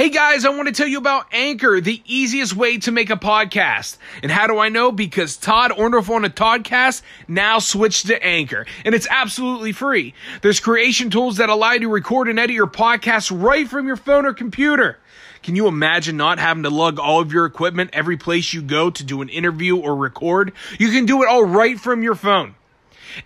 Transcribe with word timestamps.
Hey 0.00 0.08
guys, 0.08 0.46
I 0.46 0.48
want 0.48 0.66
to 0.66 0.72
tell 0.72 0.86
you 0.86 0.96
about 0.96 1.26
Anchor, 1.30 1.78
the 1.78 2.00
easiest 2.06 2.56
way 2.56 2.78
to 2.78 2.90
make 2.90 3.10
a 3.10 3.16
podcast. 3.16 3.98
And 4.22 4.32
how 4.32 4.46
do 4.46 4.58
I 4.58 4.70
know? 4.70 4.90
Because 4.92 5.36
Todd 5.36 5.72
Orndorf 5.72 6.08
on 6.08 6.24
a 6.24 6.30
Toddcast 6.30 7.02
now 7.28 7.58
switched 7.58 8.06
to 8.06 8.24
Anchor, 8.24 8.64
and 8.86 8.94
it's 8.94 9.06
absolutely 9.10 9.72
free. 9.72 10.14
There's 10.40 10.58
creation 10.58 11.10
tools 11.10 11.36
that 11.36 11.50
allow 11.50 11.72
you 11.72 11.80
to 11.80 11.88
record 11.88 12.30
and 12.30 12.38
edit 12.38 12.56
your 12.56 12.66
podcast 12.66 13.30
right 13.30 13.68
from 13.68 13.86
your 13.86 13.96
phone 13.96 14.24
or 14.24 14.32
computer. 14.32 14.98
Can 15.42 15.54
you 15.54 15.66
imagine 15.66 16.16
not 16.16 16.38
having 16.38 16.62
to 16.62 16.70
lug 16.70 16.98
all 16.98 17.20
of 17.20 17.34
your 17.34 17.44
equipment 17.44 17.90
every 17.92 18.16
place 18.16 18.54
you 18.54 18.62
go 18.62 18.88
to 18.88 19.04
do 19.04 19.20
an 19.20 19.28
interview 19.28 19.76
or 19.76 19.94
record? 19.94 20.54
You 20.78 20.92
can 20.92 21.04
do 21.04 21.22
it 21.22 21.28
all 21.28 21.44
right 21.44 21.78
from 21.78 22.02
your 22.02 22.14
phone. 22.14 22.54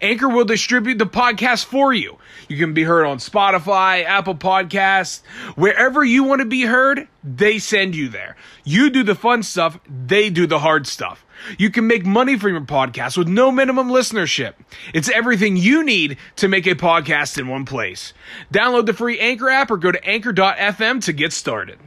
Anchor 0.00 0.28
will 0.28 0.44
distribute 0.44 0.98
the 0.98 1.06
podcast 1.06 1.64
for 1.64 1.92
you. 1.92 2.18
You 2.48 2.56
can 2.56 2.74
be 2.74 2.84
heard 2.84 3.06
on 3.06 3.18
Spotify, 3.18 4.04
Apple 4.04 4.34
Podcasts, 4.34 5.22
wherever 5.56 6.04
you 6.04 6.24
want 6.24 6.40
to 6.40 6.46
be 6.46 6.62
heard, 6.62 7.08
they 7.22 7.58
send 7.58 7.96
you 7.96 8.08
there. 8.08 8.36
You 8.64 8.90
do 8.90 9.02
the 9.02 9.14
fun 9.14 9.42
stuff, 9.42 9.78
they 9.88 10.30
do 10.30 10.46
the 10.46 10.58
hard 10.58 10.86
stuff. 10.86 11.24
You 11.58 11.70
can 11.70 11.86
make 11.86 12.06
money 12.06 12.38
from 12.38 12.52
your 12.52 12.60
podcast 12.62 13.16
with 13.18 13.28
no 13.28 13.50
minimum 13.50 13.88
listenership. 13.88 14.54
It's 14.92 15.10
everything 15.10 15.56
you 15.56 15.84
need 15.84 16.16
to 16.36 16.48
make 16.48 16.66
a 16.66 16.74
podcast 16.74 17.38
in 17.38 17.48
one 17.48 17.64
place. 17.64 18.12
Download 18.52 18.86
the 18.86 18.94
free 18.94 19.18
Anchor 19.18 19.50
app 19.50 19.70
or 19.70 19.76
go 19.76 19.92
to 19.92 20.04
anchor.fm 20.04 21.04
to 21.04 21.12
get 21.12 21.32
started. 21.32 21.78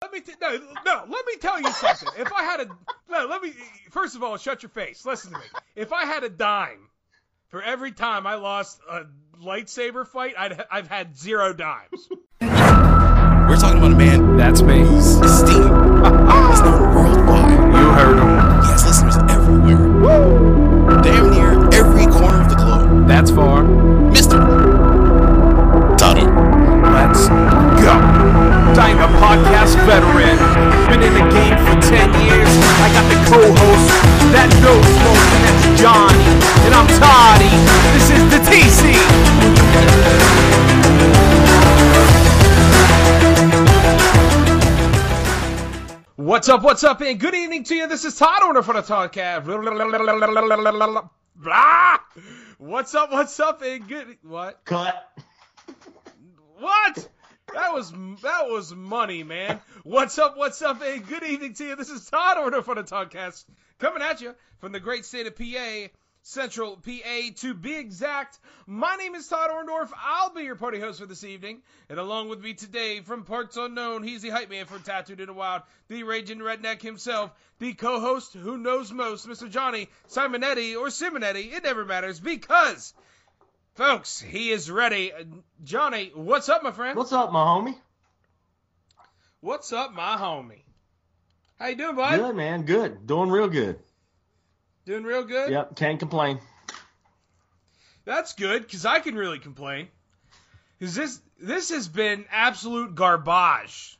Let 0.00 0.12
me 0.12 0.20
t- 0.20 0.32
no, 0.40 0.58
no, 0.84 1.04
let 1.08 1.26
me 1.26 1.36
tell 1.40 1.60
you 1.60 1.70
something. 1.72 2.08
If 2.18 2.32
I 2.32 2.42
had 2.42 2.60
a 2.60 2.66
no, 3.10 3.26
let 3.26 3.40
me 3.42 3.52
first 3.90 4.16
of 4.16 4.22
all 4.22 4.36
shut 4.36 4.62
your 4.62 4.70
face. 4.70 5.06
Listen 5.06 5.32
to 5.32 5.38
me. 5.38 5.44
If 5.76 5.92
I 5.92 6.04
had 6.04 6.24
a 6.24 6.28
dime 6.28 6.88
for 7.52 7.62
every 7.62 7.92
time 7.92 8.26
I 8.26 8.36
lost 8.36 8.80
a 8.90 9.02
lightsaber 9.40 10.06
fight, 10.06 10.34
I'd, 10.38 10.64
I've 10.70 10.88
had 10.88 11.16
zero 11.16 11.52
dimes. 11.52 12.08
We're 12.40 13.58
talking 13.60 13.76
about 13.78 13.92
a 13.92 13.96
man 13.96 14.38
That's 14.38 14.62
me. 14.62 14.78
whose 14.78 15.16
esteem 15.20 15.60
is 15.60 16.60
known 16.62 16.94
worldwide. 16.94 17.52
You 17.52 17.90
heard 17.92 18.16
him. 18.16 18.62
He 18.64 18.70
has 18.72 18.86
listeners 18.86 19.16
everywhere. 19.30 21.02
Damn 21.02 21.30
near 21.30 21.68
every 21.74 22.06
corner 22.06 22.40
of 22.40 22.48
the 22.48 22.56
globe. 22.56 23.06
That's 23.06 23.30
far. 23.30 23.62
Mr. 23.64 24.40
Tado. 25.98 26.24
Let's 26.94 27.28
go. 27.28 27.92
I'm 28.80 28.98
a 28.98 29.08
podcast 29.20 29.76
veteran. 29.84 30.38
Been 30.88 31.02
in 31.02 31.12
the 31.12 31.30
game 31.30 31.58
for 31.66 31.76
10 31.82 32.26
years. 32.26 32.41
I 32.82 32.90
got 32.90 33.06
the 33.06 33.14
co-host 33.30 33.88
that 34.34 34.50
knows 34.58 34.82
most, 35.06 35.30
and 35.38 35.42
that's 35.46 35.62
Johnny. 35.78 36.26
And 36.66 36.74
I'm 36.74 36.90
Toddy. 36.98 37.54
This 37.94 38.10
is 38.10 38.26
the 38.26 38.42
TC. 38.42 38.98
What's 46.16 46.48
up? 46.48 46.62
What's 46.62 46.82
up? 46.82 47.00
And 47.02 47.20
good 47.20 47.36
evening 47.36 47.62
to 47.64 47.74
you. 47.76 47.86
This 47.86 48.04
is 48.04 48.16
Todd 48.16 48.42
Orner 48.42 48.64
for 48.64 48.74
the 48.74 48.82
Toddcast. 48.82 49.44
Blah. 51.36 51.98
What's 52.58 52.94
up? 52.96 53.12
What's 53.12 53.38
up? 53.38 53.62
And 53.62 53.86
good 53.86 54.18
what? 54.22 54.64
Cut. 54.64 55.08
What? 56.58 57.08
That 57.54 57.74
was 57.74 57.90
that 58.22 58.48
was 58.48 58.74
money, 58.74 59.24
man. 59.24 59.60
What's 59.82 60.18
up? 60.18 60.38
What's 60.38 60.62
up? 60.62 60.80
And 60.80 61.06
good 61.06 61.22
evening 61.22 61.52
to 61.54 61.64
you. 61.64 61.76
This 61.76 61.90
is 61.90 62.08
Todd 62.08 62.38
Order 62.38 62.62
for 62.62 62.74
the 62.74 62.82
Toddcast, 62.82 63.44
coming 63.78 64.02
at 64.02 64.22
you 64.22 64.34
from 64.58 64.72
the 64.72 64.80
great 64.80 65.04
state 65.04 65.26
of 65.26 65.36
PA, 65.36 65.88
Central 66.22 66.76
PA 66.76 67.20
to 67.36 67.52
be 67.52 67.74
exact. 67.74 68.38
My 68.66 68.96
name 68.96 69.14
is 69.14 69.28
Todd 69.28 69.50
Orndorf. 69.50 69.90
I'll 70.02 70.32
be 70.32 70.44
your 70.44 70.56
party 70.56 70.80
host 70.80 71.00
for 71.00 71.06
this 71.06 71.24
evening, 71.24 71.60
and 71.90 71.98
along 71.98 72.30
with 72.30 72.40
me 72.40 72.54
today 72.54 73.00
from 73.00 73.24
parts 73.24 73.58
unknown, 73.58 74.02
he's 74.02 74.22
the 74.22 74.30
hype 74.30 74.48
man 74.48 74.64
for 74.64 74.78
Tattooed 74.78 75.20
in 75.20 75.26
the 75.26 75.34
Wild, 75.34 75.62
the 75.88 76.04
raging 76.04 76.38
redneck 76.38 76.80
himself, 76.80 77.32
the 77.58 77.74
co-host 77.74 78.32
who 78.32 78.56
knows 78.56 78.90
most, 78.92 79.28
Mr. 79.28 79.50
Johnny 79.50 79.88
Simonetti 80.08 80.74
or 80.74 80.86
Simonetti. 80.86 81.52
It 81.52 81.64
never 81.64 81.84
matters 81.84 82.18
because. 82.18 82.94
Folks, 83.74 84.20
he 84.20 84.50
is 84.50 84.70
ready. 84.70 85.12
Johnny, 85.64 86.12
what's 86.14 86.48
up, 86.48 86.62
my 86.62 86.72
friend? 86.72 86.96
What's 86.96 87.12
up, 87.12 87.32
my 87.32 87.42
homie? 87.44 87.76
What's 89.40 89.72
up, 89.72 89.94
my 89.94 90.16
homie? 90.16 90.60
How 91.58 91.68
you 91.68 91.76
doing, 91.76 91.96
bud? 91.96 92.18
Good, 92.18 92.36
man. 92.36 92.62
Good. 92.64 93.06
Doing 93.06 93.30
real 93.30 93.48
good. 93.48 93.78
Doing 94.84 95.04
real 95.04 95.24
good? 95.24 95.50
Yep. 95.50 95.76
Can't 95.76 95.98
complain. 95.98 96.38
That's 98.04 98.34
good, 98.34 98.62
because 98.62 98.84
I 98.84 99.00
can 99.00 99.14
really 99.14 99.38
complain. 99.38 99.88
Because 100.78 100.94
this, 100.94 101.20
this 101.40 101.70
has 101.70 101.88
been 101.88 102.26
absolute 102.30 102.94
garbage. 102.94 103.98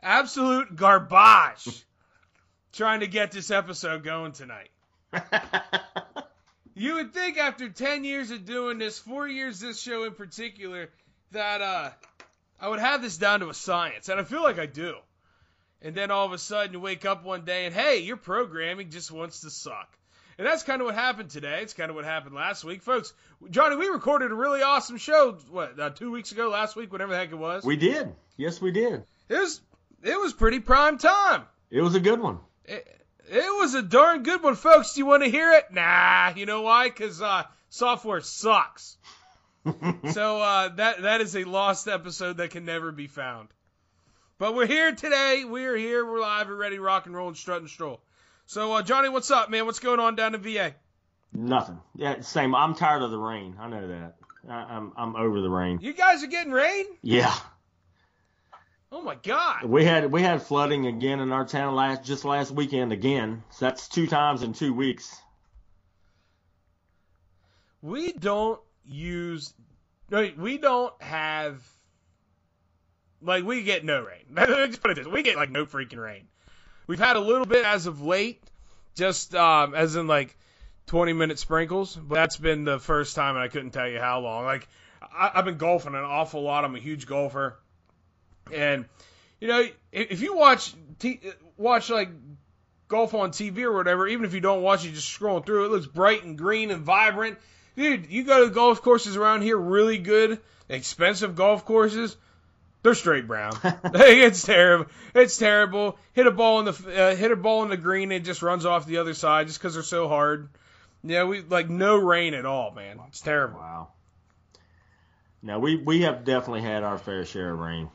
Absolute 0.00 0.76
garbage. 0.76 1.84
trying 2.72 3.00
to 3.00 3.06
get 3.06 3.32
this 3.32 3.50
episode 3.50 4.04
going 4.04 4.32
tonight. 4.32 4.70
You 6.74 6.94
would 6.94 7.14
think 7.14 7.38
after 7.38 7.68
10 7.68 8.04
years 8.04 8.30
of 8.30 8.44
doing 8.44 8.78
this, 8.78 8.98
four 8.98 9.28
years 9.28 9.60
this 9.60 9.80
show 9.80 10.04
in 10.04 10.12
particular, 10.12 10.90
that 11.30 11.60
uh, 11.60 11.90
I 12.60 12.68
would 12.68 12.80
have 12.80 13.00
this 13.00 13.16
down 13.16 13.40
to 13.40 13.48
a 13.48 13.54
science. 13.54 14.08
And 14.08 14.20
I 14.20 14.24
feel 14.24 14.42
like 14.42 14.58
I 14.58 14.66
do. 14.66 14.96
And 15.82 15.94
then 15.94 16.10
all 16.10 16.26
of 16.26 16.32
a 16.32 16.38
sudden 16.38 16.72
you 16.72 16.80
wake 16.80 17.04
up 17.04 17.24
one 17.24 17.44
day 17.44 17.66
and 17.66 17.74
hey, 17.74 17.98
your 17.98 18.16
programming 18.16 18.90
just 18.90 19.10
wants 19.10 19.40
to 19.40 19.50
suck. 19.50 19.88
And 20.36 20.46
that's 20.46 20.64
kind 20.64 20.80
of 20.80 20.86
what 20.86 20.96
happened 20.96 21.30
today. 21.30 21.60
It's 21.62 21.74
kind 21.74 21.90
of 21.90 21.94
what 21.94 22.04
happened 22.04 22.34
last 22.34 22.64
week. 22.64 22.82
Folks, 22.82 23.12
Johnny, 23.50 23.76
we 23.76 23.86
recorded 23.86 24.32
a 24.32 24.34
really 24.34 24.62
awesome 24.62 24.96
show, 24.96 25.38
what, 25.50 25.78
uh, 25.78 25.90
two 25.90 26.10
weeks 26.10 26.32
ago, 26.32 26.48
last 26.48 26.74
week, 26.74 26.90
whatever 26.90 27.12
the 27.12 27.18
heck 27.18 27.30
it 27.30 27.36
was. 27.36 27.64
we 27.64 27.76
did. 27.76 28.12
Yes, 28.36 28.60
we 28.60 28.72
did. 28.72 29.04
It 29.28 29.38
was, 29.38 29.60
it 30.02 30.18
was 30.18 30.32
pretty 30.32 30.58
prime 30.58 30.98
time. 30.98 31.42
It 31.70 31.82
was 31.82 31.94
a 31.94 32.00
good 32.00 32.20
one. 32.20 32.38
It, 32.64 33.03
it 33.28 33.60
was 33.60 33.74
a 33.74 33.82
darn 33.82 34.22
good 34.22 34.42
one, 34.42 34.54
folks. 34.54 34.94
Do 34.94 35.00
you 35.00 35.06
want 35.06 35.22
to 35.22 35.30
hear 35.30 35.52
it? 35.52 35.72
Nah. 35.72 36.32
You 36.34 36.46
know 36.46 36.62
why? 36.62 36.88
Because 36.88 37.20
uh, 37.22 37.44
software 37.70 38.20
sucks. 38.20 38.96
so 40.12 40.40
uh, 40.40 40.68
that 40.76 41.02
that 41.02 41.20
is 41.20 41.34
a 41.34 41.44
lost 41.44 41.88
episode 41.88 42.36
that 42.36 42.50
can 42.50 42.64
never 42.64 42.92
be 42.92 43.06
found. 43.06 43.48
But 44.38 44.54
we're 44.54 44.66
here 44.66 44.94
today. 44.94 45.44
We're 45.46 45.76
here. 45.76 46.04
We're 46.04 46.20
live. 46.20 46.48
We're 46.48 46.56
ready. 46.56 46.78
Rock 46.78 47.06
and 47.06 47.14
roll 47.14 47.28
and 47.28 47.36
strut 47.36 47.60
and 47.60 47.70
stroll. 47.70 48.00
So 48.46 48.72
uh, 48.72 48.82
Johnny, 48.82 49.08
what's 49.08 49.30
up, 49.30 49.48
man? 49.48 49.64
What's 49.64 49.78
going 49.78 50.00
on 50.00 50.16
down 50.16 50.34
in 50.34 50.42
VA? 50.42 50.74
Nothing. 51.32 51.80
Yeah, 51.96 52.20
same. 52.20 52.54
I'm 52.54 52.74
tired 52.74 53.02
of 53.02 53.10
the 53.10 53.18
rain. 53.18 53.56
I 53.58 53.68
know 53.68 53.88
that. 53.88 54.16
I, 54.48 54.54
I'm 54.54 54.92
I'm 54.96 55.16
over 55.16 55.40
the 55.40 55.48
rain. 55.48 55.78
You 55.80 55.94
guys 55.94 56.22
are 56.22 56.28
getting 56.28 56.52
rain? 56.52 56.84
Yeah. 57.02 57.34
Oh 58.96 59.02
my 59.02 59.16
God! 59.16 59.64
We 59.64 59.84
had 59.84 60.12
we 60.12 60.22
had 60.22 60.40
flooding 60.40 60.86
again 60.86 61.18
in 61.18 61.32
our 61.32 61.44
town 61.44 61.74
last 61.74 62.04
just 62.04 62.24
last 62.24 62.52
weekend 62.52 62.92
again. 62.92 63.42
So 63.50 63.64
that's 63.64 63.88
two 63.88 64.06
times 64.06 64.44
in 64.44 64.52
two 64.52 64.72
weeks. 64.72 65.20
We 67.82 68.12
don't 68.12 68.60
use. 68.86 69.52
no, 70.12 70.30
We 70.38 70.58
don't 70.58 70.94
have. 71.02 71.60
Like 73.20 73.42
we 73.42 73.64
get 73.64 73.84
no 73.84 74.00
rain. 74.00 74.26
Just 74.70 74.80
put 74.80 74.92
it 74.92 74.94
this: 74.94 75.08
we 75.08 75.24
get 75.24 75.34
like 75.34 75.50
no 75.50 75.66
freaking 75.66 76.00
rain. 76.00 76.28
We've 76.86 77.00
had 77.00 77.16
a 77.16 77.20
little 77.20 77.46
bit 77.46 77.64
as 77.64 77.86
of 77.86 78.00
late, 78.00 78.44
just 78.94 79.34
um, 79.34 79.74
as 79.74 79.96
in 79.96 80.06
like 80.06 80.36
20 80.86 81.14
minute 81.14 81.40
sprinkles, 81.40 81.96
but 81.96 82.14
that's 82.14 82.36
been 82.36 82.62
the 82.64 82.78
first 82.78 83.16
time, 83.16 83.34
and 83.34 83.42
I 83.42 83.48
couldn't 83.48 83.70
tell 83.70 83.88
you 83.88 83.98
how 83.98 84.20
long. 84.20 84.44
Like 84.44 84.68
I, 85.02 85.32
I've 85.34 85.46
been 85.46 85.56
golfing 85.56 85.94
an 85.94 86.04
awful 86.04 86.42
lot. 86.42 86.64
I'm 86.64 86.76
a 86.76 86.80
huge 86.80 87.06
golfer, 87.06 87.58
and 88.52 88.84
you 89.40 89.48
know, 89.48 89.66
if, 89.92 90.20
you 90.22 90.36
watch 90.36 90.74
t- 90.98 91.20
watch 91.56 91.90
like 91.90 92.10
golf 92.88 93.14
on 93.14 93.30
TV 93.30 93.62
or 93.62 93.72
whatever, 93.72 94.06
even 94.06 94.24
if 94.24 94.34
you 94.34 94.40
don't 94.40 94.62
watch 94.62 94.84
it, 94.84 94.92
just 94.92 95.18
scrolling 95.18 95.44
through, 95.44 95.66
it 95.66 95.70
looks 95.70 95.86
bright 95.86 96.24
and 96.24 96.38
green 96.38 96.70
and 96.70 96.82
vibrant. 96.82 97.38
Dude, 97.76 98.10
you 98.10 98.24
go 98.24 98.40
to 98.40 98.48
the 98.48 98.54
golf 98.54 98.82
courses 98.82 99.16
around 99.16 99.42
here, 99.42 99.56
really 99.56 99.98
good, 99.98 100.40
expensive 100.68 101.34
golf 101.34 101.64
courses. 101.64 102.16
They're 102.82 102.94
straight 102.94 103.26
brown. 103.26 103.52
it's 103.64 104.42
terrible. 104.42 104.86
It's 105.14 105.38
terrible. 105.38 105.98
Hit 106.12 106.26
a 106.26 106.30
ball 106.30 106.60
in 106.60 106.66
the 106.66 107.02
uh, 107.12 107.16
hit 107.16 107.32
a 107.32 107.36
ball 107.36 107.62
in 107.62 107.70
the 107.70 107.76
green, 107.76 108.12
and 108.12 108.22
it 108.22 108.24
just 108.24 108.42
runs 108.42 108.66
off 108.66 108.86
the 108.86 108.98
other 108.98 109.14
side 109.14 109.46
just 109.46 109.58
because 109.58 109.74
they're 109.74 109.82
so 109.82 110.08
hard. 110.08 110.48
Yeah, 111.02 111.24
we 111.24 111.40
like 111.40 111.68
no 111.68 111.96
rain 111.96 112.34
at 112.34 112.46
all, 112.46 112.70
man. 112.70 113.00
It's 113.08 113.20
terrible. 113.20 113.58
Wow. 113.58 113.88
Now 115.42 115.58
we 115.58 115.76
we 115.76 116.02
have 116.02 116.24
definitely 116.24 116.62
had 116.62 116.82
our 116.82 116.98
fair 116.98 117.24
share 117.24 117.52
of 117.52 117.58
rain. 117.58 117.90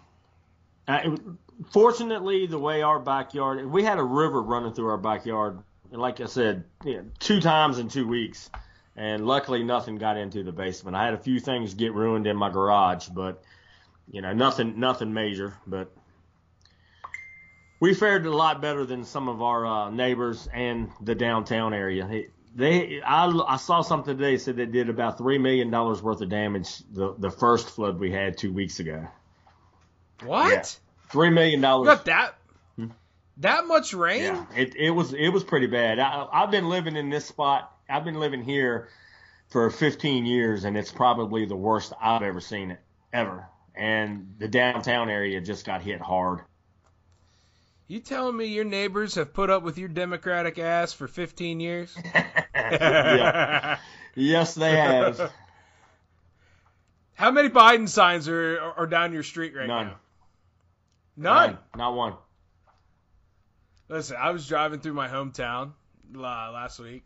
Uh, 0.90 1.16
fortunately, 1.72 2.48
the 2.48 2.58
way 2.58 2.82
our 2.82 3.00
backyard, 3.00 3.64
we 3.72 3.84
had 3.84 4.00
a 4.00 4.04
river 4.04 4.42
running 4.42 4.74
through 4.74 4.90
our 4.90 4.98
backyard. 4.98 5.60
And 5.92 6.02
like 6.02 6.20
I 6.20 6.26
said, 6.26 6.64
two 7.20 7.40
times 7.40 7.78
in 7.78 7.90
two 7.90 8.08
weeks, 8.08 8.50
and 8.96 9.26
luckily 9.26 9.64
nothing 9.64 9.98
got 9.98 10.18
into 10.18 10.44
the 10.44 10.52
basement. 10.52 10.98
I 10.98 11.06
had 11.06 11.14
a 11.14 11.20
few 11.20 11.40
things 11.40 11.76
get 11.76 11.94
ruined 11.94 12.26
in 12.26 12.36
my 12.36 12.50
garage, 12.50 13.08
but 13.08 13.44
you 14.12 14.22
know 14.22 14.34
nothing 14.34 14.80
nothing 14.80 15.14
major. 15.14 15.54
But 15.66 15.92
we 17.80 17.94
fared 17.94 18.26
a 18.26 18.36
lot 18.36 18.62
better 18.62 18.86
than 18.86 19.04
some 19.04 19.30
of 19.30 19.42
our 19.42 19.66
uh, 19.66 19.90
neighbors 19.90 20.48
and 20.52 20.92
the 21.02 21.16
downtown 21.16 21.74
area. 21.74 22.08
They, 22.08 22.28
they 22.56 23.02
I, 23.02 23.28
I 23.28 23.58
saw 23.58 23.82
something 23.82 24.18
today 24.18 24.38
said 24.38 24.58
they 24.58 24.66
did 24.66 24.90
about 24.90 25.18
three 25.18 25.38
million 25.38 25.70
dollars 25.70 26.02
worth 26.02 26.22
of 26.22 26.30
damage 26.30 26.80
the 26.92 27.14
the 27.18 27.30
first 27.32 27.70
flood 27.70 28.00
we 28.00 28.12
had 28.12 28.38
two 28.38 28.52
weeks 28.52 28.80
ago. 28.80 29.08
What? 30.24 30.78
Three 31.10 31.30
million 31.30 31.62
dollars. 31.62 31.88
got 31.88 32.06
that 32.06 32.36
hmm? 32.76 32.88
that 33.38 33.66
much 33.68 33.94
rain? 33.94 34.24
Yeah, 34.24 34.46
it, 34.56 34.76
it 34.76 34.92
was 34.92 35.14
it 35.14 35.30
was 35.30 35.44
pretty 35.44 35.68
bad. 35.68 36.00
I, 36.00 36.28
I've 36.32 36.52
been 36.52 36.70
living 36.70 36.96
in 36.96 37.10
this 37.10 37.26
spot. 37.26 37.72
I've 37.90 38.04
been 38.04 38.20
living 38.20 38.44
here 38.44 38.90
for 39.50 39.70
15 39.70 40.26
years, 40.26 40.64
and 40.64 40.78
it's 40.78 40.92
probably 40.92 41.46
the 41.46 41.56
worst 41.56 41.94
I've 42.00 42.22
ever 42.22 42.40
seen 42.40 42.72
it 42.72 42.80
ever. 43.12 43.48
And 43.76 44.36
the 44.38 44.48
downtown 44.48 45.10
area 45.10 45.42
just 45.42 45.66
got 45.66 45.82
hit 45.82 46.02
hard. 46.02 46.42
You 47.88 48.00
telling 48.00 48.38
me 48.38 48.46
your 48.46 48.66
neighbors 48.66 49.16
have 49.16 49.34
put 49.34 49.50
up 49.50 49.64
with 49.64 49.80
your 49.80 49.88
Democratic 49.88 50.60
ass 50.60 50.94
for 50.94 51.08
15 51.08 51.60
years? 51.60 51.98
yeah. 52.54 53.80
Yes, 54.14 54.54
they 54.54 54.76
have. 54.76 55.32
How 57.16 57.32
many 57.32 57.50
Biden 57.50 57.90
signs 57.90 58.30
are 58.30 58.60
are 58.78 58.88
down 58.88 59.12
your 59.12 59.24
street 59.24 59.56
right 59.56 59.68
None. 59.68 59.88
now? 59.88 60.00
None. 61.20 61.58
Not 61.76 61.96
one. 61.96 62.14
Listen, 63.90 64.16
I 64.18 64.30
was 64.32 64.48
driving 64.48 64.80
through 64.80 64.94
my 64.94 65.10
hometown 65.10 65.74
last 66.14 66.80
week, 66.80 67.04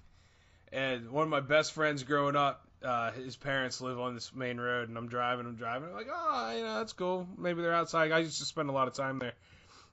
and 0.71 1.10
one 1.10 1.24
of 1.24 1.30
my 1.30 1.39
best 1.39 1.71
friends 1.71 2.04
growing 2.04 2.36
up, 2.36 2.68
uh, 2.83 3.12
his 3.12 3.36
parents 3.36 3.81
live 3.81 4.00
on 4.00 4.13
this 4.13 4.31
main 4.36 4.60
road, 4.60 4.89
and 4.89 4.98
I'm 4.98 5.07
driving, 5.07 5.48
I'm 5.48 5.56
driving, 5.56 5.89
I'm 5.89 5.95
like, 5.95 6.10
oh, 6.13 6.54
you 6.56 6.63
know, 6.63 6.77
that's 6.77 6.94
cool. 6.94 7.27
Maybe 7.38 7.63
they're 7.63 7.74
outside. 7.74 8.12
I 8.12 8.19
used 8.19 8.39
to 8.39 8.45
spend 8.45 8.69
a 8.69 8.74
lot 8.74 8.88
of 8.88 8.94
time 8.94 9.18
there, 9.18 9.33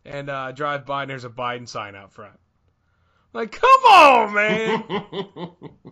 and 0.04 0.28
uh, 0.28 0.36
I 0.36 0.52
drive 0.52 0.84
by, 0.84 1.02
and 1.02 1.10
there's 1.10 1.24
a 1.24 1.30
Biden 1.30 1.66
sign 1.66 1.94
out 1.94 2.12
front. 2.12 2.38
Like, 3.32 3.52
come 3.52 3.84
on, 3.84 4.34
man. 4.34 4.84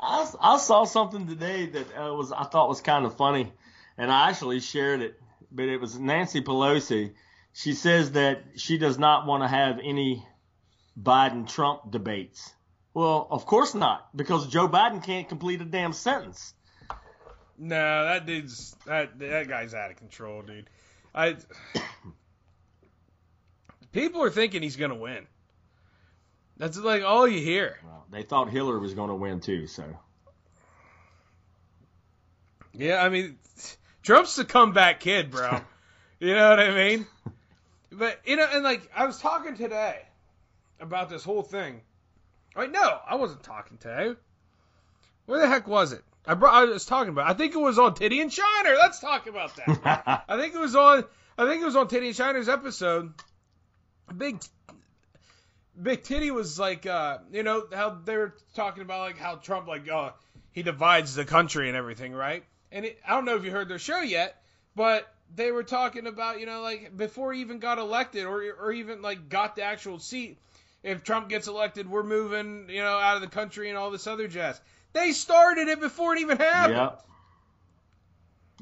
I, 0.00 0.30
I 0.40 0.58
saw 0.58 0.84
something 0.84 1.28
today 1.28 1.66
that 1.66 1.86
uh, 1.96 2.14
was 2.14 2.32
I 2.32 2.44
thought 2.44 2.68
was 2.68 2.80
kind 2.80 3.04
of 3.04 3.16
funny, 3.16 3.52
and 3.96 4.10
I 4.10 4.30
actually 4.30 4.58
shared 4.60 5.02
it. 5.02 5.20
But 5.52 5.66
it 5.66 5.80
was 5.80 5.98
Nancy 5.98 6.40
Pelosi. 6.40 7.12
She 7.52 7.74
says 7.74 8.12
that 8.12 8.42
she 8.56 8.78
does 8.78 8.98
not 8.98 9.26
want 9.26 9.42
to 9.42 9.48
have 9.48 9.80
any 9.82 10.24
Biden 11.00 11.48
Trump 11.48 11.90
debates. 11.90 12.52
Well, 12.94 13.26
of 13.30 13.46
course 13.46 13.74
not, 13.74 14.16
because 14.16 14.48
Joe 14.48 14.68
Biden 14.68 15.02
can't 15.02 15.28
complete 15.28 15.60
a 15.60 15.64
damn 15.64 15.92
sentence. 15.92 16.54
no, 17.58 18.04
that 18.04 18.26
dude's 18.26 18.76
that 18.86 19.18
that 19.18 19.48
guy's 19.48 19.74
out 19.74 19.90
of 19.90 19.96
control, 19.96 20.42
dude. 20.42 20.68
I 21.14 21.36
people 23.92 24.22
are 24.22 24.30
thinking 24.30 24.62
he's 24.62 24.76
gonna 24.76 24.96
win. 24.96 25.26
That's 26.60 26.76
like 26.76 27.02
all 27.02 27.26
you 27.26 27.40
hear. 27.40 27.78
Well, 27.82 28.04
they 28.10 28.22
thought 28.22 28.50
Hillary 28.50 28.80
was 28.80 28.92
going 28.92 29.08
to 29.08 29.14
win 29.14 29.40
too, 29.40 29.66
so 29.66 29.82
Yeah, 32.74 33.02
I 33.02 33.08
mean, 33.08 33.38
Trump's 34.02 34.36
the 34.36 34.44
comeback 34.44 35.00
kid, 35.00 35.30
bro. 35.30 35.60
you 36.20 36.34
know 36.34 36.50
what 36.50 36.60
I 36.60 36.74
mean? 36.74 37.06
But 37.92 38.20
you 38.24 38.36
know, 38.36 38.46
and 38.52 38.64
like 38.64 38.88
I 38.94 39.06
was 39.06 39.18
talking 39.18 39.56
today 39.56 40.00
about 40.80 41.10
this 41.10 41.24
whole 41.24 41.42
thing. 41.42 41.80
Wait, 42.56 42.70
no, 42.70 42.98
I 43.06 43.16
wasn't 43.16 43.42
talking 43.42 43.78
today. 43.78 44.14
Where 45.26 45.40
the 45.40 45.46
heck 45.46 45.68
was 45.68 45.92
it? 45.92 46.02
I 46.26 46.34
brought. 46.34 46.54
I 46.54 46.64
was 46.64 46.86
talking 46.86 47.10
about. 47.10 47.28
I 47.28 47.34
think 47.34 47.54
it 47.54 47.58
was 47.58 47.78
on 47.78 47.94
Titty 47.94 48.20
and 48.20 48.32
Shiner. 48.32 48.76
Let's 48.76 49.00
talk 49.00 49.26
about 49.26 49.56
that. 49.56 50.24
I 50.28 50.36
think 50.38 50.54
it 50.54 50.60
was 50.60 50.74
on. 50.74 51.04
I 51.38 51.46
think 51.46 51.62
it 51.62 51.64
was 51.64 51.76
on 51.76 51.88
Titty 51.88 52.08
and 52.08 52.16
Shiner's 52.16 52.48
episode. 52.48 53.12
Big. 54.16 54.40
Big 55.80 56.02
Titty 56.02 56.30
was 56.30 56.58
like, 56.58 56.84
uh, 56.84 57.18
you 57.32 57.42
know, 57.42 57.64
how 57.72 57.98
they 58.04 58.16
were 58.16 58.34
talking 58.54 58.82
about 58.82 59.00
like 59.00 59.18
how 59.18 59.36
Trump 59.36 59.66
like, 59.66 59.88
uh, 59.88 60.10
he 60.52 60.62
divides 60.62 61.14
the 61.14 61.24
country 61.24 61.68
and 61.68 61.76
everything, 61.76 62.12
right? 62.12 62.44
And 62.72 62.84
it, 62.84 62.98
I 63.06 63.10
don't 63.10 63.24
know 63.24 63.36
if 63.36 63.44
you 63.44 63.50
heard 63.50 63.68
their 63.68 63.78
show 63.78 64.00
yet, 64.00 64.40
but 64.76 65.12
they 65.34 65.50
were 65.52 65.62
talking 65.62 66.06
about, 66.06 66.40
you 66.40 66.46
know, 66.46 66.62
like 66.62 66.96
before 66.96 67.32
he 67.32 67.40
even 67.40 67.58
got 67.58 67.78
elected 67.78 68.24
or 68.26 68.42
or 68.60 68.72
even 68.72 69.02
like 69.02 69.28
got 69.28 69.56
the 69.56 69.62
actual 69.62 69.98
seat. 69.98 70.38
If 70.82 71.02
Trump 71.04 71.28
gets 71.28 71.46
elected, 71.46 71.90
we're 71.90 72.02
moving, 72.02 72.66
you 72.70 72.80
know, 72.82 72.98
out 72.98 73.16
of 73.16 73.20
the 73.22 73.28
country 73.28 73.68
and 73.68 73.76
all 73.76 73.90
this 73.90 74.06
other 74.06 74.28
jazz. 74.28 74.60
They 74.92 75.12
started 75.12 75.68
it 75.68 75.78
before 75.80 76.14
it 76.14 76.20
even 76.20 76.38
happened. 76.38 76.76
yep, 76.76 77.04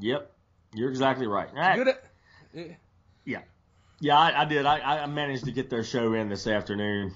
yep, 0.00 0.32
you're 0.74 0.90
exactly 0.90 1.26
right. 1.26 1.48
Right. 1.54 1.88
At- 1.88 2.04
Yeah, 4.00 4.16
I, 4.18 4.42
I 4.42 4.44
did. 4.44 4.66
I, 4.66 5.02
I 5.02 5.06
managed 5.06 5.44
to 5.44 5.52
get 5.52 5.70
their 5.70 5.84
show 5.84 6.12
in 6.14 6.28
this 6.28 6.46
afternoon. 6.46 7.12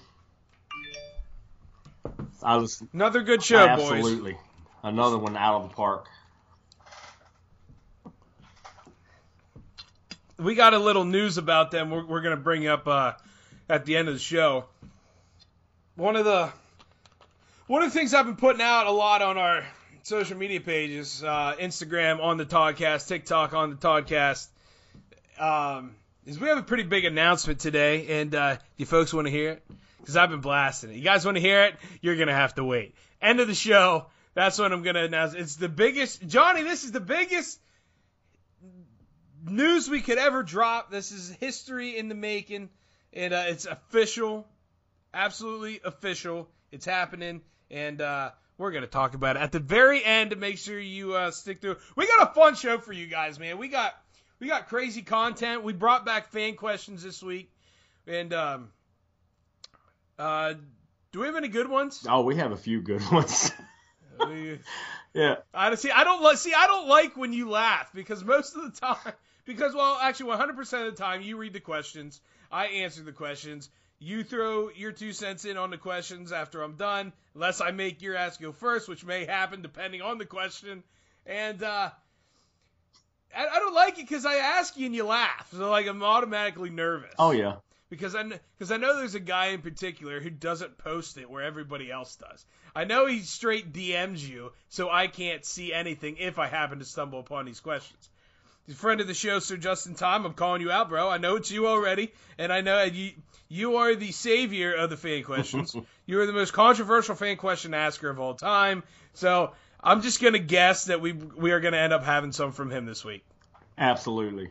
I 2.43 2.57
was 2.57 2.83
Another 2.93 3.23
good 3.23 3.43
show, 3.43 3.67
boys. 3.77 3.93
absolutely 3.93 4.37
another 4.83 5.19
one 5.19 5.37
out 5.37 5.63
of 5.63 5.69
the 5.69 5.75
park. 5.75 6.09
We 10.45 10.55
got 10.55 10.75
a 10.75 10.79
little 10.79 11.05
news 11.05 11.39
about 11.39 11.71
them. 11.71 11.91
We're, 11.91 12.05
we're 12.05 12.21
going 12.21 12.37
to 12.37 12.43
bring 12.43 12.67
up 12.67 12.87
uh, 12.87 13.13
at 13.69 13.85
the 13.85 13.97
end 13.97 14.09
of 14.09 14.15
the 14.15 14.21
show. 14.21 14.67
One 15.97 16.17
of 16.17 16.25
the 16.25 16.51
one 17.67 17.83
of 17.83 17.93
the 17.93 17.99
things 17.99 18.13
I've 18.13 18.27
been 18.27 18.37
putting 18.37 18.63
out 18.63 18.87
a 18.87 18.91
lot 18.91 19.23
on 19.23 19.39
our 19.39 19.65
social 20.03 20.37
media 20.37 20.61
pages, 20.61 21.23
uh, 21.23 21.55
Instagram 21.59 22.21
on 22.21 22.37
the 22.37 22.45
Toddcast, 22.45 23.09
TikTok 23.09 23.53
on 23.53 23.71
the 23.71 23.77
Toddcast, 23.77 24.49
um, 25.39 25.95
is 26.27 26.39
we 26.39 26.49
have 26.49 26.59
a 26.59 26.63
pretty 26.63 26.83
big 26.83 27.05
announcement 27.05 27.61
today, 27.61 28.21
and 28.21 28.35
uh, 28.35 28.57
you 28.77 28.87
folks 28.87 29.13
want 29.13 29.27
to 29.27 29.31
hear 29.31 29.51
it? 29.51 29.63
Because 29.99 30.17
I've 30.17 30.31
been 30.31 30.41
blasting 30.41 30.91
it. 30.91 30.97
You 30.97 31.03
guys 31.03 31.25
want 31.25 31.37
to 31.37 31.41
hear 31.41 31.65
it? 31.65 31.77
You're 32.01 32.17
gonna 32.17 32.35
have 32.35 32.55
to 32.57 32.65
wait. 32.65 32.95
End 33.21 33.39
of 33.41 33.47
the 33.47 33.55
show. 33.55 34.07
That's 34.35 34.59
what 34.59 34.73
I'm 34.73 34.83
gonna 34.83 35.05
announce. 35.05 35.35
It's 35.35 35.57
the 35.57 35.69
biggest, 35.69 36.27
Johnny. 36.27 36.63
This 36.63 36.85
is 36.85 36.93
the 36.93 37.01
biggest 37.01 37.61
news 39.45 39.89
we 39.89 40.01
could 40.01 40.19
ever 40.19 40.43
drop. 40.43 40.91
This 40.91 41.13
is 41.13 41.31
history 41.41 41.97
in 41.97 42.09
the 42.09 42.15
making, 42.15 42.71
and 43.13 43.33
uh, 43.33 43.45
it's 43.49 43.67
official, 43.67 44.47
absolutely 45.13 45.81
official. 45.85 46.49
It's 46.71 46.87
happening, 46.87 47.43
and 47.71 48.01
uh, 48.01 48.31
we're 48.59 48.73
gonna 48.73 48.87
talk 48.87 49.15
about 49.15 49.37
it 49.37 49.43
at 49.43 49.53
the 49.53 49.61
very 49.61 50.05
end 50.05 50.31
to 50.31 50.37
make 50.37 50.59
sure 50.59 50.79
you 50.79 51.15
uh, 51.15 51.31
stick 51.31 51.61
through. 51.61 51.77
We 51.97 52.07
got 52.07 52.31
a 52.31 52.35
fun 52.35 52.55
show 52.55 52.79
for 52.79 52.93
you 52.93 53.07
guys, 53.07 53.39
man. 53.39 53.59
We 53.59 53.69
got 53.69 53.95
we 54.39 54.47
got 54.47 54.69
crazy 54.69 55.03
content. 55.03 55.63
We 55.63 55.73
brought 55.73 56.07
back 56.07 56.29
fan 56.29 56.55
questions 56.55 57.03
this 57.03 57.23
week, 57.23 57.53
and 58.07 58.33
um, 58.33 58.69
uh, 60.19 60.55
do 61.13 61.21
we 61.21 61.27
have 61.27 61.37
any 61.37 61.49
good 61.49 61.69
ones? 61.69 62.07
Oh, 62.09 62.23
we 62.23 62.37
have 62.37 62.53
a 62.53 62.57
few 62.57 62.81
good 62.81 63.03
ones. 63.11 63.53
Yeah, 65.15 65.37
I 65.53 65.75
see. 65.75 65.91
I 65.91 66.05
don't 66.05 66.23
like. 66.23 66.39
See, 66.39 66.55
I 66.57 66.67
don't 66.67 66.89
like 66.89 67.17
when 67.17 67.33
you 67.33 67.51
laugh 67.51 67.91
because 67.93 68.25
most 68.25 68.57
of 68.57 68.63
the 68.63 68.81
time, 68.81 69.13
because 69.45 69.75
well, 69.75 69.99
actually, 70.01 70.31
100 70.31 70.57
percent 70.57 70.87
of 70.87 70.97
the 70.97 71.03
time, 71.03 71.23
you 71.23 71.37
read 71.37 71.53
the 71.53 71.61
questions, 71.61 72.21
I 72.51 72.67
answer 72.67 73.03
the 73.03 73.13
questions, 73.13 73.71
you 73.99 74.25
throw 74.25 74.71
your 74.71 74.93
two 74.93 75.13
cents 75.13 75.45
in 75.45 75.57
on 75.57 75.71
the 75.71 75.79
questions 75.79 76.33
after 76.33 76.63
I'm 76.63 76.77
done, 76.77 77.13
unless 77.35 77.61
I 77.61 77.71
make 77.71 78.03
your 78.03 78.17
ass 78.17 78.37
go 78.37 78.53
first, 78.53 78.89
which 78.89 79.05
may 79.05 79.25
happen 79.25 79.63
depending 79.63 80.03
on 80.03 80.19
the 80.19 80.27
question, 80.27 80.83
and 81.25 81.63
uh, 81.63 81.91
I, 83.35 83.47
I 83.47 83.59
don't 83.59 83.75
like 83.75 83.99
it 83.99 84.09
because 84.09 84.27
I 84.27 84.37
ask 84.37 84.77
you 84.77 84.87
and 84.87 84.95
you 84.95 85.05
laugh, 85.05 85.49
so 85.53 85.71
like 85.71 85.87
I'm 85.87 86.03
automatically 86.03 86.71
nervous. 86.71 87.15
oh 87.19 87.31
yeah, 87.31 87.57
because 87.91 88.15
I 88.15 88.25
because 88.59 88.73
I 88.73 88.77
know 88.77 88.97
there's 88.97 89.15
a 89.15 89.21
guy 89.21 89.47
in 89.49 89.63
particular 89.63 90.21
who 90.21 90.31
doesn't 90.31 90.79
post 90.79 91.17
it 91.19 91.31
where 91.31 91.43
everybody 91.43 91.91
else 91.91 92.17
does. 92.17 92.45
I 92.75 92.85
know 92.85 93.07
he 93.07 93.21
straight 93.21 93.73
DMs 93.73 94.27
you, 94.27 94.53
so 94.69 94.91
I 94.91 95.07
can't 95.09 95.45
see 95.45 95.73
anything 95.73 96.17
if 96.17 96.39
I 96.39 96.49
happen 96.49 96.79
to 96.79 96.85
stumble 96.85 97.21
upon 97.21 97.45
these 97.45 97.61
questions. 97.61 98.09
Friend 98.75 99.01
of 99.01 99.07
the 99.09 99.15
show, 99.15 99.41
Sir 99.41 99.57
Justin 99.57 99.95
Tom. 99.95 100.25
I'm 100.25 100.35
calling 100.35 100.63
you 100.63 100.71
out, 100.71 100.89
bro. 100.89 101.09
I 101.09 101.19
know 101.19 101.37
it's 101.37 101.51
you 101.51 101.67
already, 101.67 102.13
and 102.39 102.53
I 102.53 102.61
know 102.61 102.83
you 102.85 103.13
you 103.49 103.77
are 103.77 103.95
the 103.95 104.13
savior 104.13 104.73
of 104.73 104.89
the 104.89 104.97
fan 104.97 105.25
questions. 105.25 105.75
you 106.07 106.21
are 106.21 106.27
the 106.27 106.33
most 106.33 106.53
controversial 106.53 107.17
fan 107.17 107.37
question 107.37 107.75
asker 107.75 108.09
of 108.09 108.21
all 108.21 108.35
time. 108.35 108.85
So 109.15 109.53
I'm 109.83 110.01
just 110.01 110.23
gonna 110.23 110.39
guess 110.39 110.87
that 110.87 111.01
we 111.01 111.13
we 111.13 111.51
are 111.51 111.61
gonna 111.61 111.77
end 111.77 111.93
up 111.93 112.05
having 112.05 112.33
some 112.33 112.53
from 112.53 112.71
him 112.71 112.87
this 112.87 113.05
week. 113.05 113.25
absolutely. 113.77 114.51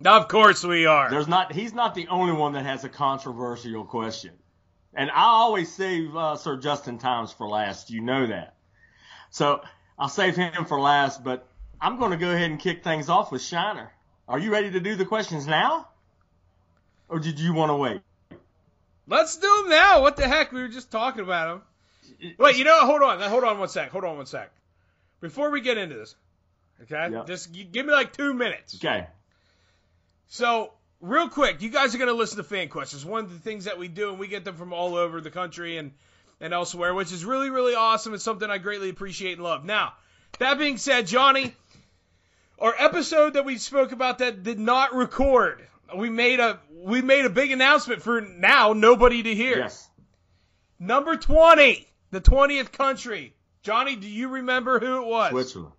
Now, 0.00 0.16
of 0.16 0.28
course 0.28 0.62
we 0.64 0.86
are. 0.86 1.10
There's 1.10 1.28
not. 1.28 1.52
He's 1.52 1.72
not 1.72 1.94
the 1.94 2.08
only 2.08 2.32
one 2.32 2.52
that 2.52 2.66
has 2.66 2.84
a 2.84 2.88
controversial 2.88 3.84
question, 3.84 4.32
and 4.94 5.10
I 5.10 5.22
always 5.22 5.72
save 5.72 6.14
uh, 6.16 6.36
Sir 6.36 6.56
Justin 6.56 6.98
Times 6.98 7.32
for 7.32 7.48
last. 7.48 7.90
You 7.90 8.00
know 8.00 8.26
that. 8.26 8.54
So 9.30 9.60
I'll 9.98 10.08
save 10.08 10.36
him 10.36 10.64
for 10.66 10.80
last, 10.80 11.24
but 11.24 11.47
I'm 11.80 11.98
going 11.98 12.10
to 12.10 12.16
go 12.16 12.30
ahead 12.30 12.50
and 12.50 12.58
kick 12.58 12.82
things 12.82 13.08
off 13.08 13.30
with 13.32 13.42
Shiner. 13.42 13.90
Are 14.28 14.38
you 14.38 14.50
ready 14.52 14.70
to 14.72 14.80
do 14.80 14.94
the 14.96 15.04
questions 15.04 15.46
now, 15.46 15.88
or 17.08 17.18
did 17.18 17.38
you 17.38 17.54
want 17.54 17.70
to 17.70 17.76
wait? 17.76 18.00
Let's 19.06 19.36
do 19.36 19.48
them 19.62 19.70
now. 19.70 20.02
What 20.02 20.16
the 20.16 20.28
heck? 20.28 20.52
We 20.52 20.60
were 20.60 20.68
just 20.68 20.90
talking 20.90 21.22
about 21.22 21.62
them. 22.18 22.34
Wait, 22.38 22.56
you 22.56 22.64
know, 22.64 22.76
what? 22.78 22.86
hold 22.86 23.02
on, 23.02 23.20
hold 23.30 23.44
on 23.44 23.58
one 23.58 23.68
sec, 23.68 23.90
hold 23.90 24.04
on 24.04 24.16
one 24.16 24.26
sec. 24.26 24.50
Before 25.20 25.50
we 25.50 25.60
get 25.60 25.78
into 25.78 25.96
this, 25.96 26.14
okay, 26.82 27.08
Yeah. 27.12 27.24
just 27.26 27.52
give 27.52 27.86
me 27.86 27.92
like 27.92 28.12
two 28.12 28.34
minutes. 28.34 28.74
Okay. 28.76 29.06
So, 30.28 30.72
real 31.00 31.28
quick, 31.28 31.62
you 31.62 31.70
guys 31.70 31.94
are 31.94 31.98
gonna 31.98 32.12
listen 32.12 32.36
to 32.36 32.44
fan 32.44 32.68
questions. 32.68 33.04
One 33.04 33.24
of 33.24 33.32
the 33.32 33.38
things 33.38 33.64
that 33.64 33.78
we 33.78 33.88
do, 33.88 34.10
and 34.10 34.18
we 34.18 34.28
get 34.28 34.44
them 34.44 34.56
from 34.56 34.72
all 34.72 34.94
over 34.94 35.20
the 35.20 35.30
country 35.30 35.78
and 35.78 35.92
and 36.40 36.52
elsewhere, 36.52 36.92
which 36.94 37.12
is 37.12 37.24
really 37.24 37.50
really 37.50 37.74
awesome. 37.74 38.12
It's 38.14 38.24
something 38.24 38.48
I 38.50 38.58
greatly 38.58 38.90
appreciate 38.90 39.32
and 39.34 39.42
love. 39.42 39.64
Now, 39.64 39.94
that 40.38 40.58
being 40.58 40.76
said, 40.76 41.06
Johnny, 41.06 41.54
our 42.58 42.74
episode 42.78 43.34
that 43.34 43.44
we 43.44 43.58
spoke 43.58 43.92
about 43.92 44.18
that 44.18 44.42
did 44.42 44.58
not 44.58 44.94
record 44.94 45.68
we 45.96 46.10
made 46.10 46.40
a 46.40 46.60
we 46.70 47.02
made 47.02 47.24
a 47.24 47.30
big 47.30 47.50
announcement 47.50 48.02
for 48.02 48.20
now 48.20 48.72
nobody 48.72 49.22
to 49.22 49.34
hear. 49.34 49.58
Yes. 49.58 49.88
Number 50.78 51.16
20, 51.16 51.86
the 52.10 52.20
20th 52.20 52.70
country. 52.70 53.34
Johnny, 53.62 53.96
do 53.96 54.08
you 54.08 54.28
remember 54.28 54.78
who 54.78 55.02
it 55.02 55.06
was? 55.06 55.30
Switzerland. 55.30 55.72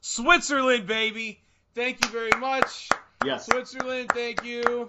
Switzerland, 0.00 0.86
baby. 0.86 1.40
Thank 1.74 2.04
you 2.04 2.10
very 2.10 2.40
much. 2.40 2.88
Yes. 3.24 3.46
Switzerland, 3.46 4.10
thank 4.14 4.44
you. 4.44 4.88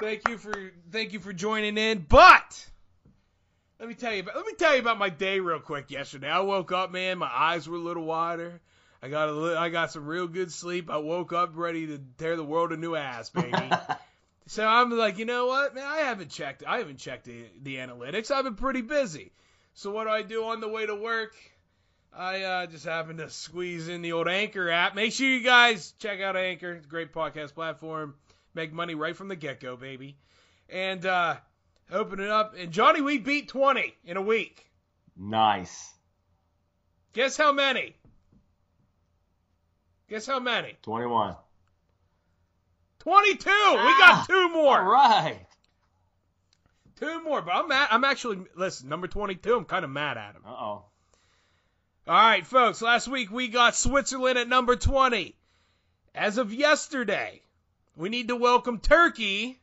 Thank 0.00 0.28
you 0.28 0.36
for 0.36 0.72
thank 0.90 1.12
you 1.12 1.20
for 1.20 1.32
joining 1.32 1.78
in. 1.78 2.04
But 2.08 2.66
let 3.78 3.88
me 3.88 3.94
tell 3.94 4.12
you 4.12 4.20
about 4.20 4.36
let 4.36 4.46
me 4.46 4.54
tell 4.54 4.74
you 4.74 4.80
about 4.80 4.98
my 4.98 5.10
day 5.10 5.38
real 5.38 5.60
quick 5.60 5.90
yesterday. 5.90 6.28
I 6.28 6.40
woke 6.40 6.72
up, 6.72 6.90
man, 6.90 7.18
my 7.18 7.30
eyes 7.32 7.68
were 7.68 7.76
a 7.76 7.80
little 7.80 8.04
wider. 8.04 8.60
I 9.02 9.08
got 9.08 9.28
a 9.28 9.58
I 9.58 9.68
got 9.68 9.92
some 9.92 10.06
real 10.06 10.26
good 10.26 10.50
sleep. 10.50 10.90
I 10.90 10.98
woke 10.98 11.32
up 11.32 11.52
ready 11.54 11.86
to 11.88 12.00
tear 12.18 12.36
the 12.36 12.44
world 12.44 12.72
a 12.72 12.76
new 12.76 12.94
ass, 12.94 13.30
baby. 13.30 13.70
so 14.46 14.66
I'm 14.66 14.90
like, 14.90 15.18
you 15.18 15.24
know 15.24 15.46
what, 15.46 15.74
man, 15.74 15.84
I 15.84 15.98
haven't 15.98 16.30
checked 16.30 16.64
I 16.66 16.78
haven't 16.78 16.98
checked 16.98 17.24
the, 17.24 17.44
the 17.62 17.76
analytics. 17.76 18.30
I've 18.30 18.44
been 18.44 18.56
pretty 18.56 18.82
busy. 18.82 19.32
So 19.74 19.90
what 19.90 20.04
do 20.04 20.10
I 20.10 20.22
do 20.22 20.44
on 20.44 20.60
the 20.60 20.68
way 20.68 20.86
to 20.86 20.94
work? 20.94 21.34
I 22.16 22.42
uh, 22.42 22.66
just 22.66 22.86
happened 22.86 23.18
to 23.18 23.28
squeeze 23.28 23.88
in 23.88 24.00
the 24.00 24.12
old 24.12 24.26
Anchor 24.26 24.70
app. 24.70 24.94
Make 24.94 25.12
sure 25.12 25.26
you 25.28 25.42
guys 25.42 25.92
check 25.98 26.22
out 26.22 26.34
Anchor. 26.34 26.72
It's 26.72 26.86
a 26.86 26.88
great 26.88 27.12
podcast 27.12 27.52
platform. 27.52 28.14
Make 28.54 28.72
money 28.72 28.94
right 28.94 29.14
from 29.14 29.28
the 29.28 29.36
get 29.36 29.60
go, 29.60 29.76
baby. 29.76 30.16
And 30.70 31.04
uh, 31.04 31.36
open 31.92 32.20
it 32.20 32.30
up. 32.30 32.54
And 32.58 32.72
Johnny, 32.72 33.02
we 33.02 33.18
beat 33.18 33.48
20 33.48 33.94
in 34.06 34.16
a 34.16 34.22
week. 34.22 34.70
Nice. 35.14 35.92
Guess 37.12 37.36
how 37.36 37.52
many? 37.52 37.94
Guess 40.08 40.26
how 40.26 40.38
many? 40.38 40.76
21. 40.82 41.34
22. 43.00 43.48
We 43.48 43.52
got 43.52 44.26
two 44.26 44.50
more. 44.50 44.78
All 44.78 44.84
right. 44.84 45.46
Two 46.96 47.22
more. 47.22 47.42
But 47.42 47.54
I'm 47.54 47.68
mad. 47.68 47.88
I'm 47.90 48.04
actually 48.04 48.44
listen. 48.56 48.88
Number 48.88 49.06
22. 49.06 49.56
I'm 49.56 49.64
kind 49.64 49.84
of 49.84 49.90
mad 49.90 50.16
at 50.16 50.34
him. 50.34 50.42
Uh 50.46 50.50
oh. 50.50 50.84
All 52.08 52.14
right, 52.14 52.46
folks. 52.46 52.80
Last 52.80 53.08
week 53.08 53.30
we 53.30 53.48
got 53.48 53.74
Switzerland 53.74 54.38
at 54.38 54.48
number 54.48 54.76
20. 54.76 55.34
As 56.14 56.38
of 56.38 56.52
yesterday, 56.52 57.42
we 57.96 58.08
need 58.08 58.28
to 58.28 58.36
welcome 58.36 58.78
Turkey. 58.78 59.58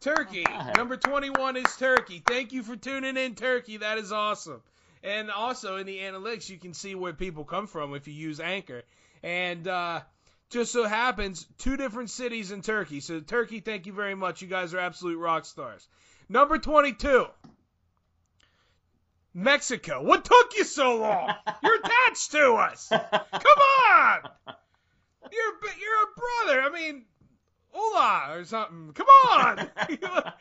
Turkey. 0.00 0.46
Alright. 0.46 0.76
Number 0.76 0.96
21 0.96 1.56
is 1.56 1.76
Turkey. 1.76 2.22
Thank 2.26 2.52
you 2.52 2.62
for 2.62 2.74
tuning 2.74 3.16
in, 3.16 3.34
Turkey. 3.34 3.78
That 3.78 3.98
is 3.98 4.12
awesome. 4.12 4.62
And 5.02 5.30
also 5.30 5.76
in 5.76 5.86
the 5.86 5.98
analytics, 5.98 6.48
you 6.48 6.58
can 6.58 6.74
see 6.74 6.94
where 6.94 7.12
people 7.12 7.44
come 7.44 7.66
from 7.66 7.94
if 7.94 8.08
you 8.08 8.14
use 8.14 8.40
Anchor. 8.40 8.82
And 9.22 9.66
uh, 9.66 10.00
just 10.50 10.72
so 10.72 10.84
happens, 10.84 11.46
two 11.58 11.76
different 11.76 12.10
cities 12.10 12.52
in 12.52 12.62
Turkey. 12.62 13.00
So, 13.00 13.20
Turkey, 13.20 13.60
thank 13.60 13.86
you 13.86 13.92
very 13.92 14.14
much. 14.14 14.42
You 14.42 14.48
guys 14.48 14.74
are 14.74 14.78
absolute 14.78 15.18
rock 15.18 15.44
stars. 15.44 15.86
Number 16.28 16.58
22. 16.58 17.26
Mexico. 19.34 20.02
What 20.02 20.24
took 20.24 20.56
you 20.56 20.64
so 20.64 20.96
long? 20.96 21.32
You're 21.62 21.78
attached 21.78 22.32
to 22.32 22.54
us. 22.54 22.88
Come 22.88 23.58
on. 23.90 24.20
You're 25.30 25.52
a, 25.52 25.78
you're 25.78 26.02
a 26.02 26.46
brother. 26.46 26.62
I 26.62 26.70
mean, 26.72 27.04
hola 27.70 28.38
or 28.38 28.44
something. 28.44 28.92
Come 28.94 29.06
on. 29.06 29.70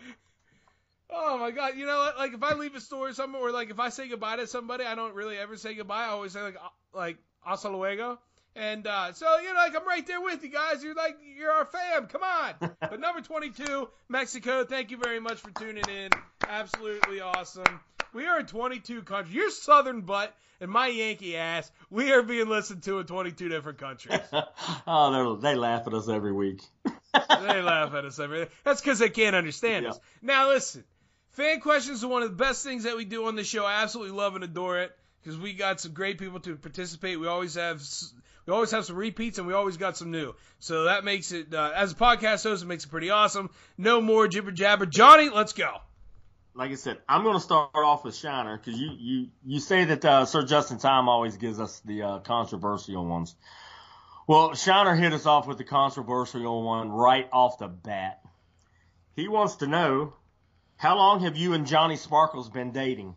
oh 1.10 1.38
my 1.38 1.52
God. 1.52 1.78
You 1.78 1.86
know 1.86 1.98
what? 1.98 2.18
Like 2.18 2.34
if 2.34 2.42
I 2.42 2.54
leave 2.54 2.76
a 2.76 2.82
store 2.82 3.12
somewhere, 3.14 3.42
or 3.42 3.52
like 3.52 3.70
if 3.70 3.80
I 3.80 3.90
say 3.90 4.08
goodbye 4.08 4.38
to 4.38 4.48
somebody, 4.48 4.86
I 4.86 4.96
don't 4.96 5.14
really 5.14 5.38
ever 5.38 5.58
say 5.58 5.76
goodbye. 5.76 6.06
I 6.06 6.10
always 6.10 6.32
say 6.32 6.42
like 6.42 6.56
uh, 6.56 6.70
like 6.94 7.18
hasta 7.42 7.70
luego. 7.70 8.20
And 8.58 8.88
uh, 8.88 9.14
so 9.14 9.38
you 9.38 9.50
know, 9.54 9.60
like 9.60 9.76
I'm 9.76 9.88
right 9.88 10.06
there 10.08 10.20
with 10.20 10.42
you 10.44 10.50
guys. 10.50 10.84
You're 10.84 10.96
like 10.96 11.18
you're 11.38 11.52
our 11.52 11.66
fam. 11.66 12.08
Come 12.08 12.24
on. 12.24 12.72
But 12.82 13.00
number 13.00 13.22
22, 13.22 13.88
Mexico. 14.10 14.64
Thank 14.66 14.90
you 14.92 14.98
very 14.98 15.20
much 15.20 15.38
for 15.40 15.52
tuning 15.52 15.84
in. 15.88 16.10
Absolutely 16.48 17.20
awesome. 17.20 17.80
We 18.14 18.26
are 18.26 18.40
in 18.40 18.46
22 18.48 19.04
countries. 19.04 19.36
Your 19.36 19.52
southern 19.52 20.02
butt 20.02 20.36
and 20.60 20.72
my 20.72 20.88
Yankee 20.88 21.38
ass. 21.38 21.72
We 21.92 22.12
are 22.14 22.24
being 22.24 22.48
listened 22.50 22.82
to 22.84 22.98
in 23.00 23.06
22 23.06 23.48
different 23.50 23.78
countries. 23.78 24.20
oh, 24.88 25.36
they 25.40 25.50
they 25.52 25.56
laugh 25.56 25.86
at 25.86 25.94
us 25.94 26.10
every 26.10 26.32
week. 26.34 26.62
they 27.14 27.62
laugh 27.62 27.94
at 27.94 28.06
us 28.06 28.18
every. 28.20 28.48
That's 28.64 28.82
because 28.82 28.98
they 29.00 29.10
can't 29.10 29.36
understand 29.36 29.84
Yeah. 29.84 29.92
us. 29.92 30.00
Now 30.24 30.48
listen, 30.50 30.84
fan 31.32 31.60
questions 31.60 32.04
are 32.04 32.08
one 32.08 32.24
of 32.24 32.30
the 32.32 32.36
best 32.36 32.64
things 32.64 32.86
that 32.86 32.96
we 32.98 33.06
do 33.06 33.28
on 33.28 33.36
the 33.36 33.44
show. 33.44 33.66
I 33.66 33.84
absolutely 33.84 34.18
love 34.18 34.34
and 34.34 34.44
adore 34.44 34.80
it 34.80 34.98
because 35.22 35.38
we 35.38 35.54
got 35.54 35.80
some 35.80 35.92
great 35.94 36.18
people 36.18 36.40
to 36.40 36.56
participate. 36.56 37.20
We 37.20 37.28
always 37.28 37.54
have. 37.56 37.84
We 38.48 38.54
always 38.54 38.72
have 38.72 38.86
some 38.86 38.96
repeats 38.96 39.38
and 39.38 39.46
we 39.46 39.54
always 39.54 39.76
got 39.76 39.98
some 39.98 40.10
new. 40.10 40.34
So 40.60 40.86
that 40.86 41.04
makes 41.04 41.34
it, 41.34 41.54
uh, 41.54 41.72
as 41.76 41.92
a 41.92 41.96
podcast 41.96 42.44
host, 42.44 42.64
it 42.64 42.66
makes 42.66 42.86
it 42.86 42.90
pretty 42.90 43.10
awesome. 43.10 43.50
No 43.78 44.00
more 44.00 44.28
jibber 44.30 44.52
jabber. 44.52 44.86
Johnny, 44.86 45.30
let's 45.30 45.52
go. 45.52 45.70
Like 46.56 46.72
I 46.72 46.76
said, 46.76 46.98
I'm 47.10 47.24
going 47.24 47.36
to 47.36 47.42
start 47.42 47.70
off 47.76 48.06
with 48.06 48.16
Shiner 48.16 48.58
because 48.58 48.80
you, 48.80 48.90
you, 48.98 49.28
you 49.46 49.60
say 49.60 49.84
that 49.86 50.04
uh, 50.06 50.26
Sir 50.26 50.44
Justin 50.44 50.78
Time 50.80 51.10
always 51.10 51.36
gives 51.36 51.60
us 51.60 51.82
the 51.82 52.02
uh, 52.02 52.20
controversial 52.20 53.06
ones. 53.06 53.36
Well, 54.28 54.56
Shiner 54.56 54.96
hit 54.96 55.12
us 55.14 55.26
off 55.26 55.46
with 55.46 55.58
the 55.58 55.64
controversial 55.66 56.64
one 56.64 56.90
right 56.90 57.28
off 57.34 57.60
the 57.60 57.68
bat. 57.68 58.22
He 59.16 59.28
wants 59.28 59.58
to 59.58 59.68
know 59.68 60.14
how 60.78 60.96
long 60.96 61.20
have 61.20 61.36
you 61.36 61.54
and 61.54 61.68
Johnny 61.68 61.98
Sparkles 61.98 62.50
been 62.50 62.72
dating? 62.72 63.16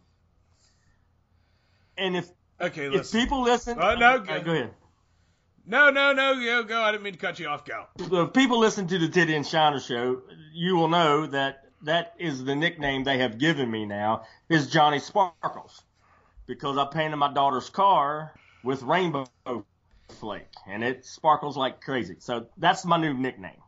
And 1.97 2.17
if 2.17 2.29
Okay, 2.61 2.87
if 2.87 2.93
listen. 2.93 3.21
people 3.21 3.43
listen, 3.43 3.79
Uh, 3.79 3.95
no, 3.95 4.19
go 4.19 4.35
ahead. 4.35 4.75
No, 5.71 5.89
no, 5.89 6.12
no, 6.12 6.35
go, 6.35 6.65
go. 6.65 6.83
I 6.83 6.91
didn't 6.91 7.05
mean 7.05 7.12
to 7.12 7.19
cut 7.21 7.39
you 7.39 7.47
off. 7.47 7.65
Go. 7.65 7.87
if 7.97 8.33
people 8.33 8.59
listen 8.59 8.89
to 8.89 8.99
the 8.99 9.09
Titty 9.09 9.37
and 9.37 9.47
Shiner 9.47 9.79
show, 9.79 10.23
you 10.53 10.75
will 10.75 10.89
know 10.89 11.27
that 11.27 11.62
that 11.83 12.15
is 12.19 12.43
the 12.43 12.57
nickname 12.57 13.05
they 13.05 13.19
have 13.19 13.39
given 13.39 13.71
me 13.71 13.87
now 13.87 14.25
is 14.49 14.69
Johnny 14.69 14.99
Sparkles 14.99 15.81
because 16.49 16.77
I 16.77 16.87
painted 16.87 17.19
my 17.19 17.33
daughter's 17.33 17.71
car 17.71 18.33
with 18.65 18.83
rainbow 18.83 19.27
flake 20.19 20.49
and 20.67 20.83
it 20.83 21.07
sparkles 21.07 21.57
like 21.57 21.81
crazy. 21.81 22.17
So 22.19 22.47
that's 22.57 22.85
my 22.85 22.97
new 22.97 23.15
nickname. 23.15 23.62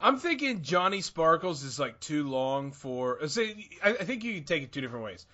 I'm 0.00 0.18
thinking 0.18 0.62
Johnny 0.62 1.00
Sparkles 1.00 1.64
is 1.64 1.80
like 1.80 1.98
too 1.98 2.28
long 2.28 2.70
for. 2.70 3.20
uh, 3.24 3.26
Say, 3.26 3.68
I, 3.82 3.90
I 3.90 4.04
think 4.04 4.22
you 4.22 4.34
can 4.34 4.44
take 4.44 4.62
it 4.62 4.70
two 4.70 4.82
different 4.82 5.04
ways. 5.04 5.26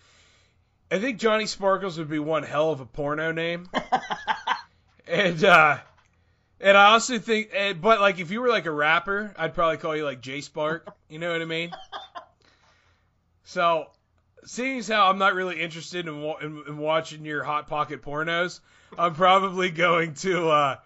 I 0.90 0.98
think 0.98 1.18
Johnny 1.18 1.46
Sparkles 1.46 1.98
would 1.98 2.08
be 2.08 2.18
one 2.18 2.42
hell 2.42 2.70
of 2.70 2.80
a 2.80 2.86
porno 2.86 3.32
name, 3.32 3.68
and 5.06 5.42
uh, 5.44 5.78
and 6.60 6.76
I 6.76 6.92
also 6.92 7.18
think, 7.18 7.50
but 7.80 8.00
like 8.00 8.20
if 8.20 8.30
you 8.30 8.40
were 8.40 8.48
like 8.48 8.66
a 8.66 8.70
rapper, 8.70 9.34
I'd 9.36 9.54
probably 9.54 9.78
call 9.78 9.96
you 9.96 10.04
like 10.04 10.20
J 10.20 10.40
Spark. 10.40 10.88
You 11.08 11.18
know 11.18 11.32
what 11.32 11.42
I 11.42 11.44
mean? 11.44 11.72
So, 13.44 13.90
seeing 14.44 14.78
as 14.78 14.88
how 14.88 15.08
I'm 15.10 15.18
not 15.18 15.34
really 15.34 15.60
interested 15.60 16.06
in, 16.06 16.14
in, 16.40 16.62
in 16.68 16.78
watching 16.78 17.24
your 17.24 17.42
hot 17.42 17.66
pocket 17.66 18.02
pornos, 18.02 18.60
I'm 18.96 19.14
probably 19.14 19.70
going 19.70 20.14
to. 20.14 20.48
Uh, 20.48 20.76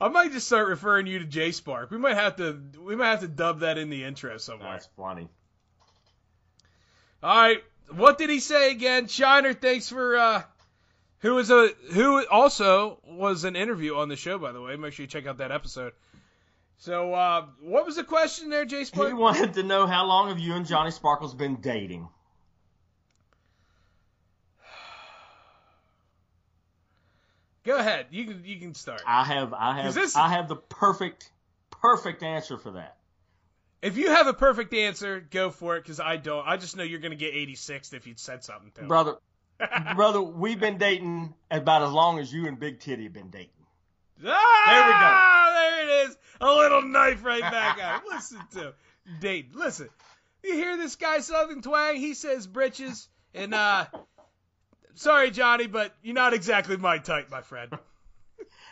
I 0.00 0.08
might 0.08 0.32
just 0.32 0.46
start 0.46 0.68
referring 0.68 1.06
you 1.06 1.18
to 1.20 1.24
J 1.24 1.52
Spark. 1.52 1.90
We 1.90 1.98
might 1.98 2.16
have 2.16 2.36
to 2.36 2.60
we 2.82 2.96
might 2.96 3.10
have 3.10 3.20
to 3.20 3.28
dub 3.28 3.60
that 3.60 3.78
in 3.78 3.90
the 3.90 4.04
intro 4.04 4.38
somewhere. 4.38 4.72
That's 4.72 4.88
funny. 4.96 5.28
All 7.22 7.36
right, 7.36 7.62
what 7.94 8.18
did 8.18 8.30
he 8.30 8.40
say 8.40 8.70
again? 8.70 9.06
Shiner, 9.06 9.52
thanks 9.52 9.88
for 9.88 10.16
uh 10.16 10.42
who 11.20 11.34
was 11.34 11.50
a 11.50 11.68
who 11.92 12.26
also 12.26 12.98
was 13.04 13.44
an 13.44 13.56
interview 13.56 13.96
on 13.96 14.08
the 14.08 14.16
show 14.16 14.38
by 14.38 14.52
the 14.52 14.60
way. 14.60 14.76
Make 14.76 14.92
sure 14.92 15.04
you 15.04 15.08
check 15.08 15.26
out 15.26 15.38
that 15.38 15.52
episode. 15.52 15.92
So, 16.78 17.14
uh 17.14 17.46
what 17.60 17.86
was 17.86 17.96
the 17.96 18.04
question 18.04 18.50
there, 18.50 18.64
J 18.64 18.84
He 18.84 19.12
wanted 19.12 19.54
to 19.54 19.62
know 19.62 19.86
how 19.86 20.04
long 20.06 20.28
have 20.28 20.38
you 20.38 20.54
and 20.54 20.66
Johnny 20.66 20.90
Sparkles 20.90 21.34
been 21.34 21.56
dating? 21.56 22.08
Go 27.64 27.76
ahead. 27.76 28.06
You 28.10 28.24
can 28.26 28.42
you 28.44 28.60
can 28.60 28.74
start. 28.74 29.02
I 29.06 29.24
have 29.24 29.52
I 29.52 29.80
have 29.82 29.94
this- 29.94 30.14
I 30.16 30.28
have 30.28 30.48
the 30.48 30.56
perfect 30.56 31.30
perfect 31.70 32.22
answer 32.22 32.56
for 32.58 32.72
that. 32.72 32.96
If 33.82 33.96
you 33.96 34.08
have 34.10 34.26
a 34.28 34.32
perfect 34.32 34.72
answer, 34.72 35.20
go 35.20 35.50
for 35.50 35.76
it 35.76 35.84
cuz 35.84 35.98
I 36.00 36.16
don't. 36.16 36.46
I 36.46 36.56
just 36.56 36.76
know 36.76 36.84
you're 36.84 37.00
going 37.00 37.10
to 37.10 37.16
get 37.16 37.34
86 37.34 37.92
if 37.92 38.06
you'd 38.06 38.18
said 38.18 38.42
something 38.44 38.70
to 38.72 38.80
him. 38.82 38.88
Brother 38.88 39.16
brother, 39.94 40.20
we've 40.22 40.60
been 40.60 40.78
dating 40.78 41.34
about 41.50 41.82
as 41.82 41.92
long 41.92 42.18
as 42.18 42.32
you 42.32 42.46
and 42.46 42.58
Big 42.58 42.80
Titty 42.80 43.04
have 43.04 43.12
been 43.12 43.30
dating. 43.30 43.50
Ah, 44.26 44.62
there 44.66 44.86
we 44.86 44.92
go. 44.92 45.52
There 45.54 46.04
it 46.04 46.08
is. 46.08 46.16
A 46.40 46.52
little 46.54 46.82
knife 46.82 47.24
right 47.24 47.40
back 47.40 47.78
at 47.78 48.00
him. 48.00 48.08
Listen 48.10 48.40
to 48.52 48.60
him. 48.60 48.72
Dayton. 49.20 49.52
Listen. 49.54 49.88
You 50.44 50.54
hear 50.54 50.76
this 50.76 50.96
guy 50.96 51.20
Southern 51.20 51.62
twang? 51.62 51.96
He 51.96 52.14
says 52.14 52.46
britches. 52.46 53.08
And, 53.34 53.54
uh, 53.54 53.86
sorry, 54.94 55.30
Johnny, 55.30 55.66
but 55.66 55.94
you're 56.02 56.14
not 56.14 56.34
exactly 56.34 56.76
my 56.76 56.98
type, 56.98 57.30
my 57.30 57.42
friend. 57.42 57.72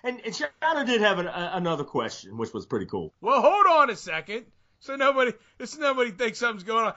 And, 0.02 0.20
and 0.24 0.34
Shiner 0.34 0.84
did 0.84 1.00
have 1.00 1.18
an, 1.18 1.26
a, 1.26 1.50
another 1.54 1.84
question, 1.84 2.36
which 2.36 2.52
was 2.52 2.66
pretty 2.66 2.86
cool. 2.86 3.12
Well, 3.20 3.40
hold 3.40 3.66
on 3.66 3.90
a 3.90 3.96
second. 3.96 4.46
So 4.80 4.96
nobody, 4.96 5.32
so 5.64 5.80
nobody 5.80 6.10
thinks 6.10 6.38
something's 6.38 6.64
going 6.64 6.86
on. 6.86 6.94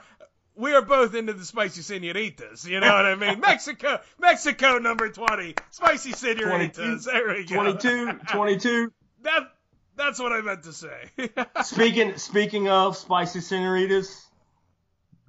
We 0.58 0.74
are 0.74 0.82
both 0.82 1.14
into 1.14 1.32
the 1.34 1.44
spicy 1.44 1.82
senoritas. 1.82 2.66
You 2.66 2.80
know 2.80 2.92
what 2.92 3.06
I 3.06 3.14
mean? 3.14 3.38
Mexico, 3.48 4.00
Mexico 4.18 4.78
number 4.78 5.08
20. 5.08 5.54
Spicy 5.70 6.12
senoritas. 6.12 7.04
22, 7.04 7.10
there 7.10 7.28
we 7.28 7.44
go. 7.44 7.54
22, 7.54 8.12
22. 8.32 8.92
That 9.22 9.52
That's 9.96 10.18
what 10.18 10.32
I 10.32 10.40
meant 10.40 10.64
to 10.64 10.72
say. 10.72 11.10
Speaking 11.62 12.16
speaking 12.18 12.68
of 12.68 12.96
spicy 12.96 13.40
senoritas, 13.40 14.26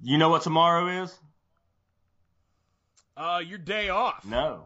you 0.02 0.18
know 0.18 0.30
what 0.30 0.42
tomorrow 0.42 1.04
is? 1.04 1.16
uh, 3.16 3.40
your 3.46 3.58
day 3.58 3.88
off. 3.90 4.24
No, 4.24 4.64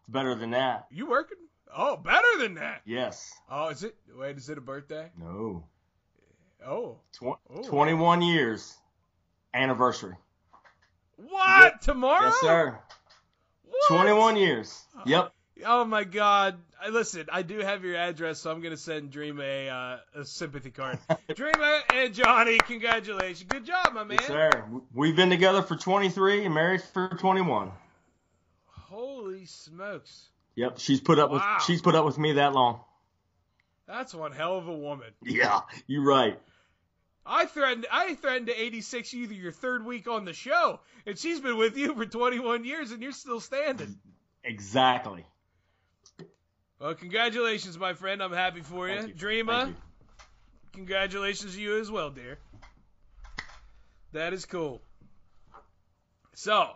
it's 0.00 0.08
better 0.08 0.34
than 0.34 0.50
that. 0.50 0.86
You 0.90 1.08
working? 1.08 1.38
Oh, 1.76 1.96
better 1.96 2.38
than 2.38 2.54
that. 2.54 2.82
Yes. 2.84 3.32
Oh, 3.50 3.68
is 3.68 3.82
it? 3.82 3.96
Wait, 4.14 4.36
is 4.36 4.48
it 4.48 4.58
a 4.58 4.60
birthday? 4.60 5.10
No. 5.18 5.64
Oh. 6.66 6.98
Tw- 7.12 7.38
Oh. 7.50 7.62
21 7.68 8.22
years 8.22 8.76
anniversary. 9.56 10.14
What? 11.16 11.62
Yep. 11.64 11.80
Tomorrow? 11.80 12.26
Yes, 12.26 12.40
sir. 12.40 12.78
What? 13.64 13.88
21 13.88 14.36
years. 14.36 14.84
Yep. 15.06 15.32
Oh 15.64 15.86
my 15.86 16.04
God! 16.04 16.58
I 16.82 16.90
listen. 16.90 17.26
I 17.32 17.40
do 17.40 17.58
have 17.60 17.82
your 17.82 17.96
address, 17.96 18.40
so 18.40 18.50
I'm 18.50 18.60
gonna 18.60 18.76
send 18.76 19.10
Dream 19.10 19.40
a 19.40 19.68
uh, 19.70 19.96
a 20.14 20.24
sympathy 20.26 20.70
card. 20.70 20.98
Dreama 21.30 21.80
and 21.94 22.12
Johnny, 22.12 22.58
congratulations! 22.58 23.44
Good 23.48 23.64
job, 23.64 23.94
my 23.94 24.04
man. 24.04 24.18
Yes, 24.20 24.26
sir. 24.26 24.50
We've 24.92 25.16
been 25.16 25.30
together 25.30 25.62
for 25.62 25.74
23 25.74 26.44
and 26.44 26.54
married 26.54 26.82
for 26.82 27.08
21. 27.08 27.70
Holy 28.66 29.46
smokes! 29.46 30.28
Yep. 30.56 30.78
She's 30.78 31.00
put 31.00 31.18
up 31.18 31.30
Wow. 31.30 31.54
with 31.56 31.64
she's 31.64 31.80
put 31.80 31.94
up 31.94 32.04
with 32.04 32.18
me 32.18 32.32
that 32.34 32.52
long. 32.52 32.80
That's 33.88 34.14
one 34.14 34.32
hell 34.32 34.58
of 34.58 34.68
a 34.68 34.76
woman. 34.76 35.08
Yeah, 35.22 35.60
you're 35.86 36.04
right. 36.04 36.38
I 37.26 37.46
threatened. 37.46 37.86
I 37.90 38.14
threatened 38.14 38.46
to 38.46 38.60
86 38.60 39.12
you 39.12 39.26
your 39.28 39.52
third 39.52 39.84
week 39.84 40.08
on 40.08 40.24
the 40.24 40.32
show, 40.32 40.80
and 41.06 41.18
she's 41.18 41.40
been 41.40 41.56
with 41.56 41.76
you 41.76 41.94
for 41.94 42.06
21 42.06 42.64
years, 42.64 42.92
and 42.92 43.02
you're 43.02 43.12
still 43.12 43.40
standing. 43.40 43.98
Exactly. 44.44 45.26
Well, 46.78 46.94
congratulations, 46.94 47.78
my 47.78 47.94
friend. 47.94 48.22
I'm 48.22 48.32
happy 48.32 48.60
for 48.60 48.88
you, 48.88 49.08
you. 49.08 49.14
Dreama. 49.14 49.68
You. 49.68 49.74
Congratulations 50.74 51.54
to 51.54 51.60
you 51.60 51.80
as 51.80 51.90
well, 51.90 52.10
dear. 52.10 52.38
That 54.12 54.32
is 54.32 54.44
cool. 54.44 54.82
So, 56.34 56.68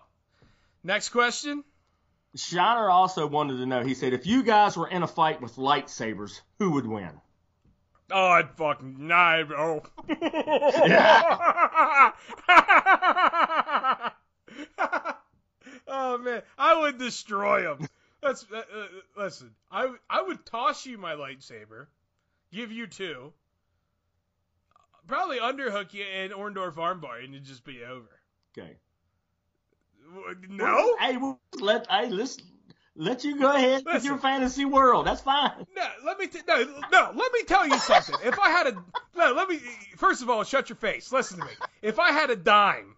next 0.82 1.10
question. 1.10 1.64
Shiner 2.34 2.88
also 2.88 3.26
wanted 3.26 3.58
to 3.58 3.66
know. 3.66 3.82
He 3.82 3.94
said, 3.94 4.14
if 4.14 4.26
you 4.26 4.42
guys 4.42 4.76
were 4.76 4.88
in 4.88 5.02
a 5.02 5.06
fight 5.06 5.42
with 5.42 5.56
lightsabers, 5.56 6.40
who 6.58 6.72
would 6.72 6.86
win? 6.86 7.10
Oh, 8.10 8.26
I'd 8.26 8.50
fucking 8.50 8.96
nah, 9.06 9.42
oh. 9.56 9.82
oh 15.88 16.18
man, 16.18 16.42
I 16.58 16.80
would 16.80 16.98
destroy 16.98 17.70
him. 17.70 17.88
That's 18.22 18.44
uh, 18.52 18.58
uh, 18.58 18.86
listen. 19.16 19.50
I 19.70 19.94
I 20.08 20.22
would 20.22 20.44
toss 20.44 20.84
you 20.86 20.98
my 20.98 21.14
lightsaber, 21.14 21.86
give 22.52 22.72
you 22.72 22.86
two, 22.86 23.32
probably 25.06 25.38
underhook 25.38 25.92
you 25.94 26.04
in 26.04 26.30
Orndorf 26.30 26.74
armbar, 26.74 27.24
and 27.24 27.34
it'd 27.34 27.44
just 27.44 27.64
be 27.64 27.82
over. 27.84 28.08
Okay. 28.58 28.76
No, 30.48 30.96
Hey, 30.98 31.16
we'll 31.16 31.38
let 31.60 31.86
hey 31.88 32.08
let's 32.10 32.36
let 33.00 33.24
you 33.24 33.38
go 33.38 33.52
ahead 33.54 33.84
with 33.84 34.04
your 34.04 34.18
fantasy 34.18 34.64
world. 34.64 35.06
That's 35.06 35.20
fine. 35.22 35.52
No, 35.74 35.86
let 36.04 36.18
me 36.18 36.26
t- 36.26 36.40
no, 36.46 36.62
no, 36.92 37.12
let 37.14 37.32
me 37.32 37.42
tell 37.46 37.66
you 37.66 37.78
something. 37.78 38.14
If 38.24 38.38
I 38.38 38.50
had 38.50 38.66
a 38.68 38.72
no, 39.16 39.32
let 39.32 39.48
me 39.48 39.58
first 39.96 40.22
of 40.22 40.30
all 40.30 40.44
shut 40.44 40.68
your 40.68 40.76
face. 40.76 41.12
Listen 41.12 41.38
to 41.40 41.44
me. 41.46 41.50
If 41.82 41.98
I 41.98 42.12
had 42.12 42.30
a 42.30 42.36
dime 42.36 42.96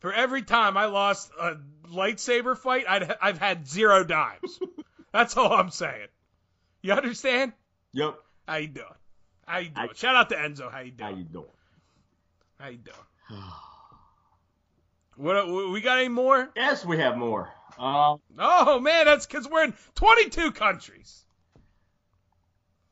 for 0.00 0.12
every 0.12 0.42
time 0.42 0.76
I 0.76 0.86
lost 0.86 1.30
a 1.40 1.56
lightsaber 1.92 2.56
fight, 2.56 2.86
I'd 2.88 3.16
I've 3.20 3.38
had 3.38 3.68
zero 3.68 4.02
dimes. 4.04 4.58
That's 5.12 5.36
all 5.36 5.52
I'm 5.52 5.70
saying. 5.70 6.08
You 6.82 6.92
understand? 6.94 7.52
Yep. 7.92 8.16
How 8.48 8.56
you 8.56 8.68
doing? 8.68 8.86
How 9.46 9.58
you 9.58 9.68
doing? 9.70 9.88
I- 9.90 9.94
Shout 9.94 10.16
out 10.16 10.28
to 10.30 10.36
Enzo. 10.36 10.70
How 10.72 10.80
you 10.80 10.90
doing? 10.90 11.10
How 11.12 11.16
you 11.18 11.24
doing? 11.24 11.46
How 12.58 12.68
you 12.68 12.78
doing? 12.78 13.42
What 15.16 15.46
we 15.70 15.80
got 15.80 15.98
any 15.98 16.08
more? 16.08 16.50
Yes, 16.56 16.84
we 16.84 16.98
have 16.98 17.16
more. 17.16 17.48
Uh, 17.78 18.16
Oh 18.38 18.80
man, 18.80 19.06
that's 19.06 19.26
because 19.26 19.48
we're 19.48 19.64
in 19.64 19.74
22 19.94 20.52
countries. 20.52 21.24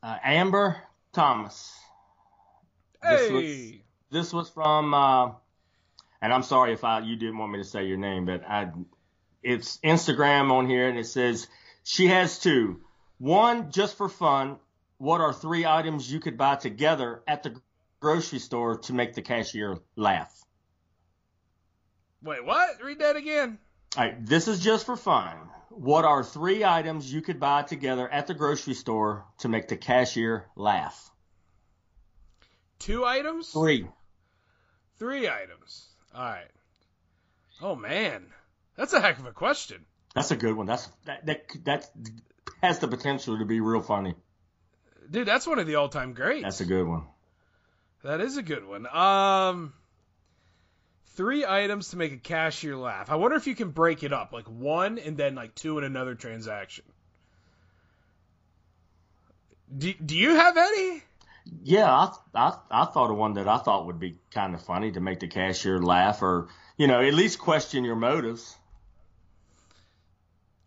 uh, 0.01 0.17
Amber 0.23 0.81
Thomas. 1.13 1.71
This 3.01 3.31
was- 3.31 3.41
Hey, 3.43 3.83
This 4.09 4.31
was 4.33 4.49
from, 4.49 4.93
uh, 4.93 5.31
and 6.21 6.31
I'm 6.33 6.43
sorry 6.43 6.73
if 6.73 6.83
I 6.83 6.99
you 6.99 7.15
didn't 7.15 7.37
want 7.37 7.51
me 7.51 7.57
to 7.59 7.63
say 7.63 7.85
your 7.85 7.97
name, 7.97 8.25
but 8.25 8.43
I, 8.47 8.71
it's 9.41 9.77
Instagram 9.77 10.51
on 10.51 10.69
here, 10.69 10.87
and 10.87 10.99
it 10.99 11.07
says 11.07 11.47
she 11.83 12.07
has 12.07 12.37
two. 12.39 12.81
One 13.17 13.71
just 13.71 13.97
for 13.97 14.07
fun. 14.09 14.59
What 14.97 15.19
are 15.21 15.33
three 15.33 15.65
items 15.65 16.11
you 16.11 16.19
could 16.19 16.37
buy 16.37 16.55
together 16.57 17.23
at 17.27 17.43
the 17.43 17.59
grocery 17.99 18.39
store 18.39 18.77
to 18.79 18.93
make 18.93 19.13
the 19.15 19.21
cashier 19.21 19.77
laugh? 19.95 20.31
wait, 22.21 22.45
what? 22.45 22.81
Read 22.83 22.99
that 22.99 23.15
again. 23.17 23.57
All 23.95 24.03
right, 24.03 24.25
this 24.25 24.47
is 24.47 24.59
just 24.59 24.85
for 24.85 24.95
fun. 24.95 25.35
What 25.69 26.05
are 26.05 26.23
three 26.23 26.63
items 26.63 27.11
you 27.11 27.21
could 27.21 27.39
buy 27.39 27.63
together 27.63 28.07
at 28.09 28.27
the 28.27 28.33
grocery 28.33 28.73
store 28.73 29.25
to 29.39 29.49
make 29.49 29.67
the 29.67 29.77
cashier 29.77 30.45
laugh? 30.55 31.09
Two 32.79 33.05
items. 33.05 33.49
Three. 33.49 33.87
Three 34.99 35.27
items. 35.27 35.87
All 36.13 36.23
right. 36.23 36.47
Oh 37.61 37.75
man, 37.75 38.25
that's 38.75 38.93
a 38.93 38.99
heck 39.01 39.19
of 39.19 39.25
a 39.25 39.31
question, 39.31 39.85
That's 40.15 40.31
a 40.31 40.35
good 40.35 40.55
one. 40.55 40.65
That's 40.65 40.87
that 41.05 41.25
that 41.27 41.43
that 41.63 41.89
has 42.61 42.79
the 42.79 42.87
potential 42.87 43.37
to 43.37 43.45
be 43.45 43.59
real 43.61 43.81
funny. 43.81 44.15
dude. 45.09 45.27
That's 45.27 45.47
one 45.47 45.59
of 45.59 45.67
the 45.67 45.75
all-time 45.75 46.13
greats. 46.13 46.43
That's 46.43 46.61
a 46.61 46.65
good 46.65 46.87
one. 46.87 47.03
That 48.03 48.21
is 48.21 48.37
a 48.37 48.43
good 48.43 48.65
one. 48.65 48.85
Um, 48.87 49.73
three 51.15 51.45
items 51.45 51.89
to 51.89 51.97
make 51.97 52.13
a 52.13 52.17
cashier 52.17 52.75
laugh. 52.75 53.09
I 53.09 53.15
wonder 53.15 53.37
if 53.37 53.47
you 53.47 53.55
can 53.55 53.69
break 53.69 54.03
it 54.03 54.13
up, 54.13 54.33
like 54.33 54.47
one 54.47 54.97
and 54.97 55.17
then 55.17 55.35
like 55.35 55.55
two 55.55 55.77
in 55.77 55.83
another 55.83 56.15
transaction. 56.15 56.85
Do, 59.75 59.93
do 59.93 60.15
you 60.15 60.35
have 60.35 60.57
any? 60.57 61.03
Yeah, 61.63 61.91
I, 61.91 62.13
I 62.35 62.57
I 62.71 62.85
thought 62.85 63.11
of 63.11 63.17
one 63.17 63.33
that 63.33 63.47
I 63.47 63.57
thought 63.57 63.87
would 63.87 63.99
be 63.99 64.17
kind 64.31 64.53
of 64.53 64.61
funny 64.61 64.91
to 64.91 65.01
make 65.01 65.19
the 65.19 65.27
cashier 65.27 65.79
laugh, 65.79 66.21
or 66.21 66.47
you 66.77 66.87
know, 66.87 67.01
at 67.01 67.13
least 67.13 67.39
question 67.39 67.83
your 67.83 67.95
motives. 67.95 68.55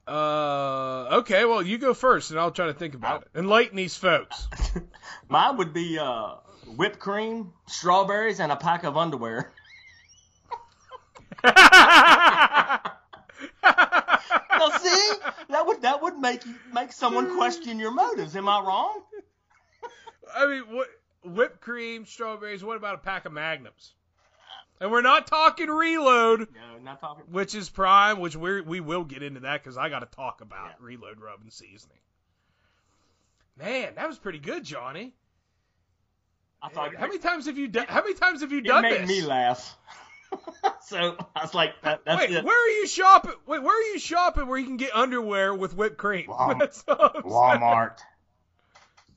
Uh, 0.06 1.18
okay. 1.18 1.44
Well, 1.44 1.62
you 1.62 1.78
go 1.78 1.94
first, 1.94 2.30
and 2.30 2.38
I'll 2.38 2.50
try 2.50 2.66
to 2.66 2.74
think 2.74 2.94
about 2.94 3.22
it. 3.22 3.38
Enlighten 3.38 3.76
these 3.76 3.96
folks. 3.96 4.48
Mine 5.28 5.56
would 5.56 5.72
be 5.72 5.98
uh, 5.98 6.34
whipped 6.66 6.98
cream, 6.98 7.52
strawberries, 7.66 8.38
and 8.38 8.52
a 8.52 8.56
pack 8.56 8.84
of 8.84 8.96
underwear. 8.96 9.52
Now, 14.58 14.70
see, 14.78 15.12
that 15.50 15.66
would 15.66 15.82
that 15.82 16.00
would 16.02 16.18
make 16.18 16.44
you 16.46 16.54
make 16.72 16.90
someone 16.92 17.36
question 17.36 17.78
your 17.78 17.90
motives. 17.90 18.34
Am 18.36 18.48
I 18.48 18.60
wrong? 18.60 19.02
I 20.34 20.46
mean, 20.46 20.62
what 20.74 20.88
whipped 21.24 21.60
cream, 21.60 22.06
strawberries. 22.06 22.64
What 22.64 22.76
about 22.76 22.94
a 22.94 22.98
pack 22.98 23.26
of 23.26 23.32
magnums? 23.32 23.92
And 24.80 24.90
we're 24.90 25.02
not 25.02 25.26
talking 25.26 25.68
reload, 25.68 26.48
No, 26.54 26.78
not 26.82 27.00
talking. 27.00 27.24
which 27.30 27.54
is 27.54 27.68
prime, 27.68 28.18
which 28.20 28.34
we 28.36 28.60
we 28.62 28.80
will 28.80 29.04
get 29.04 29.22
into 29.22 29.40
that 29.40 29.62
because 29.62 29.76
I 29.76 29.88
got 29.90 30.00
to 30.00 30.06
talk 30.16 30.40
about 30.40 30.68
Yeah. 30.68 30.74
reload 30.86 31.20
rub 31.20 31.40
and 31.42 31.52
seasoning. 31.52 31.98
Man, 33.58 33.94
that 33.96 34.06
was 34.08 34.18
pretty 34.18 34.38
good, 34.38 34.64
Johnny. 34.64 35.14
I 36.62 36.68
thought 36.70 36.94
How 36.94 37.06
many 37.06 37.18
times 37.18 37.46
have 37.46 37.58
you 37.58 37.68
done? 37.68 37.86
How 37.88 38.00
many 38.02 38.14
times 38.14 38.40
have 38.40 38.52
you 38.52 38.58
it 38.58 38.64
done 38.66 38.82
made 38.82 39.02
this? 39.02 39.08
me 39.08 39.20
laugh. 39.22 39.76
so 40.82 41.16
I 41.34 41.42
was 41.42 41.54
like, 41.54 41.80
that, 41.82 42.02
that's 42.04 42.20
Wait, 42.20 42.30
it. 42.30 42.44
where 42.44 42.66
are 42.66 42.80
you 42.80 42.86
shopping? 42.86 43.32
Wait, 43.46 43.62
where 43.62 43.78
are 43.78 43.92
you 43.92 43.98
shopping 43.98 44.46
where 44.46 44.58
you 44.58 44.66
can 44.66 44.76
get 44.76 44.94
underwear 44.94 45.54
with 45.54 45.76
whipped 45.76 45.96
cream? 45.98 46.26
Walm- 46.28 46.58
That's 46.60 46.84
all 46.88 46.96
I'm 47.00 47.22
saying. 47.22 47.34
Walmart. 47.34 47.98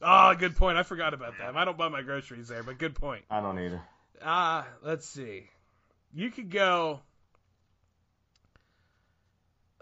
Ah, 0.02 0.34
good 0.34 0.56
point. 0.56 0.78
I 0.78 0.84
forgot 0.84 1.13
about 1.13 1.38
that. 1.39 1.56
I 1.56 1.65
don't 1.65 1.78
buy 1.78 1.89
my 1.89 2.02
groceries 2.02 2.48
there, 2.48 2.63
but 2.63 2.78
good 2.78 2.95
point. 2.95 3.24
I 3.30 3.41
don't 3.41 3.60
either. 3.60 3.82
Ah, 4.24 4.65
let's 4.82 5.08
see. 5.08 5.50
You 6.13 6.32
could 6.32 6.50
go. 6.50 7.02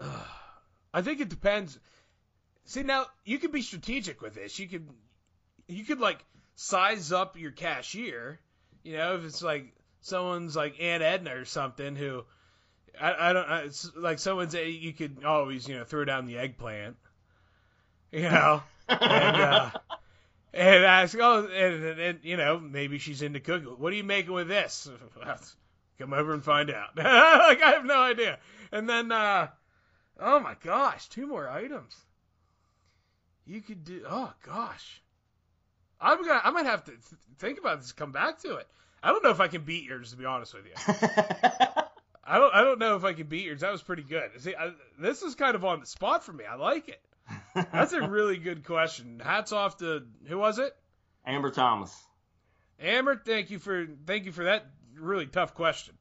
I 0.00 1.02
think 1.02 1.20
it 1.20 1.28
depends. 1.28 1.78
See 2.64 2.82
now, 2.82 3.06
you 3.24 3.38
could 3.38 3.52
be 3.52 3.62
strategic 3.62 4.20
with 4.20 4.34
this. 4.34 4.58
You 4.58 4.68
could, 4.68 4.88
you 5.68 5.84
could 5.84 6.00
like 6.00 6.18
size 6.56 7.12
up 7.12 7.38
your 7.38 7.52
cashier. 7.52 8.40
You 8.82 8.96
know, 8.96 9.16
if 9.16 9.24
it's 9.24 9.42
like 9.42 9.72
someone's 10.00 10.56
like 10.56 10.80
Aunt 10.80 11.02
Edna 11.02 11.36
or 11.36 11.44
something 11.44 11.96
who, 11.96 12.24
I, 13.00 13.30
I 13.30 13.32
don't, 13.32 13.48
I, 13.48 13.60
it's 13.62 13.90
like 13.96 14.18
someone's. 14.18 14.54
You 14.54 14.92
could 14.92 15.24
always 15.24 15.68
you 15.68 15.76
know 15.76 15.84
throw 15.84 16.04
down 16.04 16.26
the 16.26 16.38
eggplant. 16.38 16.96
You 18.10 18.22
know, 18.22 18.62
and 18.88 19.36
uh, 19.36 19.70
and 20.54 20.84
ask, 20.84 21.16
oh, 21.20 21.46
and, 21.46 21.84
and, 21.84 22.00
and 22.00 22.18
you 22.22 22.36
know, 22.36 22.58
maybe 22.58 22.98
she's 22.98 23.22
into 23.22 23.40
cooking. 23.40 23.68
What 23.68 23.92
are 23.92 23.96
you 23.96 24.04
making 24.04 24.32
with 24.32 24.48
this? 24.48 24.88
Come 25.98 26.12
over 26.12 26.32
and 26.32 26.44
find 26.44 26.70
out. 26.70 26.90
like 26.96 27.62
I 27.62 27.72
have 27.74 27.84
no 27.84 28.00
idea. 28.00 28.38
And 28.70 28.88
then, 28.88 29.10
uh, 29.10 29.48
oh 30.20 30.40
my 30.40 30.56
gosh, 30.62 31.08
two 31.08 31.26
more 31.26 31.48
items. 31.48 31.94
You 33.46 33.60
could 33.60 33.84
do. 33.84 34.04
Oh 34.08 34.32
gosh. 34.44 35.02
I'm 36.00 36.24
gonna. 36.24 36.40
I 36.42 36.50
might 36.50 36.66
have 36.66 36.84
to 36.84 36.92
th- 36.92 37.02
think 37.38 37.58
about 37.58 37.80
this. 37.80 37.92
Come 37.92 38.12
back 38.12 38.38
to 38.40 38.56
it. 38.56 38.68
I 39.02 39.10
don't 39.10 39.22
know 39.24 39.30
if 39.30 39.40
I 39.40 39.48
can 39.48 39.62
beat 39.62 39.84
yours. 39.84 40.10
To 40.10 40.16
be 40.16 40.24
honest 40.24 40.54
with 40.54 40.64
you, 40.66 40.72
I 42.24 42.38
don't. 42.38 42.54
I 42.54 42.62
don't 42.62 42.78
know 42.78 42.96
if 42.96 43.04
I 43.04 43.12
can 43.12 43.26
beat 43.26 43.44
yours. 43.44 43.60
That 43.60 43.72
was 43.72 43.82
pretty 43.82 44.02
good. 44.02 44.30
See, 44.38 44.54
I, 44.54 44.72
this 44.98 45.22
is 45.22 45.34
kind 45.34 45.54
of 45.54 45.64
on 45.64 45.80
the 45.80 45.86
spot 45.86 46.24
for 46.24 46.32
me. 46.32 46.44
I 46.44 46.56
like 46.56 46.88
it. 46.88 47.00
That's 47.72 47.92
a 47.92 48.08
really 48.08 48.36
good 48.38 48.64
question. 48.64 49.20
Hats 49.22 49.52
off 49.52 49.78
to 49.78 50.04
who 50.26 50.38
was 50.38 50.58
it? 50.58 50.74
Amber 51.26 51.50
Thomas. 51.50 51.94
Amber. 52.80 53.16
Thank 53.16 53.50
you 53.50 53.58
for 53.58 53.86
thank 54.06 54.24
you 54.24 54.32
for 54.32 54.44
that 54.44 54.66
really 54.96 55.26
tough 55.26 55.54
question. 55.54 55.94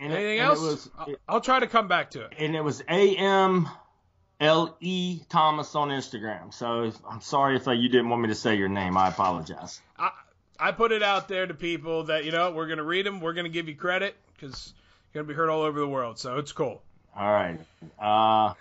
And 0.00 0.12
it- 0.12 0.16
Anything 0.16 0.38
and 0.40 0.48
else? 0.48 0.58
It 0.58 0.62
was, 0.62 0.90
I'll, 0.98 1.14
I'll 1.28 1.40
try 1.40 1.60
to 1.60 1.66
come 1.66 1.88
back 1.88 2.10
to 2.12 2.22
it. 2.24 2.34
and 2.38 2.54
it 2.56 2.60
was 2.62 2.82
A 2.88 3.16
M 3.16 3.68
L 4.40 4.76
E 4.80 5.20
Thomas 5.28 5.74
on 5.74 5.88
Instagram. 5.88 6.52
So 6.52 6.84
if, 6.84 6.96
I'm 7.08 7.20
sorry 7.22 7.56
if 7.56 7.66
uh, 7.66 7.72
you 7.72 7.88
didn't 7.88 8.08
want 8.10 8.22
me 8.22 8.28
to 8.28 8.34
say 8.34 8.56
your 8.56 8.68
name. 8.68 8.96
I 8.96 9.08
apologize. 9.08 9.80
I, 9.98 10.10
I 10.58 10.72
put 10.72 10.92
it 10.92 11.02
out 11.02 11.28
there 11.28 11.46
to 11.46 11.54
people 11.54 12.04
that 12.04 12.24
you 12.24 12.32
know 12.32 12.50
we're 12.50 12.68
gonna 12.68 12.84
read 12.84 13.06
them. 13.06 13.20
We're 13.20 13.34
gonna 13.34 13.48
give 13.48 13.68
you 13.68 13.74
credit 13.74 14.16
because 14.34 14.72
you're 15.12 15.22
gonna 15.22 15.32
be 15.32 15.34
heard 15.34 15.48
all 15.48 15.62
over 15.62 15.78
the 15.78 15.88
world. 15.88 16.18
So 16.18 16.38
it's 16.38 16.52
cool. 16.52 16.82
All 17.16 17.30
right. 17.30 17.58
Uh, 17.98 18.54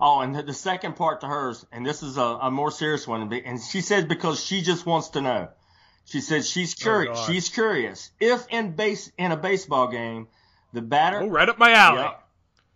oh, 0.00 0.20
and 0.20 0.34
the, 0.34 0.42
the 0.42 0.52
second 0.52 0.96
part 0.96 1.20
to 1.20 1.26
hers, 1.26 1.64
and 1.72 1.86
this 1.86 2.02
is 2.02 2.16
a, 2.16 2.22
a 2.22 2.50
more 2.50 2.70
serious 2.70 3.06
one, 3.06 3.32
and 3.32 3.60
she 3.60 3.80
said 3.80 4.08
because 4.08 4.42
she 4.42 4.62
just 4.62 4.86
wants 4.86 5.10
to 5.10 5.20
know. 5.20 5.48
She 6.06 6.20
said 6.20 6.44
she's 6.44 6.74
curious. 6.74 7.18
God. 7.18 7.26
she's 7.26 7.48
curious 7.48 8.10
if 8.20 8.46
in 8.50 8.72
base 8.72 9.10
in 9.16 9.32
a 9.32 9.36
baseball 9.36 9.88
game, 9.88 10.28
the 10.72 10.82
batter 10.82 11.20
Oh, 11.22 11.28
right 11.28 11.48
up 11.48 11.58
my 11.58 11.72
alley. 11.72 12.08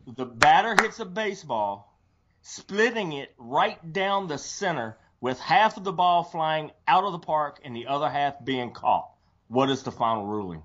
The 0.06 0.24
batter 0.24 0.74
hits 0.80 1.00
a 1.00 1.04
baseball, 1.04 1.94
splitting 2.40 3.12
it 3.12 3.34
right 3.36 3.92
down 3.92 4.28
the 4.28 4.38
center 4.38 4.96
with 5.20 5.38
half 5.40 5.76
of 5.76 5.84
the 5.84 5.92
ball 5.92 6.22
flying 6.22 6.70
out 6.86 7.04
of 7.04 7.12
the 7.12 7.18
park 7.18 7.60
and 7.64 7.74
the 7.74 7.86
other 7.86 8.08
half 8.08 8.42
being 8.44 8.70
caught. 8.72 9.10
What 9.48 9.70
is 9.70 9.82
the 9.82 9.92
final 9.92 10.26
ruling? 10.26 10.62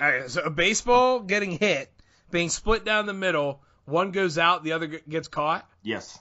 All 0.00 0.10
right, 0.10 0.30
so 0.30 0.42
a 0.42 0.50
baseball 0.50 1.20
getting 1.20 1.52
hit, 1.52 1.90
being 2.30 2.48
split 2.48 2.84
down 2.84 3.06
the 3.06 3.12
middle, 3.12 3.62
one 3.84 4.10
goes 4.10 4.38
out, 4.38 4.64
the 4.64 4.72
other 4.72 4.86
gets 4.86 5.28
caught. 5.28 5.68
Yes. 5.82 6.18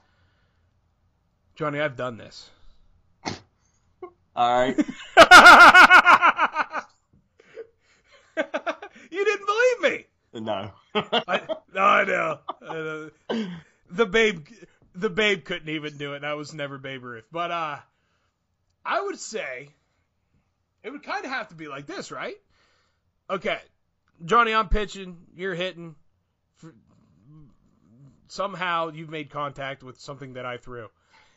Johnny, 1.56 1.80
I've 1.80 1.96
done 1.96 2.18
this. 2.18 2.50
All 4.36 4.60
right. 4.60 4.76
you 9.12 9.26
didn't 9.26 9.46
believe 9.46 9.82
me. 9.82 10.06
no. 10.34 10.72
I, 10.96 11.42
no, 11.74 11.82
I 11.82 12.04
know. 12.04 12.40
I 12.62 12.74
know. 12.74 13.10
The 13.92 14.06
babe, 14.08 14.48
the 14.96 15.10
babe 15.10 15.46
couldn't 15.46 15.70
even 15.70 15.98
do 15.98 16.14
it. 16.14 16.18
and 16.18 16.26
I 16.26 16.34
was 16.36 16.54
never 16.54 16.78
Babe 16.78 17.04
Ruth, 17.04 17.26
but 17.32 17.52
uh, 17.52 17.78
I 18.86 19.02
would 19.02 19.20
say 19.20 19.70
it 20.84 20.92
would 20.92 21.04
kind 21.04 21.26
of 21.26 21.32
have 21.32 21.50
to 21.50 21.56
be 21.56 21.68
like 21.68 21.86
this, 21.86 22.12
right? 22.12 22.36
Okay, 23.30 23.60
Johnny, 24.26 24.54
I'm 24.54 24.70
pitching, 24.70 25.18
you're 25.36 25.56
hitting. 25.56 25.96
Somehow 28.28 28.90
you've 28.90 29.10
made 29.10 29.30
contact 29.30 29.84
with 29.84 30.00
something 30.00 30.34
that 30.34 30.46
I 30.46 30.58
threw, 30.58 30.88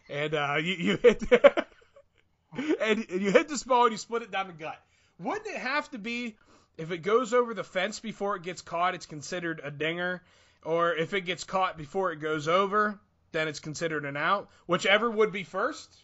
and 0.08 0.34
uh, 0.34 0.56
you 0.60 0.74
you 0.74 0.96
hit, 0.96 1.22
and 2.80 3.06
you 3.10 3.30
hit 3.30 3.48
this 3.48 3.62
ball 3.62 3.84
and 3.84 3.92
you 3.92 3.98
split 3.98 4.22
it 4.22 4.30
down 4.30 4.46
the 4.46 4.54
gut. 4.54 4.80
Wouldn't 5.18 5.46
it 5.46 5.58
have 5.58 5.90
to 5.90 5.98
be 5.98 6.36
if 6.78 6.90
it 6.90 6.98
goes 6.98 7.32
over 7.32 7.54
the 7.54 7.64
fence 7.64 8.00
before 8.00 8.36
it 8.36 8.42
gets 8.42 8.62
caught, 8.62 8.94
it's 8.94 9.06
considered 9.06 9.60
a 9.62 9.70
dinger, 9.70 10.22
or 10.64 10.94
if 10.94 11.14
it 11.14 11.22
gets 11.22 11.44
caught 11.44 11.76
before 11.76 12.12
it 12.12 12.16
goes 12.16 12.48
over, 12.48 12.98
then 13.32 13.48
it's 13.48 13.60
considered 13.60 14.04
an 14.04 14.16
out. 14.16 14.48
Whichever 14.66 15.10
would 15.10 15.32
be 15.32 15.44
first. 15.44 15.94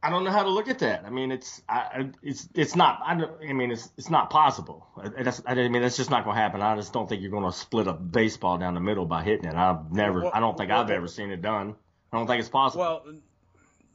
I 0.00 0.10
don't 0.10 0.22
know 0.22 0.30
how 0.30 0.44
to 0.44 0.48
look 0.50 0.68
at 0.68 0.78
that. 0.78 1.04
I 1.04 1.10
mean, 1.10 1.32
it's 1.32 1.60
I, 1.68 1.74
I- 1.78 2.10
it's 2.22 2.48
it's 2.54 2.76
not. 2.76 3.00
I, 3.04 3.16
don't, 3.16 3.32
I 3.48 3.52
mean, 3.52 3.72
it's 3.72 3.90
it's 3.96 4.08
not 4.10 4.30
possible. 4.30 4.86
I- 4.96 5.22
That's, 5.24 5.42
I 5.44 5.54
mean, 5.56 5.82
that's 5.82 5.96
just 5.96 6.08
not 6.10 6.22
going 6.24 6.36
to 6.36 6.40
happen. 6.40 6.62
I 6.62 6.76
just 6.76 6.92
don't 6.92 7.08
think 7.08 7.20
you're 7.20 7.32
going 7.32 7.44
to 7.50 7.52
split 7.52 7.88
a 7.88 7.92
baseball 7.94 8.58
down 8.58 8.74
the 8.74 8.80
middle 8.80 9.06
by 9.06 9.24
hitting 9.24 9.46
it. 9.46 9.54
I've 9.56 9.90
never. 9.92 10.22
Well, 10.22 10.30
I 10.32 10.38
don't 10.38 10.56
think 10.56 10.70
well, 10.70 10.82
I've 10.82 10.90
ever 10.90 11.08
seen 11.08 11.30
it 11.30 11.42
done. 11.42 11.74
I 12.12 12.16
don't 12.16 12.28
think 12.28 12.38
it's 12.40 12.48
possible. 12.48 12.80
Well, 12.84 13.02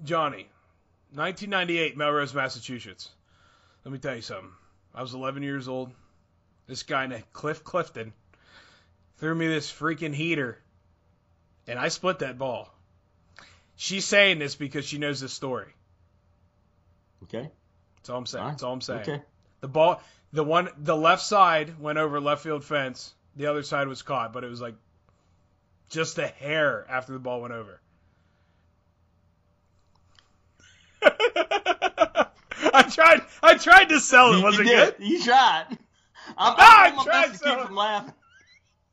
Johnny, 0.03 0.49
1998, 1.13 1.95
Melrose, 1.95 2.33
Massachusetts. 2.33 3.09
Let 3.85 3.93
me 3.93 3.97
tell 3.97 4.15
you 4.15 4.21
something. 4.21 4.51
I 4.93 5.01
was 5.01 5.13
11 5.13 5.41
years 5.41 5.69
old. 5.69 5.89
This 6.67 6.83
guy 6.83 7.07
named 7.07 7.23
Cliff 7.31 7.63
Clifton 7.63 8.11
threw 9.17 9.33
me 9.33 9.47
this 9.47 9.71
freaking 9.71 10.13
heater, 10.13 10.59
and 11.67 11.79
I 11.79 11.87
split 11.89 12.19
that 12.19 12.37
ball. 12.37 12.73
She's 13.75 14.05
saying 14.05 14.39
this 14.39 14.55
because 14.55 14.85
she 14.85 14.97
knows 14.97 15.19
this 15.19 15.33
story. 15.33 15.73
okay. 17.23 17.49
That's 17.97 18.09
all 18.09 18.17
I'm 18.17 18.25
saying. 18.25 18.41
All 18.41 18.47
right. 18.47 18.51
That's 18.53 18.63
all 18.63 18.73
I'm 18.73 18.81
saying. 18.81 19.01
Okay. 19.01 19.21
The 19.61 19.67
ball, 19.69 20.01
the 20.33 20.43
one, 20.43 20.69
the 20.77 20.95
left 20.95 21.21
side 21.23 21.79
went 21.79 21.97
over 21.97 22.19
left 22.19 22.43
field 22.43 22.63
fence. 22.65 23.13
The 23.37 23.47
other 23.47 23.63
side 23.63 23.87
was 23.87 24.01
caught, 24.01 24.33
but 24.33 24.43
it 24.43 24.49
was 24.49 24.59
like 24.61 24.75
just 25.89 26.17
a 26.17 26.27
hair 26.27 26.85
after 26.89 27.13
the 27.13 27.19
ball 27.19 27.41
went 27.41 27.53
over. 27.53 27.79
I 31.01 32.83
tried. 32.89 33.21
I 33.41 33.55
tried 33.57 33.85
to 33.89 33.99
sell 33.99 34.33
it. 34.33 34.37
You, 34.37 34.43
Was 34.43 34.57
you 34.57 34.63
it 34.63 34.67
did. 34.67 34.97
good? 34.97 35.07
You 35.07 35.23
tried. 35.23 35.65
I'm, 36.37 36.55
I 36.57 36.57
I'm 36.87 36.93
doing 36.93 36.95
my 36.97 37.03
tried 37.03 37.27
best 37.29 37.43
to 37.43 37.49
keep 37.49 37.59
from 37.67 37.75
laughing. 37.75 38.13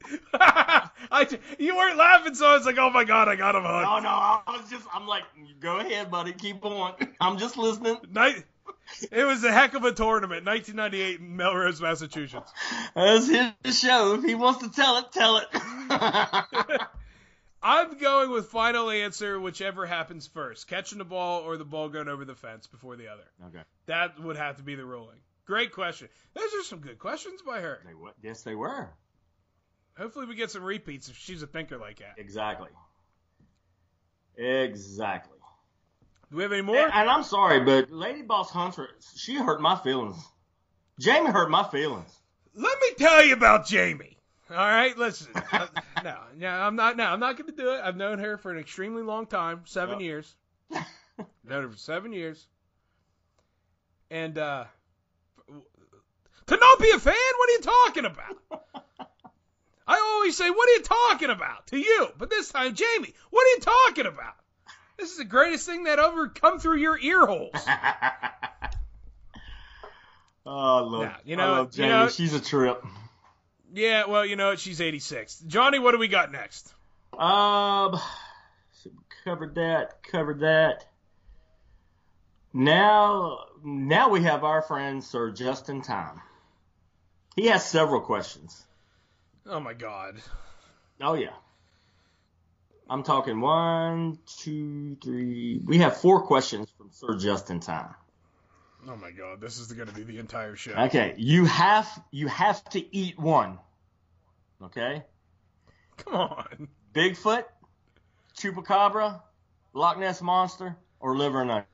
I, 0.34 1.26
you 1.58 1.76
weren't 1.76 1.96
laughing, 1.96 2.34
so 2.34 2.46
I 2.46 2.54
was 2.56 2.66
like, 2.66 2.78
"Oh 2.78 2.90
my 2.90 3.04
god, 3.04 3.28
I 3.28 3.36
got 3.36 3.54
him 3.54 3.62
hooked." 3.62 3.84
No, 3.84 3.98
no. 4.00 4.08
I 4.08 4.42
was 4.60 4.70
just. 4.70 4.86
I'm 4.92 5.06
like, 5.06 5.24
go 5.60 5.78
ahead, 5.78 6.10
buddy. 6.10 6.32
Keep 6.32 6.60
going. 6.62 6.94
I'm 7.20 7.38
just 7.38 7.56
listening. 7.56 7.98
Night. 8.10 8.44
It 9.12 9.24
was 9.24 9.44
a 9.44 9.52
heck 9.52 9.74
of 9.74 9.84
a 9.84 9.92
tournament, 9.92 10.44
1998 10.46 11.20
in 11.20 11.36
Melrose, 11.36 11.80
Massachusetts. 11.80 12.52
That's 12.94 13.28
his 13.28 13.78
show. 13.78 14.14
If 14.14 14.24
he 14.24 14.34
wants 14.34 14.62
to 14.62 14.70
tell 14.72 14.98
it, 14.98 15.12
tell 15.12 15.36
it. 15.36 15.46
I'm 17.62 17.98
going 17.98 18.30
with 18.30 18.46
final 18.46 18.90
answer, 18.90 19.38
whichever 19.38 19.86
happens 19.86 20.26
first, 20.26 20.66
catching 20.66 20.98
the 20.98 21.04
ball 21.04 21.42
or 21.42 21.56
the 21.56 21.64
ball 21.64 21.88
going 21.88 22.08
over 22.08 22.24
the 22.24 22.34
fence 22.34 22.66
before 22.66 22.96
the 22.96 23.08
other. 23.08 23.24
okay. 23.48 23.62
That 23.86 24.18
would 24.18 24.36
have 24.36 24.56
to 24.56 24.62
be 24.62 24.74
the 24.76 24.84
ruling. 24.84 25.18
Great 25.46 25.72
question. 25.72 26.08
Those 26.34 26.54
are 26.54 26.62
some 26.62 26.78
good 26.78 26.98
questions 26.98 27.42
by 27.42 27.60
her. 27.60 27.80
They, 27.86 27.94
wa- 27.94 28.12
yes, 28.22 28.42
they 28.42 28.54
were. 28.54 28.88
Hopefully, 30.00 30.24
we 30.24 30.34
get 30.34 30.50
some 30.50 30.62
repeats 30.62 31.08
if 31.10 31.16
she's 31.18 31.42
a 31.42 31.46
thinker 31.46 31.76
like 31.76 31.98
that. 31.98 32.14
Exactly. 32.16 32.70
Exactly. 34.36 35.36
Do 36.30 36.36
we 36.38 36.42
have 36.44 36.52
any 36.52 36.62
more? 36.62 36.76
And, 36.76 36.90
and 36.92 37.10
I'm 37.10 37.22
sorry, 37.22 37.60
but 37.60 37.90
Lady 37.90 38.22
Boss 38.22 38.50
Hunter, 38.50 38.88
she 39.16 39.34
hurt 39.34 39.60
my 39.60 39.76
feelings. 39.76 40.16
Jamie 40.98 41.30
hurt 41.30 41.50
my 41.50 41.64
feelings. 41.64 42.10
Let 42.54 42.78
me 42.80 42.94
tell 42.96 43.22
you 43.24 43.34
about 43.34 43.66
Jamie. 43.66 44.16
All 44.50 44.56
right, 44.56 44.96
listen. 44.96 45.28
Uh, 45.52 45.66
no, 46.02 46.16
yeah, 46.38 46.66
I'm 46.66 46.76
not. 46.76 46.96
No, 46.96 47.04
I'm 47.04 47.20
not 47.20 47.36
going 47.36 47.50
to 47.50 47.56
do 47.56 47.74
it. 47.74 47.80
I've 47.84 47.96
known 47.96 48.20
her 48.20 48.38
for 48.38 48.50
an 48.52 48.58
extremely 48.58 49.02
long 49.02 49.26
time, 49.26 49.62
seven 49.66 49.98
Yep. 49.98 50.04
years. 50.04 50.34
known 51.44 51.62
her 51.64 51.68
for 51.68 51.76
seven 51.76 52.12
years. 52.12 52.46
And 54.10 54.38
uh, 54.38 54.64
to 56.46 56.56
not 56.56 56.78
be 56.80 56.90
a 56.92 56.98
fan, 56.98 57.14
what 57.38 57.48
are 57.48 57.52
you 57.52 57.60
talking 57.60 58.04
about? 58.06 58.62
I 59.90 59.98
always 60.14 60.37
say, 60.37 60.48
"What 60.48 60.68
are 60.68 60.72
you 60.72 60.83
talking 60.83 61.31
about?" 61.31 61.66
to 61.68 61.79
you, 61.79 62.09
but 62.16 62.31
this 62.31 62.50
time, 62.50 62.74
Jamie, 62.74 63.12
what 63.31 63.42
are 63.44 63.48
you 63.57 63.61
talking 63.61 64.07
about? 64.07 64.35
This 64.96 65.11
is 65.11 65.18
the 65.18 65.24
greatest 65.24 65.66
thing 65.66 65.85
that 65.85 65.98
ever 65.98 66.29
come 66.29 66.59
through 66.61 66.76
your 66.76 66.98
ear 66.98 67.26
holes. 67.26 67.53
oh, 70.46 70.76
I 70.76 70.81
love, 70.81 71.03
Yeah, 71.03 71.16
you 71.24 71.35
I 71.35 71.38
know- 71.38 71.53
love 71.53 71.66
you 71.72 71.72
Jamie. 71.85 71.88
know- 71.88 72.09
She's 72.09 72.35
a 72.35 72.40
trip. 72.40 72.85
yeah, 73.72 74.07
well, 74.07 74.24
you 74.24 74.37
know 74.37 74.48
what? 74.50 74.61
She's 74.61 74.81
86. 74.81 75.40
Johnny, 75.46 75.79
what 75.79 75.92
do 75.92 75.98
we 75.98 76.09
got 76.09 76.31
next? 76.33 76.72
Um, 77.18 77.98
covered 79.24 79.55
that. 79.57 80.03
Covered 80.05 80.40
that. 80.40 80.87
Now, 82.53 83.44
now 83.64 84.09
we 84.11 84.22
have 84.24 84.42
our 84.44 84.62
friend 84.62 85.03
Sir 85.05 85.31
Justin 85.31 85.83
Time. 85.83 86.20
He 87.37 87.46
has 87.46 87.64
several 87.64 88.00
questions. 88.00 88.66
Oh 89.46 89.61
my 89.61 89.74
God. 89.74 90.16
Oh 91.00 91.14
yeah. 91.14 91.35
I'm 92.88 93.03
talking 93.05 93.40
one, 93.40 94.18
two, 94.26 94.96
three. 95.03 95.61
We 95.64 95.79
have 95.79 95.96
four 95.96 96.22
questions 96.22 96.68
from 96.76 96.90
Sir 96.90 97.16
Justin 97.16 97.61
Time. 97.61 97.94
Oh 98.88 98.96
my 98.96 99.11
god, 99.11 99.40
this 99.40 99.59
is 99.59 99.70
going 99.72 99.88
to 99.88 99.94
be 99.94 100.03
the 100.03 100.18
entire 100.18 100.57
show. 100.57 100.72
Okay, 100.72 101.14
you 101.18 101.44
have 101.44 101.87
you 102.11 102.29
have 102.29 102.64
to 102.70 102.96
eat 102.96 103.18
one. 103.18 103.59
Okay, 104.62 105.05
Come 106.05 106.14
on. 106.14 106.68
Bigfoot, 106.94 107.44
chupacabra, 108.37 109.20
Loch 109.72 109.98
Ness 109.98 110.22
monster, 110.22 110.76
or 110.98 111.16
liver 111.16 111.42
and 111.42 111.50
onion. 111.50 111.66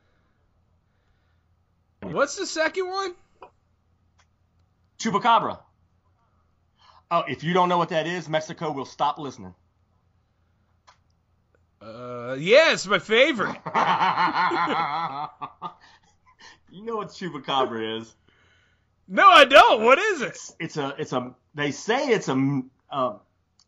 What's 2.02 2.36
the 2.36 2.46
second 2.46 2.88
one? 2.88 3.14
Chupacabra. 4.98 5.60
Oh, 7.10 7.22
if 7.28 7.44
you 7.44 7.52
don't 7.52 7.68
know 7.68 7.78
what 7.78 7.90
that 7.90 8.06
is, 8.06 8.28
Mexico 8.28 8.72
will 8.72 8.84
stop 8.84 9.18
listening. 9.18 9.54
Uh, 11.80 12.36
yeah, 12.38 12.72
it's 12.72 12.86
my 12.86 12.98
favorite. 12.98 13.56
you 16.70 16.82
know 16.82 16.96
what 16.96 17.08
chupacabra 17.08 18.00
is? 18.00 18.14
No, 19.08 19.28
I 19.28 19.44
don't. 19.44 19.84
What 19.84 19.98
is 19.98 20.22
it? 20.22 20.38
It's 20.58 20.76
a 20.76 20.94
it's 20.98 21.12
a 21.12 21.34
they 21.54 21.70
say 21.70 22.08
it's 22.08 22.28
a, 22.28 22.62
a, 22.90 23.16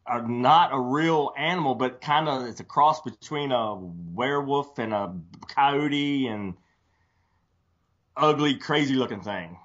a 0.06 0.28
not 0.28 0.70
a 0.72 0.80
real 0.80 1.32
animal, 1.36 1.76
but 1.76 2.00
kind 2.00 2.28
of 2.28 2.46
it's 2.48 2.58
a 2.60 2.64
cross 2.64 3.00
between 3.02 3.52
a 3.52 3.76
werewolf 3.76 4.78
and 4.78 4.92
a 4.92 5.14
coyote 5.46 6.26
and 6.26 6.54
ugly, 8.16 8.56
crazy 8.56 8.94
looking 8.94 9.20
thing. 9.20 9.56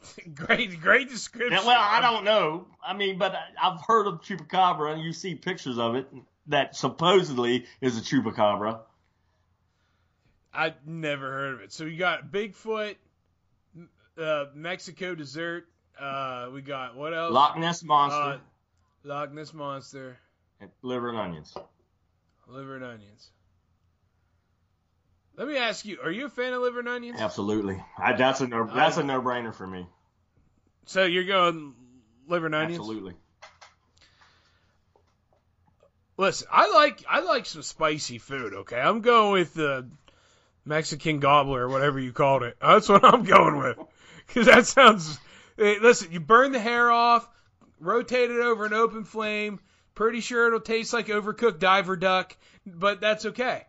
great, 0.34 0.80
great 0.80 1.08
description. 1.08 1.52
Yeah, 1.52 1.66
well, 1.66 1.80
I 1.80 2.00
don't 2.00 2.24
know. 2.24 2.66
I 2.84 2.94
mean, 2.94 3.18
but 3.18 3.34
I've 3.60 3.80
heard 3.86 4.06
of 4.06 4.22
chupacabra, 4.22 4.92
and 4.94 5.02
you 5.02 5.12
see 5.12 5.34
pictures 5.34 5.78
of 5.78 5.94
it 5.96 6.08
that 6.46 6.76
supposedly 6.76 7.66
is 7.80 7.98
a 7.98 8.00
chupacabra. 8.00 8.80
I 10.52 10.74
never 10.86 11.30
heard 11.30 11.54
of 11.54 11.60
it. 11.60 11.72
So 11.72 11.84
you 11.84 11.98
got 11.98 12.32
Bigfoot, 12.32 12.96
uh, 14.20 14.44
Mexico 14.54 15.14
dessert. 15.14 15.68
Uh, 15.98 16.48
we 16.52 16.62
got 16.62 16.96
what 16.96 17.12
else? 17.12 17.32
Loch 17.32 17.56
Ness 17.58 17.82
monster, 17.82 18.18
Uh, 18.18 18.38
Loch 19.04 19.32
Ness 19.32 19.52
monster, 19.52 20.18
and 20.60 20.70
liver 20.82 21.10
and 21.10 21.18
onions. 21.18 21.54
liver 22.46 22.76
and 22.76 22.84
onions. 22.84 23.30
Let 25.38 25.46
me 25.46 25.56
ask 25.56 25.84
you: 25.84 25.98
Are 26.02 26.10
you 26.10 26.26
a 26.26 26.28
fan 26.28 26.52
of 26.52 26.62
liver 26.62 26.80
and 26.80 26.88
onions? 26.88 27.20
Absolutely, 27.20 27.80
I, 27.96 28.14
that's 28.14 28.40
a 28.40 28.48
no. 28.48 28.62
Um, 28.62 28.72
that's 28.74 28.96
a 28.96 29.04
no 29.04 29.22
brainer 29.22 29.54
for 29.54 29.66
me. 29.66 29.86
So 30.86 31.04
you're 31.04 31.24
going 31.24 31.74
liver 32.26 32.46
and 32.46 32.56
onions? 32.56 32.80
Absolutely. 32.80 33.14
Listen, 36.16 36.48
I 36.50 36.68
like 36.72 37.04
I 37.08 37.20
like 37.20 37.46
some 37.46 37.62
spicy 37.62 38.18
food. 38.18 38.52
Okay, 38.52 38.80
I'm 38.80 39.00
going 39.00 39.30
with 39.30 39.54
the 39.54 39.88
Mexican 40.64 41.20
gobbler 41.20 41.62
or 41.62 41.68
whatever 41.68 42.00
you 42.00 42.12
called 42.12 42.42
it. 42.42 42.56
That's 42.60 42.88
what 42.88 43.04
I'm 43.04 43.22
going 43.22 43.58
with 43.58 43.78
because 44.26 44.46
that 44.46 44.66
sounds. 44.66 45.20
Hey, 45.56 45.78
listen, 45.78 46.10
you 46.10 46.18
burn 46.18 46.50
the 46.50 46.58
hair 46.58 46.90
off, 46.90 47.28
rotate 47.78 48.32
it 48.32 48.40
over 48.40 48.66
an 48.66 48.72
open 48.72 49.04
flame. 49.04 49.60
Pretty 49.94 50.20
sure 50.20 50.48
it'll 50.48 50.60
taste 50.60 50.92
like 50.92 51.06
overcooked 51.06 51.60
diver 51.60 51.96
duck, 51.96 52.36
but 52.66 53.00
that's 53.00 53.24
okay. 53.26 53.66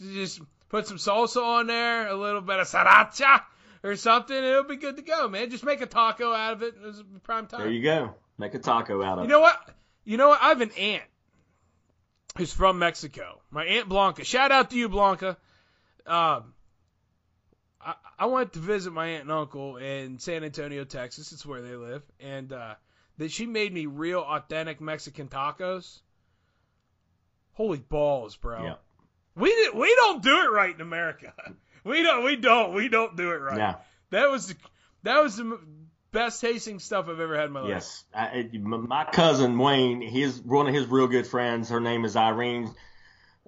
Just 0.00 0.40
put 0.70 0.86
some 0.86 0.96
salsa 0.96 1.42
on 1.42 1.66
there, 1.66 2.08
a 2.08 2.16
little 2.16 2.40
bit 2.40 2.58
of 2.58 2.66
sriracha 2.66 3.42
or 3.84 3.96
something, 3.96 4.34
and 4.34 4.46
it'll 4.46 4.64
be 4.64 4.76
good 4.76 4.96
to 4.96 5.02
go, 5.02 5.28
man. 5.28 5.50
Just 5.50 5.64
make 5.64 5.82
a 5.82 5.86
taco 5.86 6.32
out 6.32 6.54
of 6.54 6.62
it. 6.62 6.74
It's 6.82 7.02
prime 7.22 7.46
time. 7.46 7.60
There 7.60 7.70
you 7.70 7.82
go. 7.82 8.14
Make 8.38 8.54
a 8.54 8.58
taco 8.58 9.02
out 9.02 9.18
of 9.18 9.24
it. 9.24 9.26
You 9.26 9.28
know 9.28 9.40
what? 9.40 9.58
You 10.04 10.16
know 10.16 10.28
what? 10.28 10.40
I 10.40 10.48
have 10.48 10.60
an 10.62 10.72
aunt 10.72 11.02
who's 12.38 12.52
from 12.52 12.78
Mexico. 12.78 13.40
My 13.50 13.64
aunt 13.64 13.88
Blanca. 13.88 14.24
Shout 14.24 14.52
out 14.52 14.70
to 14.70 14.76
you, 14.76 14.88
Blanca. 14.88 15.36
Um, 16.06 16.54
I, 17.80 17.94
I 18.18 18.26
went 18.26 18.54
to 18.54 18.58
visit 18.58 18.92
my 18.92 19.06
aunt 19.06 19.24
and 19.24 19.32
uncle 19.32 19.76
in 19.76 20.18
San 20.18 20.44
Antonio, 20.44 20.84
Texas. 20.84 21.32
It's 21.32 21.44
where 21.44 21.60
they 21.60 21.74
live, 21.74 22.02
and 22.20 22.52
uh, 22.52 22.74
that 23.18 23.30
she 23.30 23.46
made 23.46 23.72
me 23.72 23.86
real 23.86 24.20
authentic 24.20 24.80
Mexican 24.80 25.28
tacos. 25.28 26.00
Holy 27.52 27.78
balls, 27.78 28.36
bro! 28.36 28.64
Yeah. 28.64 28.74
We 29.40 29.70
we 29.74 29.94
don't 29.96 30.22
do 30.22 30.42
it 30.42 30.50
right 30.50 30.74
in 30.74 30.80
America. 30.80 31.32
We 31.82 32.02
don't 32.02 32.24
we 32.24 32.36
don't 32.36 32.74
we 32.74 32.90
don't 32.90 33.16
do 33.16 33.30
it 33.30 33.38
right. 33.38 33.56
Yeah. 33.56 33.76
That 34.10 34.30
was 34.30 34.48
the 34.48 34.56
that 35.02 35.22
was 35.22 35.38
the 35.38 35.58
best 36.12 36.38
tasting 36.42 36.78
stuff 36.78 37.08
I've 37.08 37.20
ever 37.20 37.36
had 37.36 37.46
in 37.46 37.52
my 37.52 37.60
life. 37.60 37.70
Yes, 37.70 38.04
I, 38.14 38.50
my 38.52 39.04
cousin 39.04 39.58
Wayne, 39.58 40.02
his 40.02 40.42
one 40.42 40.68
of 40.68 40.74
his 40.74 40.86
real 40.88 41.06
good 41.06 41.26
friends. 41.26 41.70
Her 41.70 41.80
name 41.80 42.04
is 42.04 42.16
Irene 42.16 42.74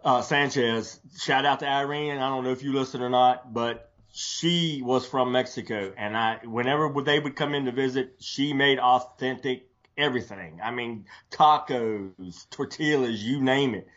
uh, 0.04 0.22
Sanchez. 0.22 0.98
Shout 1.18 1.44
out 1.44 1.60
to 1.60 1.68
Irene. 1.68 2.18
I 2.18 2.28
don't 2.28 2.44
know 2.44 2.52
if 2.52 2.62
you 2.62 2.72
listen 2.72 3.02
or 3.02 3.10
not, 3.10 3.52
but 3.52 3.90
she 4.12 4.82
was 4.84 5.06
from 5.06 5.32
Mexico, 5.32 5.92
and 5.96 6.16
I 6.16 6.40
whenever 6.44 6.90
they 7.02 7.18
would 7.18 7.36
come 7.36 7.54
in 7.54 7.64
to 7.66 7.72
visit, 7.72 8.16
she 8.20 8.52
made 8.52 8.78
authentic 8.78 9.68
everything. 9.96 10.60
I 10.62 10.70
mean, 10.70 11.06
tacos, 11.30 12.48
tortillas, 12.50 13.22
you 13.22 13.42
name 13.42 13.74
it. 13.74 13.88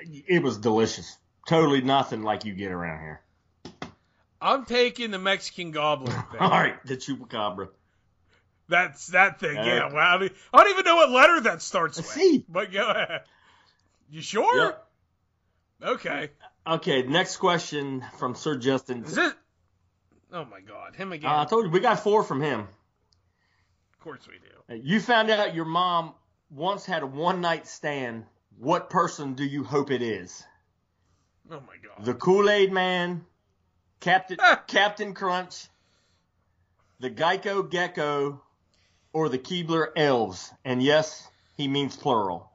It 0.00 0.42
was 0.42 0.58
delicious. 0.58 1.16
Totally 1.46 1.80
nothing 1.80 2.22
like 2.22 2.44
you 2.44 2.54
get 2.54 2.72
around 2.72 3.00
here. 3.00 3.20
I'm 4.40 4.64
taking 4.64 5.10
the 5.10 5.18
Mexican 5.18 5.70
goblin. 5.70 6.12
thing. 6.30 6.40
All 6.40 6.50
right, 6.50 6.84
the 6.86 6.96
chupacabra. 6.96 7.68
That's 8.68 9.08
that 9.08 9.40
thing. 9.40 9.58
Uh, 9.58 9.64
yeah. 9.64 9.92
Well, 9.92 9.98
I, 9.98 10.18
mean, 10.18 10.30
I 10.52 10.62
don't 10.62 10.70
even 10.70 10.84
know 10.84 10.96
what 10.96 11.10
letter 11.10 11.40
that 11.42 11.60
starts 11.60 11.96
with. 11.96 12.06
C. 12.06 12.44
But 12.48 12.72
go 12.72 12.88
ahead. 12.88 13.22
You 14.08 14.22
sure? 14.22 14.64
Yep. 14.64 14.86
Okay. 15.82 16.30
Okay, 16.66 17.02
next 17.02 17.38
question 17.38 18.04
from 18.18 18.34
Sir 18.34 18.56
Justin. 18.56 19.04
Is 19.04 19.18
it? 19.18 19.34
Oh 20.32 20.44
my 20.44 20.60
God, 20.60 20.94
him 20.94 21.12
again. 21.12 21.30
Uh, 21.30 21.42
I 21.42 21.44
told 21.46 21.64
you 21.64 21.70
we 21.70 21.80
got 21.80 22.00
four 22.00 22.22
from 22.22 22.40
him. 22.40 22.60
of 22.60 24.00
course 24.00 24.20
we 24.28 24.34
do. 24.38 24.82
You 24.82 25.00
found 25.00 25.30
out 25.30 25.54
your 25.54 25.64
mom 25.64 26.14
once 26.50 26.84
had 26.84 27.02
a 27.02 27.06
one 27.06 27.40
night 27.40 27.66
stand. 27.66 28.24
What 28.58 28.90
person 28.90 29.34
do 29.34 29.44
you 29.44 29.64
hope 29.64 29.90
it 29.90 30.02
is? 30.02 30.44
Oh 31.50 31.60
my 31.66 31.76
God. 31.82 32.04
The 32.04 32.14
Kool 32.14 32.48
Aid 32.48 32.72
Man, 32.72 33.24
Captain 34.00 34.38
ah! 34.40 34.62
Captain 34.66 35.14
Crunch, 35.14 35.66
the 37.00 37.10
Geico 37.10 37.68
Gecko, 37.68 38.42
or 39.12 39.28
the 39.28 39.38
Keebler 39.38 39.88
Elves? 39.96 40.52
And 40.64 40.82
yes, 40.82 41.26
he 41.56 41.68
means 41.68 41.96
plural. 41.96 42.50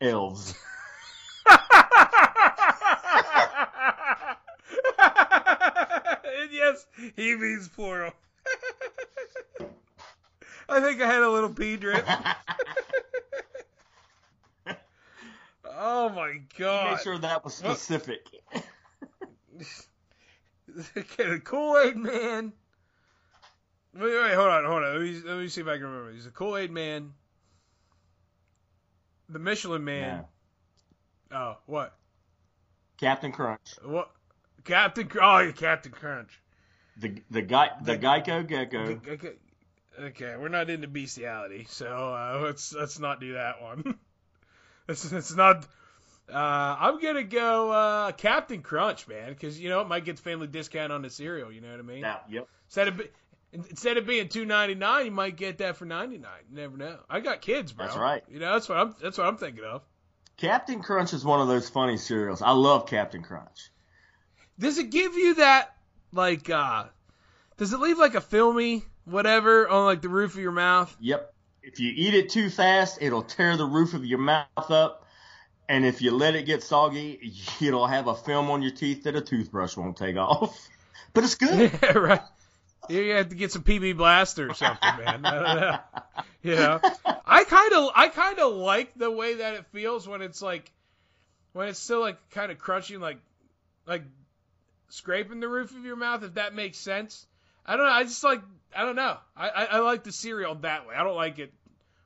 Elves. 0.00 0.54
and 1.48 1.58
yes, 6.50 6.86
he 7.16 7.34
means 7.36 7.68
plural. 7.68 8.12
I 10.68 10.80
think 10.80 11.00
I 11.02 11.06
had 11.06 11.22
a 11.22 11.30
little 11.30 11.50
pee 11.50 11.76
drip. 11.76 12.06
Oh 15.82 16.10
my 16.10 16.38
God. 16.58 16.90
Make 16.90 17.00
sure 17.00 17.18
that 17.18 17.42
was 17.42 17.54
specific. 17.54 18.26
Okay, 20.96 21.28
the 21.28 21.40
Kool 21.40 21.76
Aid 21.78 21.96
Man. 21.96 22.52
Wait, 23.92 24.02
wait, 24.02 24.34
hold 24.34 24.48
on, 24.50 24.64
hold 24.64 24.84
on. 24.84 24.92
Let 24.92 25.02
me, 25.02 25.20
let 25.24 25.38
me 25.38 25.48
see 25.48 25.62
if 25.62 25.66
I 25.66 25.78
can 25.78 25.82
remember. 25.82 26.12
He's 26.12 26.26
the 26.26 26.30
Kool 26.30 26.56
Aid 26.56 26.70
Man. 26.70 27.12
The 29.28 29.40
Michelin 29.40 29.82
Man. 29.82 30.24
Oh, 31.32 31.56
what? 31.66 31.96
Captain 32.98 33.32
Crunch. 33.32 33.74
What? 33.84 34.12
Captain. 34.62 35.10
Oh, 35.20 35.52
Captain 35.56 35.90
Crunch. 35.90 36.40
The 36.98 37.20
the 37.30 37.42
guy 37.42 37.70
the 37.82 37.98
Geico 37.98 38.46
Gecko. 38.46 39.00
Okay, 39.08 39.32
okay, 39.98 40.36
we're 40.38 40.48
not 40.48 40.70
into 40.70 40.86
bestiality, 40.86 41.66
so 41.68 41.86
uh, 41.88 42.40
let's 42.44 42.72
let's 42.72 43.00
not 43.00 43.20
do 43.20 43.32
that 43.32 43.60
one. 43.60 43.98
it's, 44.90 45.12
it's 45.12 45.34
not. 45.34 45.66
Uh, 46.32 46.76
I'm 46.78 47.00
gonna 47.00 47.24
go 47.24 47.72
uh, 47.72 48.12
Captain 48.12 48.62
Crunch, 48.62 49.08
man, 49.08 49.30
because 49.30 49.58
you 49.58 49.68
know 49.68 49.80
it 49.80 49.88
might 49.88 50.04
get 50.04 50.16
the 50.16 50.22
family 50.22 50.46
discount 50.46 50.92
on 50.92 51.02
the 51.02 51.10
cereal. 51.10 51.50
You 51.50 51.60
know 51.60 51.70
what 51.70 51.80
I 51.80 51.82
mean? 51.82 52.02
Now, 52.02 52.20
yep. 52.28 52.48
Instead 52.66 52.88
of 52.88 53.02
instead 53.52 53.96
of 53.96 54.06
being 54.06 54.28
two 54.28 54.44
ninety 54.44 54.74
nine, 54.74 55.06
you 55.06 55.10
might 55.10 55.36
get 55.36 55.58
that 55.58 55.76
for 55.76 55.86
ninety 55.86 56.18
nine. 56.18 56.40
You 56.50 56.56
never 56.56 56.76
know. 56.76 56.98
I 57.08 57.20
got 57.20 57.40
kids, 57.40 57.72
bro. 57.72 57.86
That's 57.86 57.98
right. 57.98 58.22
You 58.28 58.38
know 58.38 58.52
that's 58.52 58.68
what 58.68 58.78
I'm 58.78 58.94
that's 59.02 59.18
what 59.18 59.26
I'm 59.26 59.36
thinking 59.36 59.64
of. 59.64 59.82
Captain 60.36 60.82
Crunch 60.82 61.12
is 61.12 61.24
one 61.24 61.40
of 61.40 61.48
those 61.48 61.68
funny 61.68 61.96
cereals. 61.96 62.42
I 62.42 62.52
love 62.52 62.86
Captain 62.86 63.22
Crunch. 63.22 63.70
Does 64.58 64.78
it 64.78 64.90
give 64.90 65.14
you 65.14 65.34
that 65.34 65.74
like? 66.12 66.48
uh 66.48 66.84
Does 67.56 67.72
it 67.72 67.80
leave 67.80 67.98
like 67.98 68.14
a 68.14 68.20
filmy 68.20 68.84
whatever 69.04 69.68
on 69.68 69.84
like 69.84 70.02
the 70.02 70.08
roof 70.08 70.34
of 70.34 70.40
your 70.40 70.52
mouth? 70.52 70.94
Yep. 71.00 71.29
If 71.62 71.78
you 71.80 71.92
eat 71.94 72.14
it 72.14 72.30
too 72.30 72.50
fast, 72.50 72.98
it'll 73.00 73.22
tear 73.22 73.56
the 73.56 73.66
roof 73.66 73.94
of 73.94 74.04
your 74.04 74.18
mouth 74.18 74.70
up. 74.70 75.06
And 75.68 75.84
if 75.84 76.02
you 76.02 76.10
let 76.10 76.34
it 76.34 76.46
get 76.46 76.62
soggy, 76.62 77.32
it'll 77.60 77.86
have 77.86 78.08
a 78.08 78.14
film 78.14 78.50
on 78.50 78.62
your 78.62 78.72
teeth 78.72 79.04
that 79.04 79.14
a 79.14 79.20
toothbrush 79.20 79.76
won't 79.76 79.96
take 79.96 80.16
off. 80.16 80.68
But 81.12 81.24
it's 81.24 81.34
good. 81.36 81.72
Yeah, 81.82 81.98
right. 81.98 82.20
You 82.88 83.10
have 83.14 83.30
to 83.30 83.34
get 83.34 83.50
some 83.50 83.62
PB 83.62 83.96
Blaster 83.96 84.48
or 84.48 84.54
something, 84.54 84.96
man. 84.96 85.26
I. 85.26 85.80
You 86.42 86.54
know, 86.54 86.80
I 87.26 87.42
kind 87.42 87.72
of, 87.72 87.90
I 87.96 88.08
kind 88.08 88.38
of 88.38 88.54
like 88.54 88.94
the 88.94 89.10
way 89.10 89.34
that 89.34 89.54
it 89.54 89.66
feels 89.72 90.06
when 90.06 90.22
it's 90.22 90.40
like, 90.40 90.70
when 91.52 91.66
it's 91.66 91.80
still 91.80 92.00
like 92.00 92.30
kind 92.30 92.52
of 92.52 92.58
crunchy, 92.58 93.00
like, 93.00 93.18
like 93.86 94.04
scraping 94.88 95.40
the 95.40 95.48
roof 95.48 95.72
of 95.72 95.84
your 95.84 95.96
mouth. 95.96 96.22
If 96.22 96.34
that 96.34 96.54
makes 96.54 96.78
sense. 96.78 97.26
I 97.66 97.76
don't 97.76 97.86
know. 97.86 97.92
I 97.92 98.04
just 98.04 98.22
like, 98.22 98.42
I 98.76 98.84
don't 98.84 98.96
know. 98.96 99.16
I, 99.36 99.48
I, 99.48 99.64
I 99.64 99.78
like 99.80 100.04
the 100.04 100.12
cereal 100.12 100.54
that 100.56 100.86
way. 100.86 100.94
I 100.94 101.02
don't 101.02 101.16
like 101.16 101.38
it 101.38 101.52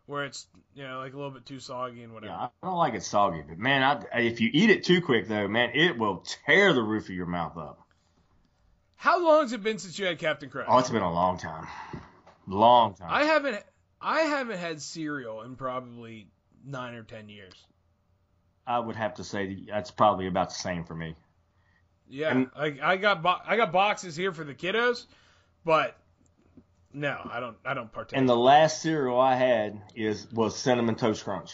where 0.07 0.25
it's, 0.25 0.47
you 0.75 0.83
know, 0.83 0.99
like 0.99 1.13
a 1.13 1.17
little 1.17 1.31
bit 1.31 1.47
too 1.47 1.61
soggy 1.61 2.03
and 2.03 2.13
whatever. 2.13 2.33
Yeah, 2.33 2.49
I 2.63 2.67
don't 2.67 2.77
like 2.77 2.95
it 2.95 3.03
soggy, 3.03 3.43
but 3.47 3.59
man, 3.59 3.83
I, 3.83 4.21
if 4.21 4.41
you 4.41 4.51
eat 4.53 4.71
it 4.71 4.85
too 4.85 5.01
quick 5.01 5.29
though, 5.29 5.49
man, 5.49 5.71
it 5.75 5.99
will 5.99 6.25
tear 6.47 6.73
the 6.73 6.83
roof 6.83 7.05
of 7.05 7.15
your 7.15 7.27
mouth 7.27 7.57
up. 7.57 7.81
How 8.97 9.23
long 9.23 9.43
has 9.43 9.53
it 9.53 9.63
been 9.63 9.79
since 9.79 9.99
you 9.99 10.07
had 10.07 10.19
Captain 10.19 10.49
Crunch? 10.49 10.69
Oh, 10.71 10.79
it's 10.79 10.91
been 10.91 11.03
a 11.03 11.13
long 11.13 11.39
time, 11.39 11.67
long 12.47 12.95
time. 12.95 13.09
I 13.11 13.25
haven't 13.25 13.63
I 14.01 14.21
haven't 14.23 14.59
had 14.59 14.81
cereal 14.81 15.43
in 15.43 15.57
probably 15.57 16.29
nine 16.67 16.95
or 16.95 17.03
ten 17.03 17.29
years. 17.29 17.53
I 18.67 18.79
would 18.79 18.97
have 18.97 19.15
to 19.15 19.25
say 19.25 19.65
that's 19.69 19.91
probably 19.91 20.27
about 20.27 20.49
the 20.51 20.55
same 20.55 20.85
for 20.85 20.95
me. 20.95 21.17
Yeah, 22.09 22.31
And- 22.31 22.51
I, 22.57 22.79
I 22.83 22.97
got 22.97 23.23
bo- 23.23 23.41
I 23.47 23.57
got 23.57 23.73
boxes 23.73 24.17
here 24.17 24.33
for 24.33 24.45
the 24.45 24.55
kiddos, 24.55 25.05
but 25.65 25.97
no, 26.95 27.19
I 27.31 27.41
don't 27.41 27.57
I 27.65 27.75
don't 27.75 27.93
partake. 27.93 28.17
And 28.19 28.29
the 28.29 28.37
last 28.37 28.81
cereal 28.81 29.21
I 29.21 29.35
had 29.35 29.83
is 29.95 30.27
was 30.33 30.57
cinnamon 30.57 30.95
toast 30.95 31.25
crunch. 31.25 31.53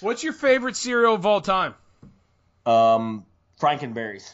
What's 0.00 0.22
your 0.22 0.32
favorite 0.32 0.76
cereal 0.76 1.14
of 1.14 1.26
all 1.26 1.40
time? 1.40 1.74
Um, 2.64 3.26
Frankenberries. 3.60 4.30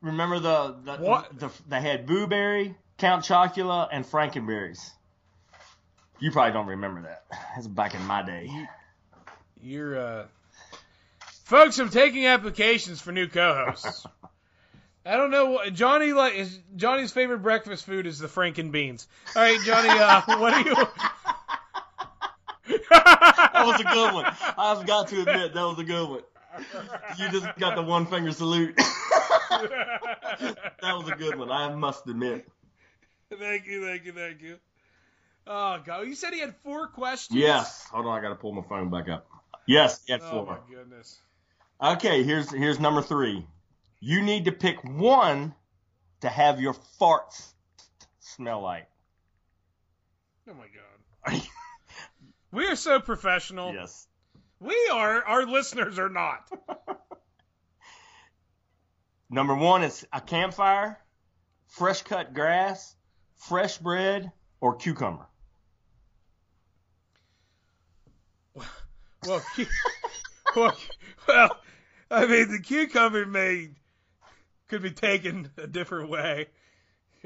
Remember 0.00 0.38
the, 0.38 0.76
the 0.84 0.96
What? 0.96 1.38
The, 1.38 1.50
they 1.68 1.80
had 1.80 2.06
Boo 2.06 2.26
Berry, 2.26 2.76
Count 2.98 3.24
Chocula, 3.24 3.88
and 3.90 4.04
Frankenberries. 4.04 4.90
You 6.20 6.30
probably 6.30 6.52
don't 6.52 6.66
remember 6.66 7.02
that. 7.02 7.24
That's 7.54 7.66
back 7.66 7.94
in 7.94 8.04
my 8.04 8.22
day. 8.22 8.50
You're 9.62 9.98
uh 9.98 10.26
Folks, 11.44 11.78
I'm 11.78 11.90
taking 11.90 12.26
applications 12.26 13.00
for 13.00 13.12
new 13.12 13.28
co-hosts. 13.28 14.06
I 15.06 15.16
don't 15.16 15.30
know 15.30 15.50
what 15.50 15.74
Johnny 15.74 16.12
like 16.12 16.34
is 16.34 16.58
Johnny's 16.76 17.12
favorite 17.12 17.40
breakfast 17.40 17.84
food 17.84 18.06
is 18.06 18.18
the 18.18 18.26
Franken 18.28 18.72
beans. 18.72 19.06
All 19.36 19.42
right, 19.42 19.58
Johnny, 19.64 19.88
uh 19.90 20.22
what 20.38 20.52
are 20.54 20.60
you 20.60 20.74
That 22.90 23.66
was 23.66 23.80
a 23.80 23.84
good 23.84 24.14
one. 24.14 24.24
I've 24.56 24.86
got 24.86 25.08
to 25.08 25.20
admit 25.20 25.54
that 25.54 25.62
was 25.62 25.78
a 25.78 25.84
good 25.84 26.08
one. 26.08 26.20
You 27.18 27.28
just 27.30 27.46
got 27.58 27.74
the 27.76 27.82
one 27.82 28.06
finger 28.06 28.32
salute. 28.32 28.76
that 29.50 30.00
was 30.82 31.08
a 31.08 31.16
good 31.16 31.36
one. 31.36 31.50
I 31.50 31.74
must 31.74 32.06
admit. 32.08 32.48
thank 33.38 33.66
you, 33.66 33.84
thank 33.84 34.04
you, 34.04 34.12
thank 34.12 34.40
you. 34.40 34.56
Oh 35.46 35.80
god, 35.84 36.06
you 36.06 36.14
said 36.14 36.32
he 36.32 36.40
had 36.40 36.54
four 36.64 36.86
questions. 36.88 37.38
Yes. 37.38 37.84
Hold 37.90 38.06
on, 38.06 38.18
I 38.18 38.22
gotta 38.22 38.36
pull 38.36 38.52
my 38.52 38.62
phone 38.62 38.88
back 38.90 39.08
up. 39.08 39.26
Yes, 39.66 40.00
he 40.06 40.12
had 40.12 40.22
Oh 40.22 40.30
four. 40.30 40.46
my 40.46 40.58
goodness. 40.74 41.18
Okay, 41.82 42.22
here's 42.22 42.50
here's 42.50 42.80
number 42.80 43.02
three. 43.02 43.46
You 44.06 44.20
need 44.20 44.44
to 44.44 44.52
pick 44.52 44.84
one 44.84 45.54
to 46.20 46.28
have 46.28 46.60
your 46.60 46.74
farts 47.00 47.54
smell 48.18 48.60
like. 48.60 48.86
Oh 50.46 50.52
my 50.52 50.66
god. 50.66 51.42
We 52.52 52.66
are 52.66 52.76
so 52.76 53.00
professional. 53.00 53.72
Yes. 53.72 54.06
We 54.60 54.90
are. 54.92 55.24
Our 55.24 55.46
listeners 55.46 55.98
are 55.98 56.10
not. 56.10 56.48
Number 59.30 59.56
one 59.56 59.82
is 59.82 60.06
a 60.12 60.20
campfire, 60.20 61.00
fresh 61.66 62.02
cut 62.02 62.32
grass, 62.32 62.94
fresh 63.34 63.78
bread, 63.78 64.30
or 64.60 64.76
cucumber. 64.76 65.26
Well, 69.26 69.26
well, 70.54 70.76
well, 71.26 71.60
I 72.10 72.26
mean, 72.26 72.52
the 72.52 72.60
cucumber 72.60 73.26
may 73.26 73.70
could 74.74 74.82
be 74.82 74.90
taken 74.90 75.48
a 75.56 75.68
different 75.68 76.10
way. 76.10 76.48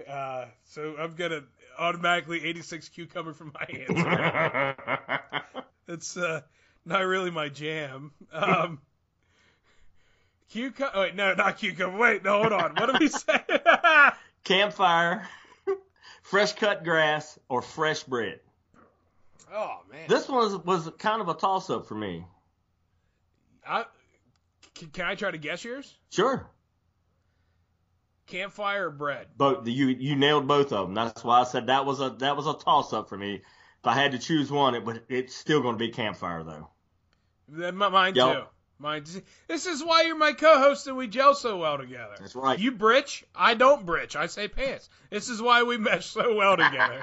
Uh, 0.06 0.44
so 0.66 0.94
I'm 0.98 1.14
gonna 1.14 1.44
automatically 1.78 2.44
86 2.44 2.90
cucumber 2.90 3.32
for 3.32 3.44
my 3.46 3.66
answer. 3.88 4.76
It's 5.90 6.18
uh, 6.18 6.42
not 6.84 6.98
really 6.98 7.30
my 7.30 7.48
jam. 7.48 8.12
Um, 8.30 8.78
cucumber. 10.50 10.92
Oh, 10.94 11.00
wait, 11.00 11.14
no, 11.14 11.32
not 11.32 11.56
cucumber. 11.56 11.96
Wait, 11.96 12.22
no, 12.22 12.40
hold 12.42 12.52
on. 12.52 12.74
What 12.74 12.92
did 12.92 13.00
we 13.00 13.08
say? 13.08 13.42
campfire, 14.44 15.26
fresh 16.22 16.52
cut 16.52 16.84
grass, 16.84 17.38
or 17.48 17.62
fresh 17.62 18.02
bread. 18.02 18.40
oh 19.50 19.78
man. 19.90 20.10
This 20.10 20.28
one 20.28 20.40
was, 20.40 20.84
was 20.84 20.92
kind 20.98 21.22
of 21.22 21.30
a 21.30 21.34
toss 21.34 21.70
up 21.70 21.86
for 21.86 21.94
me. 21.94 22.26
I, 23.66 23.86
can, 24.74 24.88
can 24.88 25.06
I 25.06 25.14
try 25.14 25.30
to 25.30 25.38
guess 25.38 25.64
yours? 25.64 25.90
Sure. 26.10 26.46
Campfire 28.28 28.86
or 28.86 28.90
bread? 28.90 29.26
Both 29.36 29.66
you 29.66 29.88
you 29.88 30.14
nailed 30.16 30.46
both 30.46 30.72
of 30.72 30.86
them. 30.86 30.94
That's 30.94 31.24
why 31.24 31.40
I 31.40 31.44
said 31.44 31.66
that 31.66 31.84
was 31.86 32.00
a 32.00 32.10
that 32.18 32.36
was 32.36 32.46
a 32.46 32.54
toss 32.54 32.92
up 32.92 33.08
for 33.08 33.16
me. 33.18 33.34
If 33.80 33.86
I 33.86 33.94
had 33.94 34.12
to 34.12 34.18
choose 34.18 34.50
one, 34.50 34.74
it 34.74 34.84
would 34.84 35.02
it's 35.08 35.34
still 35.34 35.60
going 35.62 35.74
to 35.74 35.78
be 35.78 35.90
campfire 35.90 36.44
though. 36.44 36.68
Mine 37.72 38.14
Yep. 38.14 38.36
too. 38.36 38.42
Mine. 38.78 39.04
This 39.48 39.66
is 39.66 39.82
why 39.82 40.02
you're 40.02 40.16
my 40.16 40.32
co-host 40.32 40.86
and 40.86 40.96
we 40.96 41.08
gel 41.08 41.34
so 41.34 41.56
well 41.58 41.78
together. 41.78 42.14
That's 42.20 42.36
right. 42.36 42.58
You 42.58 42.70
britch, 42.72 43.24
I 43.34 43.54
don't 43.54 43.84
britch. 43.86 44.14
I 44.14 44.26
say 44.26 44.46
pants. 44.48 44.88
This 45.10 45.28
is 45.28 45.40
why 45.42 45.62
we 45.64 45.78
mesh 45.78 46.06
so 46.06 46.34
well 46.36 46.56
together. 46.56 47.00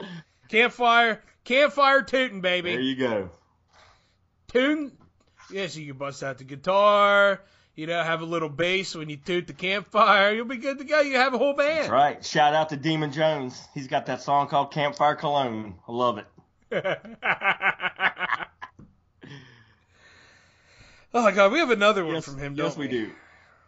campfire, 0.48 1.22
campfire 1.44 2.02
tootin', 2.02 2.40
There 2.40 2.62
baby. 2.62 2.84
you 2.84 2.96
go. 2.96 3.30
Tune. 4.48 4.92
Yes, 5.50 5.76
you 5.76 5.86
can 5.88 5.98
bust 5.98 6.22
out 6.22 6.38
the 6.38 6.44
guitar. 6.44 7.40
You 7.76 7.88
know, 7.88 8.00
have 8.02 8.20
a 8.20 8.24
little 8.24 8.48
bass 8.48 8.94
when 8.94 9.08
you 9.08 9.16
toot 9.16 9.48
the 9.48 9.52
campfire. 9.52 10.32
You'll 10.32 10.44
be 10.44 10.58
good 10.58 10.78
to 10.78 10.84
go. 10.84 11.00
You 11.00 11.16
have 11.16 11.34
a 11.34 11.38
whole 11.38 11.54
band. 11.54 11.78
That's 11.78 11.88
right. 11.90 12.24
Shout 12.24 12.54
out 12.54 12.68
to 12.68 12.76
Demun 12.76 13.12
Jones. 13.12 13.60
He's 13.74 13.88
got 13.88 14.06
that 14.06 14.22
song 14.22 14.46
called 14.46 14.70
Campfire 14.72 15.16
Cologne. 15.16 15.74
I 15.88 15.92
love 15.92 16.18
it. 16.18 16.26
oh 21.14 21.22
my 21.22 21.32
god, 21.32 21.52
we 21.52 21.58
have 21.58 21.70
another 21.70 22.04
one 22.04 22.14
Yes, 22.14 22.24
from 22.24 22.38
him, 22.38 22.54
yes, 22.54 22.74
don't 22.74 22.78
we 22.78 22.88
do. 22.88 23.10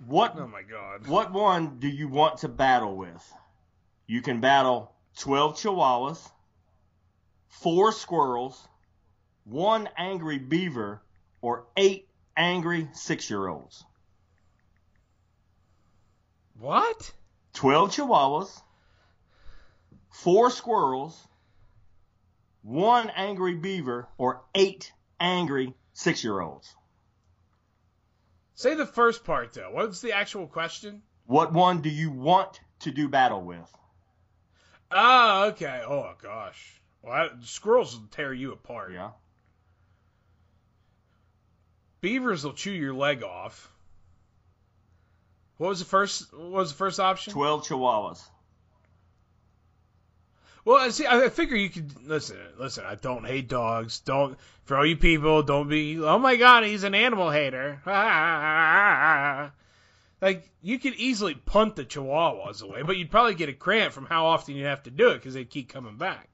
What 0.06 0.34
Oh 0.36 0.46
my 0.46 0.62
god. 0.62 1.06
what 1.06 1.32
one 1.32 1.78
do 1.78 1.88
you 1.88 2.08
want 2.08 2.38
to 2.38 2.48
battle 2.48 2.96
with? 2.96 3.32
You 4.06 4.22
can 4.22 4.40
battle 4.40 4.92
12 5.18 5.56
chihuahuas, 5.56 6.30
4 7.48 7.92
squirrels, 7.92 8.68
1 9.44 9.88
angry 9.96 10.38
beaver, 10.38 11.00
or 11.40 11.66
8 11.76 12.08
angry 12.36 12.88
6-year-olds. 12.92 13.84
What? 16.58 17.12
12 17.54 17.90
chihuahuas, 17.92 18.62
4 20.10 20.50
squirrels, 20.50 21.28
1 22.62 23.10
angry 23.10 23.54
beaver, 23.54 24.08
or 24.18 24.42
8 24.54 24.92
angry 25.20 25.74
6-year-olds. 25.94 26.74
Say 28.54 28.74
the 28.74 28.86
first 28.86 29.24
part 29.24 29.52
though. 29.52 29.70
What's 29.70 30.00
the 30.00 30.12
actual 30.12 30.46
question? 30.46 31.02
What 31.26 31.52
one 31.52 31.82
do 31.82 31.90
you 31.90 32.10
want 32.10 32.58
to 32.80 32.90
do 32.90 33.08
battle 33.08 33.42
with? 33.42 33.70
Oh, 34.90 35.48
okay. 35.48 35.82
Oh 35.86 36.14
gosh. 36.22 36.80
Well, 37.02 37.12
I, 37.12 37.28
squirrels 37.42 37.94
will 37.98 38.06
tear 38.08 38.32
you 38.32 38.52
apart. 38.52 38.92
Yeah. 38.94 39.10
Beavers 42.00 42.44
will 42.44 42.54
chew 42.54 42.70
your 42.70 42.94
leg 42.94 43.22
off. 43.22 43.70
What 45.56 45.68
was 45.68 45.78
the 45.78 45.84
first? 45.84 46.32
What 46.32 46.50
was 46.50 46.72
the 46.72 46.78
first 46.78 47.00
option? 47.00 47.32
12 47.32 47.66
chihuahuas. 47.66 48.22
Well, 50.64 50.76
I 50.78 50.88
see, 50.88 51.06
I 51.06 51.28
figure 51.28 51.56
you 51.56 51.70
could 51.70 52.08
listen. 52.08 52.36
Listen, 52.58 52.84
I 52.84 52.96
don't 52.96 53.24
hate 53.24 53.48
dogs. 53.48 54.00
Don't 54.00 54.36
for 54.64 54.76
all 54.76 54.84
you 54.84 54.96
people, 54.96 55.44
don't 55.44 55.68
be. 55.68 56.00
Oh 56.00 56.18
my 56.18 56.34
God, 56.34 56.64
he's 56.64 56.82
an 56.82 56.94
animal 56.94 57.30
hater. 57.30 57.80
like 60.20 60.50
you 60.60 60.80
could 60.80 60.94
easily 60.94 61.34
punt 61.34 61.76
the 61.76 61.84
Chihuahuas 61.84 62.62
away, 62.62 62.82
but 62.82 62.96
you'd 62.96 63.12
probably 63.12 63.36
get 63.36 63.48
a 63.48 63.52
cramp 63.52 63.92
from 63.92 64.06
how 64.06 64.26
often 64.26 64.56
you'd 64.56 64.66
have 64.66 64.82
to 64.82 64.90
do 64.90 65.10
it 65.10 65.14
because 65.14 65.34
they'd 65.34 65.48
keep 65.48 65.68
coming 65.68 65.98
back. 65.98 66.28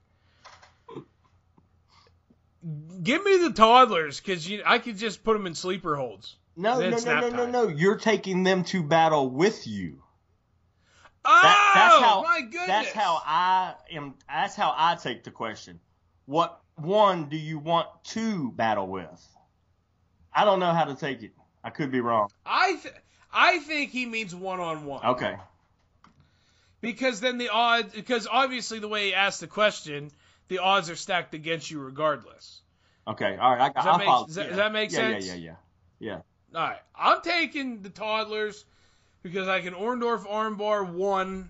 Give 3.03 3.23
me 3.23 3.37
the 3.37 3.51
toddlers 3.51 4.19
because 4.19 4.49
I 4.65 4.79
could 4.79 4.97
just 4.97 5.23
put 5.23 5.33
them 5.33 5.45
in 5.45 5.53
sleeper 5.53 5.95
holds. 5.95 6.35
No, 6.55 6.79
no, 6.79 6.97
no, 6.97 7.19
no, 7.19 7.29
no, 7.29 7.45
no. 7.49 7.67
You're 7.67 7.97
taking 7.97 8.43
them 8.43 8.63
to 8.65 8.83
battle 8.83 9.29
with 9.29 9.65
you. 9.67 10.03
Oh 11.25 11.39
That- 11.41 11.71
that's 11.73 11.95
oh, 11.95 12.01
how, 12.01 12.21
my 12.21 12.41
goodness! 12.41 12.67
That's 12.67 12.91
how 12.91 13.21
I 13.25 13.73
am. 13.91 14.15
That's 14.27 14.55
how 14.55 14.73
I 14.75 14.95
take 14.95 15.23
the 15.23 15.31
question. 15.31 15.79
What 16.25 16.59
one 16.75 17.29
do 17.29 17.37
you 17.37 17.59
want 17.59 17.87
to 18.05 18.51
battle 18.51 18.87
with? 18.87 19.27
I 20.33 20.45
don't 20.45 20.59
know 20.59 20.73
how 20.73 20.85
to 20.85 20.95
take 20.95 21.23
it. 21.23 21.31
I 21.63 21.69
could 21.69 21.91
be 21.91 22.01
wrong. 22.01 22.29
I 22.45 22.75
th- 22.81 22.93
I 23.31 23.59
think 23.59 23.91
he 23.91 24.05
means 24.05 24.35
one 24.35 24.59
on 24.59 24.85
one. 24.85 25.05
Okay. 25.05 25.37
Because 26.81 27.21
then 27.21 27.37
the 27.37 27.49
odds, 27.49 27.93
because 27.93 28.27
obviously 28.29 28.79
the 28.79 28.87
way 28.89 29.07
he 29.07 29.13
asked 29.13 29.39
the 29.39 29.47
question, 29.47 30.11
the 30.49 30.59
odds 30.59 30.89
are 30.89 30.95
stacked 30.95 31.33
against 31.33 31.71
you 31.71 31.79
regardless. 31.79 32.61
Okay. 33.07 33.37
All 33.37 33.51
right. 33.55 33.61
I, 33.61 33.69
Does 33.69 33.85
that 33.85 33.91
I'll 33.91 33.97
make- 33.97 34.07
follow. 34.07 34.25
does 34.25 34.35
that- 34.35 34.41
yeah. 34.43 34.49
does 34.49 34.57
that 34.57 34.73
make 34.73 34.91
yeah, 34.91 34.97
sense? 34.97 35.25
Yeah, 35.25 35.33
yeah, 35.35 35.39
yeah, 35.39 35.55
yeah. 35.99 36.21
All 36.55 36.61
right, 36.61 36.79
I'm 36.95 37.21
taking 37.21 37.81
the 37.81 37.89
toddlers 37.89 38.63
because 39.23 39.47
I 39.47 39.61
can 39.61 39.73
Orndorff 39.73 40.27
armbar 40.27 40.91
one 40.91 41.49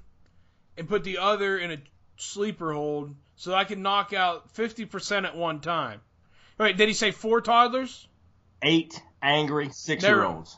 and 0.78 0.88
put 0.88 1.04
the 1.04 1.18
other 1.18 1.58
in 1.58 1.72
a 1.72 1.78
sleeper 2.18 2.72
hold, 2.74 3.14
so 3.36 3.54
I 3.54 3.66
can 3.66 3.82
knock 3.82 4.14
out 4.14 4.54
50% 4.54 5.26
at 5.26 5.36
one 5.36 5.60
time. 5.60 6.00
Wait, 6.58 6.78
did 6.78 6.88
he 6.88 6.94
say 6.94 7.12
four 7.12 7.42
toddlers? 7.42 8.08
Eight 8.62 9.02
angry 9.22 9.70
six-year-olds. 9.72 10.58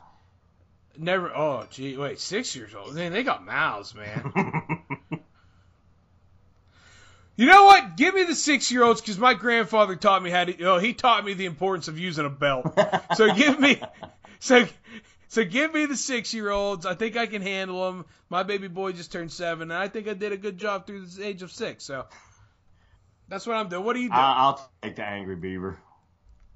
Never. 0.98 1.36
Oh, 1.36 1.66
gee, 1.72 1.98
wait, 1.98 2.20
six 2.20 2.56
years 2.56 2.76
old. 2.76 2.94
Man, 2.94 3.12
they 3.12 3.24
got 3.24 3.44
mouths, 3.44 3.96
man. 3.96 4.84
You 7.38 7.48
know 7.48 7.66
what? 7.66 7.98
Give 7.98 8.16
me 8.16 8.24
the 8.24 8.36
six 8.36 8.72
year 8.72 8.84
olds 8.84 9.02
because 9.02 9.18
my 9.18 9.34
grandfather 9.34 9.96
taught 9.96 10.24
me 10.24 10.30
how 10.30 10.46
to. 10.46 10.64
Oh, 10.64 10.78
he 10.78 10.94
taught 10.94 11.26
me 11.26 11.34
the 11.34 11.46
importance 11.46 11.88
of 11.88 12.00
using 12.00 12.26
a 12.26 12.30
belt. 12.30 12.78
so 13.16 13.34
give 13.34 13.60
me, 13.60 13.82
so 14.40 14.68
so 15.28 15.44
give 15.44 15.74
me 15.74 15.86
the 15.86 15.98
six 15.98 16.34
year 16.34 16.50
olds. 16.50 16.86
I 16.86 16.96
think 16.96 17.18
I 17.18 17.26
can 17.26 17.42
handle 17.42 17.86
them. 17.86 18.06
My 18.30 18.44
baby 18.44 18.68
boy 18.68 18.94
just 18.94 19.12
turned 19.12 19.32
seven, 19.32 19.72
and 19.72 19.74
I 19.74 19.88
think 19.88 20.08
I 20.08 20.14
did 20.14 20.32
a 20.32 20.38
good 20.38 20.58
job 20.58 20.88
through 20.88 21.06
the 21.06 21.26
age 21.26 21.42
of 21.42 21.52
six. 21.52 21.84
So 21.84 22.06
that's 23.28 23.46
what 23.46 23.58
I'm 23.58 23.70
doing. 23.70 23.84
What 23.84 23.94
do 23.94 24.00
you 24.00 24.10
do? 24.10 24.16
I, 24.16 24.34
I'll 24.38 24.70
take 24.82 24.96
the 24.96 25.04
angry 25.04 25.36
beaver. 25.36 25.78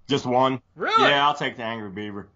Just 0.08 0.26
one. 0.26 0.62
really? 0.76 1.10
Yeah, 1.10 1.28
I'll 1.28 1.36
take 1.36 1.58
the 1.58 1.64
angry 1.64 1.90
beaver. 1.90 2.30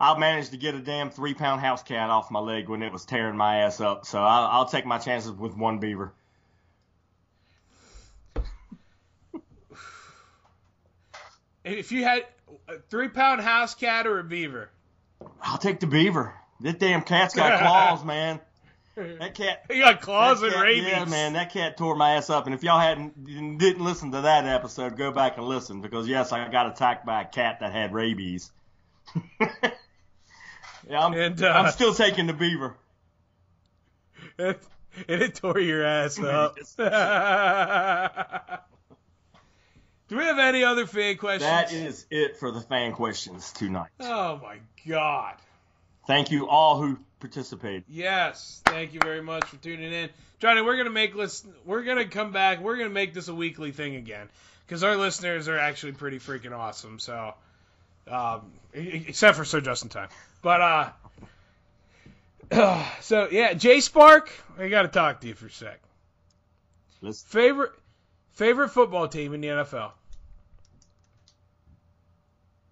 I 0.00 0.18
managed 0.18 0.50
to 0.50 0.56
get 0.56 0.74
a 0.74 0.80
damn 0.80 1.10
three 1.10 1.34
pound 1.34 1.60
house 1.60 1.82
cat 1.82 2.10
off 2.10 2.30
my 2.30 2.40
leg 2.40 2.68
when 2.68 2.82
it 2.82 2.92
was 2.92 3.04
tearing 3.04 3.36
my 3.36 3.58
ass 3.58 3.80
up, 3.80 4.04
so 4.06 4.18
I'll, 4.18 4.46
I'll 4.48 4.66
take 4.66 4.84
my 4.84 4.98
chances 4.98 5.32
with 5.32 5.56
one 5.56 5.78
beaver. 5.78 6.12
If 11.64 11.92
you 11.92 12.04
had 12.04 12.26
a 12.68 12.78
three 12.90 13.08
pound 13.08 13.40
house 13.40 13.74
cat 13.74 14.06
or 14.06 14.18
a 14.18 14.24
beaver, 14.24 14.70
I'll 15.42 15.58
take 15.58 15.80
the 15.80 15.86
beaver. 15.86 16.34
This 16.60 16.74
damn 16.74 17.02
cat's 17.02 17.34
got 17.34 17.58
claws, 17.60 18.04
man. 18.04 18.40
That 18.96 19.34
cat. 19.34 19.64
you 19.70 19.82
got 19.82 20.00
claws 20.00 20.40
and 20.42 20.52
cat- 20.52 20.62
rabies. 20.62 20.86
Yeah, 20.86 21.04
man, 21.04 21.32
that 21.32 21.52
cat 21.52 21.76
tore 21.76 21.96
my 21.96 22.12
ass 22.14 22.30
up. 22.30 22.46
And 22.46 22.54
if 22.54 22.62
y'all 22.62 22.78
hadn't 22.78 23.24
didn't 23.58 23.84
listen 23.84 24.12
to 24.12 24.20
that 24.22 24.46
episode, 24.46 24.96
go 24.96 25.10
back 25.10 25.36
and 25.36 25.46
listen 25.46 25.80
because 25.80 26.06
yes, 26.06 26.32
I 26.32 26.48
got 26.48 26.68
attacked 26.68 27.04
by 27.04 27.22
a 27.22 27.26
cat 27.26 27.58
that 27.60 27.72
had 27.72 27.92
rabies. 27.92 28.52
yeah, 29.40 29.46
I'm, 30.92 31.12
And, 31.14 31.42
uh, 31.42 31.48
I'm 31.48 31.72
still 31.72 31.92
taking 31.92 32.26
the 32.26 32.32
beaver. 32.32 32.76
and 34.38 34.56
it 35.08 35.34
tore 35.34 35.58
your 35.58 35.84
ass 35.84 36.18
up. 36.20 36.56
Do 40.08 40.18
we 40.18 40.24
have 40.24 40.38
any 40.38 40.64
other 40.64 40.86
fan 40.86 41.16
questions? 41.16 41.50
That 41.50 41.72
is 41.72 42.06
it 42.10 42.36
for 42.36 42.50
the 42.50 42.60
fan 42.60 42.92
questions 42.92 43.52
tonight. 43.52 43.90
Oh 44.00 44.38
my 44.42 44.58
god. 44.86 45.34
Thank 46.06 46.30
you 46.30 46.46
all 46.46 46.78
who 46.78 46.98
participated. 47.20 47.84
Yes, 47.88 48.60
thank 48.66 48.92
you 48.92 49.00
very 49.00 49.22
much 49.22 49.44
for 49.46 49.56
tuning 49.56 49.92
in, 49.92 50.10
Johnny. 50.38 50.60
We're 50.60 50.76
gonna 50.76 50.90
make 50.90 51.14
list. 51.14 51.46
We're 51.64 51.84
gonna 51.84 52.04
come 52.04 52.32
back. 52.32 52.60
We're 52.60 52.76
gonna 52.76 52.90
make 52.90 53.14
this 53.14 53.28
a 53.28 53.34
weekly 53.34 53.72
thing 53.72 53.96
again 53.96 54.28
because 54.66 54.84
our 54.84 54.96
listeners 54.96 55.48
are 55.48 55.58
actually 55.58 55.92
pretty 55.92 56.18
freaking 56.18 56.52
awesome. 56.52 56.98
So, 56.98 57.32
um, 58.06 58.52
except 58.74 59.38
for 59.38 59.46
Sir 59.46 59.62
Justin 59.62 59.88
Time, 59.88 60.08
but 60.42 60.92
uh, 62.52 62.84
so 63.00 63.28
yeah, 63.30 63.54
Jay 63.54 63.80
Spark, 63.80 64.30
I 64.58 64.68
gotta 64.68 64.88
talk 64.88 65.22
to 65.22 65.28
you 65.28 65.34
for 65.34 65.46
a 65.46 65.50
sec. 65.50 65.80
Let's, 67.00 67.22
Favorite 67.22 67.72
favorite 68.34 68.70
football 68.70 69.08
team 69.08 69.34
in 69.34 69.40
the 69.40 69.48
NFL? 69.48 69.92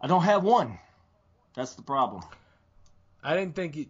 I 0.00 0.06
don't 0.06 0.22
have 0.22 0.42
one. 0.44 0.78
That's 1.54 1.74
the 1.74 1.82
problem. 1.82 2.22
I 3.22 3.36
didn't 3.36 3.54
think 3.54 3.76
you. 3.76 3.86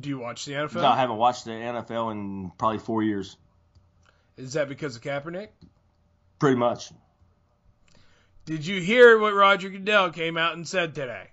Do 0.00 0.08
you 0.08 0.18
watch 0.18 0.46
the 0.46 0.52
NFL? 0.52 0.82
I 0.82 0.96
haven't 0.96 1.18
watched 1.18 1.44
the 1.44 1.50
NFL 1.50 2.12
in 2.12 2.50
probably 2.56 2.78
four 2.78 3.02
years. 3.02 3.36
Is 4.38 4.54
that 4.54 4.68
because 4.68 4.96
of 4.96 5.02
Kaepernick? 5.02 5.48
Pretty 6.38 6.56
much. 6.56 6.90
Did 8.46 8.66
you 8.66 8.80
hear 8.80 9.18
what 9.18 9.34
Roger 9.34 9.68
Goodell 9.68 10.10
came 10.10 10.36
out 10.36 10.54
and 10.54 10.66
said 10.66 10.94
today? 10.94 11.28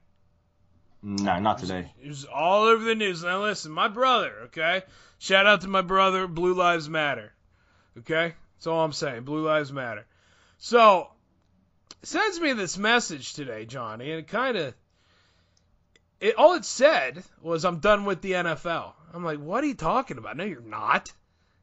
No, 1.02 1.40
not 1.40 1.60
today. 1.60 1.92
It 2.02 2.10
was 2.10 2.26
all 2.26 2.64
over 2.64 2.84
the 2.84 2.96
news. 2.96 3.24
Now 3.24 3.42
listen, 3.42 3.72
my 3.72 3.88
brother, 3.88 4.34
okay? 4.46 4.84
Shout 5.18 5.48
out 5.48 5.62
to 5.62 5.68
my 5.68 5.82
brother, 5.82 6.28
Blue 6.28 6.54
Lives 6.54 6.90
Matter. 6.90 7.34
Okay? 8.00 8.36
That's 8.62 8.68
all 8.68 8.86
I'm 8.86 8.94
saying. 8.94 9.24
Blue 9.24 9.44
Lives 9.44 9.74
Matter. 9.74 10.06
So, 10.60 11.08
sends 12.04 12.40
me 12.40 12.54
this 12.54 12.78
message 12.78 13.34
today, 13.34 13.66
Johnny, 13.66 14.12
and 14.12 14.20
it 14.20 14.28
kind 14.28 14.56
of 14.56 14.76
it 16.20 16.36
all 16.36 16.54
it 16.54 16.64
said 16.64 17.24
was 17.42 17.66
I'm 17.66 17.80
done 17.80 18.06
with 18.06 18.22
the 18.22 18.34
NFL. 18.34 18.94
I'm 19.16 19.26
like, 19.26 19.40
what 19.40 19.64
are 19.64 19.68
you 19.68 19.74
talking 19.74 20.20
about? 20.20 20.38
No, 20.38 20.44
you're 20.44 20.62
not. 20.62 21.12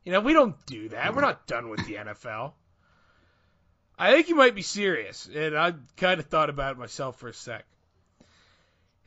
You 0.04 0.10
know, 0.10 0.18
we 0.18 0.32
don't 0.32 0.56
do 0.66 0.88
that. 0.88 1.14
We're 1.14 1.20
not 1.20 1.46
done 1.46 1.68
with 1.68 1.86
the 1.86 1.94
NFL. 1.94 2.54
I 3.96 4.10
think 4.10 4.28
you 4.28 4.34
might 4.34 4.56
be 4.56 4.62
serious, 4.62 5.30
and 5.32 5.56
I 5.56 5.74
kind 5.96 6.18
of 6.18 6.26
thought 6.26 6.50
about 6.50 6.72
it 6.72 6.78
myself 6.78 7.20
for 7.20 7.28
a 7.28 7.32
sec. 7.32 7.64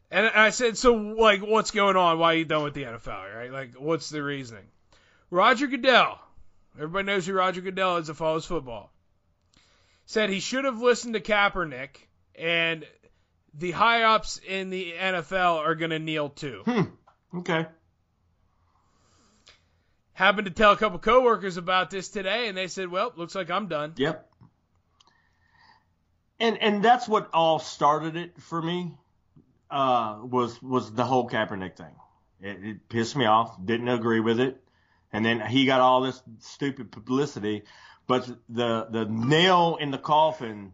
And 0.09 0.27
I 0.27 0.51
said, 0.51 0.77
so 0.77 0.93
like, 0.93 1.41
what's 1.41 1.71
going 1.71 1.97
on? 1.97 2.19
Why 2.19 2.35
are 2.35 2.37
you 2.37 2.45
done 2.45 2.63
with 2.63 2.73
the 2.73 2.83
NFL? 2.83 3.35
Right? 3.35 3.51
Like, 3.51 3.73
what's 3.73 4.09
the 4.09 4.23
reasoning? 4.23 4.63
Roger 5.29 5.67
Goodell. 5.67 6.17
Everybody 6.75 7.05
knows 7.05 7.25
who 7.25 7.33
Roger 7.33 7.61
Goodell 7.61 7.97
is 7.97 8.07
that 8.07 8.15
follows 8.15 8.45
football. 8.45 8.91
Said 10.05 10.29
he 10.29 10.39
should 10.39 10.65
have 10.65 10.81
listened 10.81 11.13
to 11.13 11.19
Kaepernick, 11.19 11.97
and 12.35 12.85
the 13.53 13.71
high 13.71 14.03
ups 14.03 14.39
in 14.47 14.69
the 14.69 14.93
NFL 14.93 15.57
are 15.57 15.75
going 15.75 15.91
to 15.91 15.99
kneel 15.99 16.29
too. 16.29 16.61
Hmm. 16.65 16.81
Okay. 17.39 17.65
Happened 20.13 20.45
to 20.45 20.53
tell 20.53 20.71
a 20.71 20.77
couple 20.77 20.99
coworkers 20.99 21.57
about 21.57 21.89
this 21.89 22.09
today, 22.09 22.47
and 22.47 22.57
they 22.57 22.67
said, 22.67 22.89
well, 22.89 23.11
looks 23.15 23.35
like 23.35 23.49
I'm 23.49 23.67
done. 23.67 23.93
Yep. 23.97 24.27
And 26.39 26.57
and 26.57 26.83
that's 26.83 27.07
what 27.07 27.29
all 27.33 27.59
started 27.59 28.15
it 28.15 28.41
for 28.41 28.61
me. 28.61 28.97
Uh, 29.69 30.19
was 30.23 30.61
was 30.61 30.91
the 30.91 31.05
whole 31.05 31.29
Kaepernick 31.29 31.77
thing. 31.77 31.95
It, 32.41 32.63
it 32.63 32.89
pissed 32.89 33.15
me 33.15 33.25
off. 33.25 33.63
Didn't 33.63 33.87
agree 33.87 34.19
with 34.19 34.39
it. 34.39 34.61
And 35.13 35.25
then 35.25 35.41
he 35.41 35.65
got 35.65 35.81
all 35.81 36.01
this 36.01 36.21
stupid 36.39 36.91
publicity. 36.91 37.63
But 38.07 38.27
the 38.49 38.87
the 38.89 39.05
nail 39.05 39.77
in 39.79 39.91
the 39.91 39.97
coffin 39.97 40.73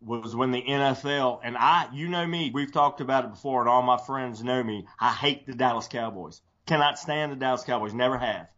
was 0.00 0.34
when 0.34 0.50
the 0.50 0.62
NFL 0.62 1.40
and 1.42 1.56
I, 1.56 1.88
you 1.92 2.08
know 2.08 2.26
me, 2.26 2.50
we've 2.52 2.72
talked 2.72 3.00
about 3.00 3.24
it 3.24 3.30
before, 3.30 3.60
and 3.60 3.68
all 3.68 3.82
my 3.82 3.98
friends 3.98 4.42
know 4.42 4.62
me. 4.62 4.86
I 4.98 5.12
hate 5.12 5.46
the 5.46 5.54
Dallas 5.54 5.88
Cowboys. 5.88 6.40
Cannot 6.66 6.98
stand 6.98 7.32
the 7.32 7.36
Dallas 7.36 7.64
Cowboys. 7.64 7.92
Never 7.92 8.16
have. 8.16 8.48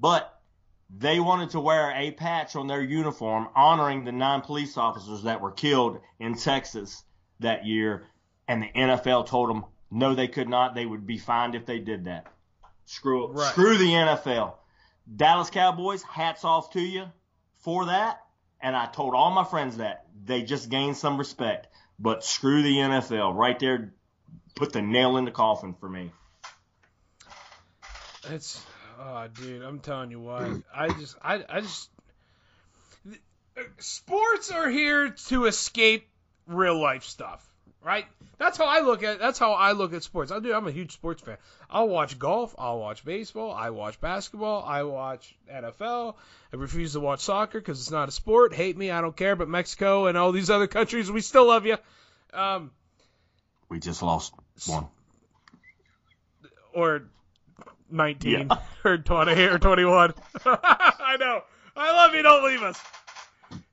But 0.00 0.38
they 0.94 1.20
wanted 1.20 1.50
to 1.50 1.60
wear 1.60 1.92
a 1.96 2.10
patch 2.10 2.56
on 2.56 2.66
their 2.66 2.82
uniform 2.82 3.48
honoring 3.54 4.04
the 4.04 4.12
nine 4.12 4.42
police 4.42 4.76
officers 4.76 5.22
that 5.22 5.40
were 5.40 5.52
killed 5.52 6.00
in 6.18 6.34
Texas 6.34 7.02
that 7.40 7.64
year, 7.64 8.06
and 8.46 8.62
the 8.62 8.68
NFL 8.74 9.26
told 9.26 9.48
them 9.48 9.64
no, 9.92 10.14
they 10.14 10.28
could 10.28 10.48
not. 10.48 10.74
They 10.74 10.86
would 10.86 11.06
be 11.06 11.18
fined 11.18 11.54
if 11.54 11.66
they 11.66 11.78
did 11.78 12.04
that. 12.06 12.31
Screw 12.92 13.24
it. 13.24 13.32
Right. 13.32 13.52
Screw 13.52 13.78
the 13.78 13.86
NFL. 13.86 14.52
Dallas 15.16 15.48
Cowboys, 15.48 16.02
hats 16.02 16.44
off 16.44 16.72
to 16.72 16.80
you 16.80 17.06
for 17.60 17.86
that. 17.86 18.20
And 18.60 18.76
I 18.76 18.84
told 18.84 19.14
all 19.14 19.30
my 19.30 19.44
friends 19.44 19.78
that 19.78 20.04
they 20.22 20.42
just 20.42 20.68
gained 20.68 20.98
some 20.98 21.16
respect. 21.16 21.68
But 21.98 22.22
screw 22.22 22.62
the 22.62 22.74
NFL. 22.74 23.34
Right 23.34 23.58
there, 23.58 23.94
put 24.54 24.74
the 24.74 24.82
nail 24.82 25.16
in 25.16 25.24
the 25.24 25.30
coffin 25.30 25.74
for 25.80 25.88
me. 25.88 26.12
It's 28.28 28.62
oh 29.00 29.26
dude, 29.40 29.62
I'm 29.62 29.80
telling 29.80 30.10
you 30.10 30.20
what. 30.20 30.62
I 30.74 30.88
just 30.90 31.16
I 31.22 31.44
I 31.48 31.60
just 31.62 31.88
sports 33.78 34.50
are 34.50 34.68
here 34.68 35.10
to 35.28 35.46
escape 35.46 36.08
real 36.46 36.80
life 36.80 37.04
stuff, 37.04 37.48
right? 37.84 38.06
That's 38.38 38.58
how 38.58 38.64
I 38.66 38.80
look 38.80 39.02
at 39.04 39.18
that's 39.20 39.38
how 39.38 39.52
I 39.52 39.72
look 39.72 39.92
at 39.92 40.02
sports. 40.02 40.32
I 40.32 40.40
do 40.40 40.52
I'm 40.52 40.66
a 40.66 40.72
huge 40.72 40.92
sports 40.92 41.22
fan. 41.22 41.36
I'll 41.70 41.88
watch 41.88 42.18
golf, 42.18 42.54
I'll 42.58 42.78
watch 42.80 43.04
baseball, 43.04 43.52
I 43.52 43.70
watch 43.70 44.00
basketball, 44.00 44.64
I 44.66 44.82
watch 44.82 45.34
NFL. 45.52 46.16
I 46.52 46.56
refuse 46.56 46.92
to 46.94 47.00
watch 47.00 47.20
soccer 47.20 47.60
cuz 47.60 47.80
it's 47.80 47.90
not 47.90 48.08
a 48.08 48.12
sport. 48.12 48.52
Hate 48.54 48.76
me, 48.76 48.90
I 48.90 49.00
don't 49.00 49.16
care, 49.16 49.36
but 49.36 49.48
Mexico 49.48 50.06
and 50.06 50.18
all 50.18 50.32
these 50.32 50.50
other 50.50 50.66
countries, 50.78 51.10
we 51.10 51.20
still 51.20 51.46
love 51.46 51.66
you. 51.66 51.76
Um 52.32 52.70
We 53.68 53.78
just 53.78 54.02
lost 54.02 54.34
one. 54.66 54.88
or 56.74 57.04
19 57.90 58.48
Yeah. 58.50 58.56
or 58.84 58.98
20 58.98 59.32
or 59.44 59.58
21. 59.58 60.14
I 60.46 61.16
know. 61.20 61.42
I 61.76 61.92
love 61.92 62.14
you. 62.14 62.22
Don't 62.22 62.44
leave 62.44 62.62
us. 62.62 62.80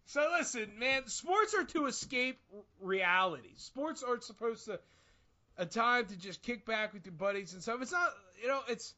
So 0.09 0.27
listen, 0.35 0.71
man, 0.79 1.05
sports 1.05 1.53
are 1.53 1.65
to 1.65 1.85
escape 1.85 2.39
reality. 2.81 3.51
Sports 3.57 4.01
aren't 4.01 4.23
supposed 4.23 4.65
to 4.65 4.79
a 5.55 5.67
time 5.67 6.07
to 6.07 6.17
just 6.17 6.41
kick 6.41 6.65
back 6.65 6.93
with 6.93 7.05
your 7.05 7.13
buddies 7.13 7.53
and 7.53 7.61
stuff. 7.61 7.79
It's 7.83 7.91
not, 7.91 8.09
you 8.41 8.47
know, 8.47 8.61
it's 8.67 8.95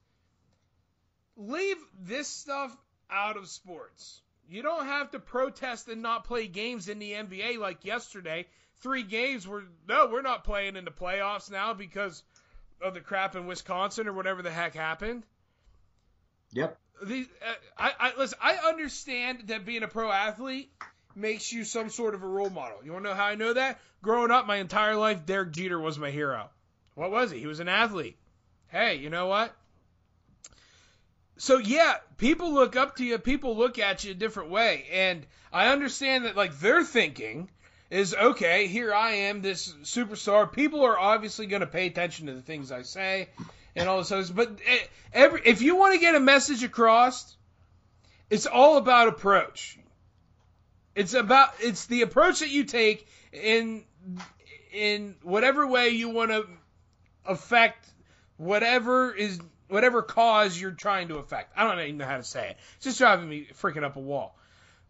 leave 1.36 1.76
this 1.99 2.30
stuff 2.30 2.74
out 3.09 3.36
of 3.36 3.49
sports. 3.49 4.22
You 4.47 4.62
don't 4.62 4.86
have 4.86 5.12
to 5.12 5.20
protest 5.20 5.89
and 5.89 6.01
not 6.01 6.24
play 6.24 6.47
games 6.47 6.88
in 6.88 6.99
the 6.99 7.12
NBA 7.12 7.57
like 7.57 7.84
yesterday. 7.84 8.45
Three 8.80 9.03
games 9.03 9.45
were 9.45 9.66
no, 9.89 10.07
we're 10.09 10.22
not 10.22 10.45
playing 10.45 10.78
in 10.78 10.86
the 10.86 10.91
playoffs 10.91 11.51
now 11.51 11.74
because 11.74 12.24
of 12.82 12.93
the 12.93 13.01
crap 13.01 13.36
in 13.36 13.47
Wisconsin 13.47 14.07
or 14.07 14.14
whatever 14.14 14.43
the 14.43 14.51
heck 14.51 14.76
happened. 14.76 15.24
Yep. 16.53 16.80
These, 17.03 17.28
uh, 17.45 17.53
I, 17.78 17.91
I 17.99 18.14
listen. 18.18 18.38
I 18.41 18.70
understand 18.70 19.47
that 19.47 19.66
being 19.66 19.84
a 19.84 19.89
pro 19.89 20.09
athlete 20.09 20.72
makes 21.16 21.51
you 21.51 21.64
some 21.64 21.89
sort 21.89 22.16
of 22.16 22.24
a 22.24 22.28
role 22.28 22.49
model. 22.49 22.78
You 22.84 22.93
want 22.93 23.05
to 23.05 23.09
know 23.09 23.16
how 23.16 23.26
I 23.26 23.36
know 23.36 23.53
that? 23.53 23.80
Growing 24.01 24.32
up, 24.32 24.47
my 24.47 24.57
entire 24.57 24.95
life, 24.95 25.26
Derek 25.26 25.51
Jeter 25.51 25.80
was 25.80 25.99
my 25.99 26.12
hero. 26.12 26.49
What 26.95 27.12
was 27.12 27.32
he? 27.32 27.39
He 27.39 27.47
was 27.47 27.59
an 27.59 27.70
athlete. 27.70 28.18
Hey, 28.70 28.95
you 28.95 29.09
know 29.09 29.28
what? 29.28 29.55
so 31.41 31.57
yeah, 31.57 31.95
people 32.18 32.53
look 32.53 32.76
up 32.76 32.97
to 32.97 33.03
you. 33.03 33.18
People 33.18 33.57
look 33.57 33.80
at 33.80 34.03
you 34.03 34.12
a 34.12 34.14
different 34.14 34.51
way, 34.51 34.86
and 34.91 35.26
I 35.51 35.70
understand 35.70 36.26
that 36.26 36.36
like 36.36 36.59
their 36.59 36.84
thinking 36.84 37.49
is 37.89 38.14
okay. 38.14 38.68
Here 38.68 38.93
I 38.93 39.12
am, 39.12 39.41
this 39.41 39.74
superstar. 39.82 40.51
People 40.51 40.86
are 40.86 40.99
obviously 40.99 41.47
going 41.47 41.62
to 41.62 41.68
pay 41.68 41.88
attention 41.88 42.28
to 42.28 42.36
the 42.36 42.43
things 42.43 42.72
I 42.72 42.84
say 42.84 43.30
and 43.76 43.89
all 43.89 43.97
this 43.97 44.12
other. 44.12 44.32
But 44.32 44.59
eh, 44.68 44.80
every 45.14 45.41
if 45.43 45.64
you 45.64 45.78
want 45.78 45.95
to 45.95 45.99
get 45.99 46.14
a 46.14 46.20
message 46.20 46.64
across, 46.64 47.36
it's 48.30 48.45
all 48.45 48.78
about 48.78 49.07
approach. 49.07 49.80
It's 50.96 51.14
about 51.14 51.54
it's 51.60 51.86
the 51.86 52.02
approach 52.02 52.39
that 52.39 52.50
you 52.50 52.64
take 52.66 53.08
in 53.32 53.84
in 54.74 55.16
whatever 55.24 55.66
way 55.68 55.89
you 55.89 56.10
want 56.10 56.32
to 56.32 56.46
affect 57.26 57.88
whatever 58.38 59.14
is 59.14 59.39
whatever 59.68 60.02
cause 60.02 60.60
you're 60.60 60.72
trying 60.72 61.08
to 61.10 61.18
affect. 61.18 61.54
I 61.56 61.64
don't 61.64 61.80
even 61.80 61.98
know 61.98 62.06
how 62.06 62.18
to 62.18 62.24
say 62.24 62.50
it. 62.50 62.58
It's 62.76 62.86
just 62.86 62.98
driving 62.98 63.30
me 63.30 63.48
freaking 63.62 63.84
up 63.84 63.96
a 63.96 64.00
wall. 64.00 64.38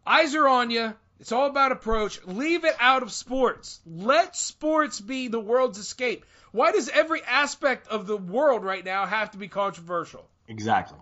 Eyes 0.06 0.36
are 0.36 0.48
on 0.48 0.72
you. 0.72 0.94
It's 1.20 1.32
all 1.32 1.46
about 1.46 1.72
approach. 1.72 2.20
Leave 2.26 2.66
it 2.66 2.76
out 2.80 3.04
of 3.04 3.12
sports. 3.12 3.80
Let 3.86 4.36
sports 4.36 5.00
be 5.00 5.28
the 5.28 5.40
world's 5.40 5.78
escape. 5.78 6.26
Why 6.52 6.72
does 6.72 6.90
every 6.90 7.22
aspect 7.24 7.88
of 7.88 8.08
the 8.08 8.18
world 8.18 8.64
right 8.64 8.84
now 8.84 9.06
have 9.06 9.32
to 9.32 9.38
be 9.38 9.48
controversial? 9.48 10.28
Exactly. 10.48 10.98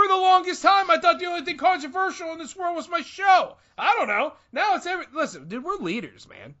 For 0.00 0.08
the 0.08 0.16
longest 0.16 0.62
time, 0.62 0.90
I 0.90 0.96
thought 0.96 1.18
the 1.18 1.26
only 1.26 1.44
thing 1.44 1.58
controversial 1.58 2.32
in 2.32 2.38
this 2.38 2.56
world 2.56 2.74
was 2.74 2.88
my 2.88 3.02
show. 3.02 3.58
I 3.76 3.94
don't 3.96 4.08
know. 4.08 4.32
Now 4.50 4.76
it's 4.76 4.86
every. 4.86 5.04
Listen, 5.12 5.46
dude, 5.46 5.62
we're 5.62 5.76
leaders, 5.76 6.26
man. 6.26 6.54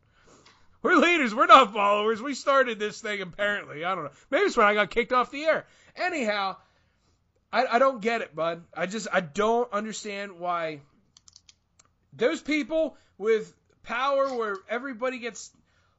We're 0.82 0.96
leaders. 0.96 1.34
We're 1.34 1.46
not 1.46 1.72
followers. 1.72 2.20
We 2.20 2.34
started 2.34 2.78
this 2.78 3.00
thing 3.00 3.22
apparently. 3.22 3.82
I 3.82 3.94
don't 3.94 4.04
know. 4.04 4.10
Maybe 4.30 4.44
it's 4.44 4.58
when 4.58 4.66
I 4.66 4.74
got 4.74 4.90
kicked 4.90 5.14
off 5.14 5.30
the 5.30 5.44
air. 5.44 5.64
Anyhow, 5.96 6.56
I, 7.50 7.64
I 7.64 7.78
don't 7.78 8.02
get 8.02 8.20
it, 8.20 8.36
bud. 8.36 8.62
I 8.74 8.84
just 8.84 9.08
I 9.10 9.20
don't 9.20 9.72
understand 9.72 10.38
why 10.38 10.80
those 12.12 12.42
people 12.42 12.98
with 13.16 13.54
power 13.82 14.36
where 14.36 14.56
everybody 14.68 15.18
gets 15.18 15.50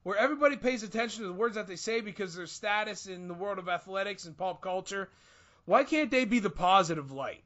where 0.03 0.15
everybody 0.15 0.57
pays 0.57 0.83
attention 0.83 1.23
to 1.23 1.27
the 1.27 1.33
words 1.33 1.55
that 1.55 1.65
they 1.65 1.75
say 1.75 2.01
because 2.01 2.35
their 2.35 2.45
status 2.45 3.07
in 3.07 3.27
the 3.27 3.33
world 3.33 3.57
of 3.57 3.67
athletics 3.67 4.25
and 4.25 4.37
pop 4.37 4.61
culture, 4.61 5.09
why 5.65 5.83
can't 5.83 6.11
they 6.11 6.25
be 6.25 6.39
the 6.39 6.49
positive 6.49 7.11
light? 7.11 7.43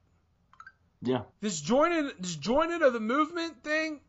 Yeah. 1.01 1.21
This 1.41 1.59
joining 1.61 2.11
this 2.19 2.35
joining 2.35 2.81
of 2.81 2.93
the 2.93 2.99
movement 2.99 3.63
thing, 3.63 3.99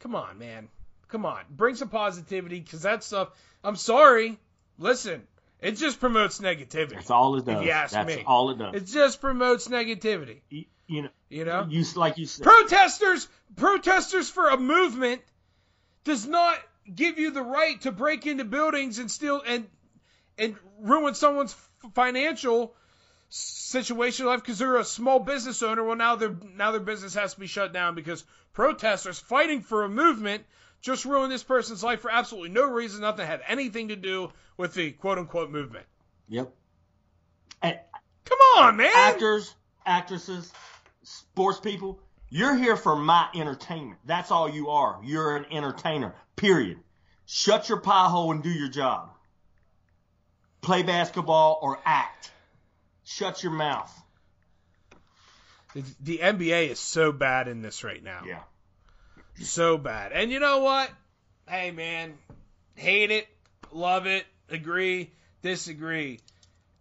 come 0.00 0.14
on, 0.14 0.38
man. 0.38 0.68
Come 1.08 1.24
on. 1.24 1.42
Bring 1.50 1.74
some 1.76 1.88
positivity 1.88 2.60
because 2.60 2.82
that 2.82 3.02
stuff 3.04 3.28
I'm 3.62 3.76
sorry. 3.76 4.38
Listen, 4.78 5.22
it 5.60 5.72
just 5.72 6.00
promotes 6.00 6.40
negativity. 6.40 6.94
That's 6.94 7.10
all 7.10 7.36
it 7.36 7.44
does. 7.46 7.58
If 7.60 7.64
you 7.64 7.70
ask 7.70 7.92
That's 7.94 8.16
me. 8.16 8.24
all 8.26 8.50
it 8.50 8.58
does. 8.58 8.74
It 8.74 8.86
just 8.86 9.20
promotes 9.20 9.68
negativity. 9.68 10.40
you, 10.50 10.64
you 10.86 11.02
know, 11.02 11.08
You 11.30 11.44
know? 11.44 11.66
you 11.68 11.84
like 11.94 12.18
you 12.18 12.26
said. 12.26 12.44
protesters 12.44 13.28
protesters 13.56 14.28
for 14.28 14.48
a 14.50 14.56
movement 14.58 15.22
does 16.02 16.26
not 16.26 16.58
give 16.92 17.18
you 17.18 17.30
the 17.30 17.40
right 17.42 17.80
to 17.82 17.92
break 17.92 18.26
into 18.26 18.44
buildings 18.44 18.98
and 18.98 19.10
steal 19.10 19.40
and 19.46 19.66
and 20.36 20.56
ruin 20.80 21.14
someone's 21.14 21.54
financial 21.94 22.74
situation 23.36 24.26
life 24.26 24.40
because 24.40 24.58
they're 24.58 24.76
a 24.76 24.84
small 24.84 25.18
business 25.18 25.62
owner 25.62 25.82
well 25.82 25.96
now 25.96 26.14
their 26.14 26.36
now 26.54 26.70
their 26.70 26.80
business 26.80 27.14
has 27.14 27.34
to 27.34 27.40
be 27.40 27.46
shut 27.46 27.72
down 27.72 27.94
because 27.94 28.24
protesters 28.52 29.18
fighting 29.18 29.60
for 29.60 29.82
a 29.82 29.88
movement 29.88 30.44
just 30.80 31.04
ruined 31.04 31.32
this 31.32 31.42
person's 31.42 31.82
life 31.82 32.00
for 32.00 32.10
absolutely 32.10 32.50
no 32.50 32.70
reason 32.70 33.00
nothing 33.00 33.26
had 33.26 33.40
anything 33.48 33.88
to 33.88 33.96
do 33.96 34.30
with 34.56 34.74
the 34.74 34.92
quote 34.92 35.18
unquote 35.18 35.50
movement 35.50 35.84
Yep. 36.28 36.52
And 37.62 37.78
come 38.24 38.38
on 38.56 38.76
man 38.76 38.90
actors, 38.94 39.54
actresses, 39.84 40.52
sports 41.02 41.60
people, 41.60 42.00
you're 42.28 42.56
here 42.56 42.76
for 42.76 42.96
my 42.96 43.28
entertainment. 43.34 44.00
That's 44.04 44.30
all 44.30 44.48
you 44.48 44.70
are. 44.70 45.00
You're 45.04 45.36
an 45.36 45.46
entertainer. 45.50 46.14
Period. 46.36 46.78
Shut 47.26 47.68
your 47.68 47.80
pie 47.80 48.08
hole 48.08 48.32
and 48.32 48.42
do 48.42 48.50
your 48.50 48.68
job. 48.68 49.10
Play 50.60 50.82
basketball 50.82 51.58
or 51.62 51.78
act. 51.84 52.30
Shut 53.04 53.42
your 53.42 53.52
mouth. 53.52 53.92
the, 55.74 55.84
the 56.00 56.18
NBA 56.18 56.70
is 56.70 56.80
so 56.80 57.12
bad 57.12 57.48
in 57.48 57.62
this 57.62 57.84
right 57.84 58.02
now 58.02 58.22
Yeah. 58.26 58.40
so 59.40 59.76
bad. 59.78 60.12
And 60.12 60.30
you 60.30 60.40
know 60.40 60.58
what? 60.60 60.90
Hey, 61.48 61.70
man, 61.70 62.14
hate 62.74 63.10
it, 63.10 63.28
love 63.72 64.06
it, 64.06 64.24
agree, 64.48 65.10
disagree. 65.42 66.20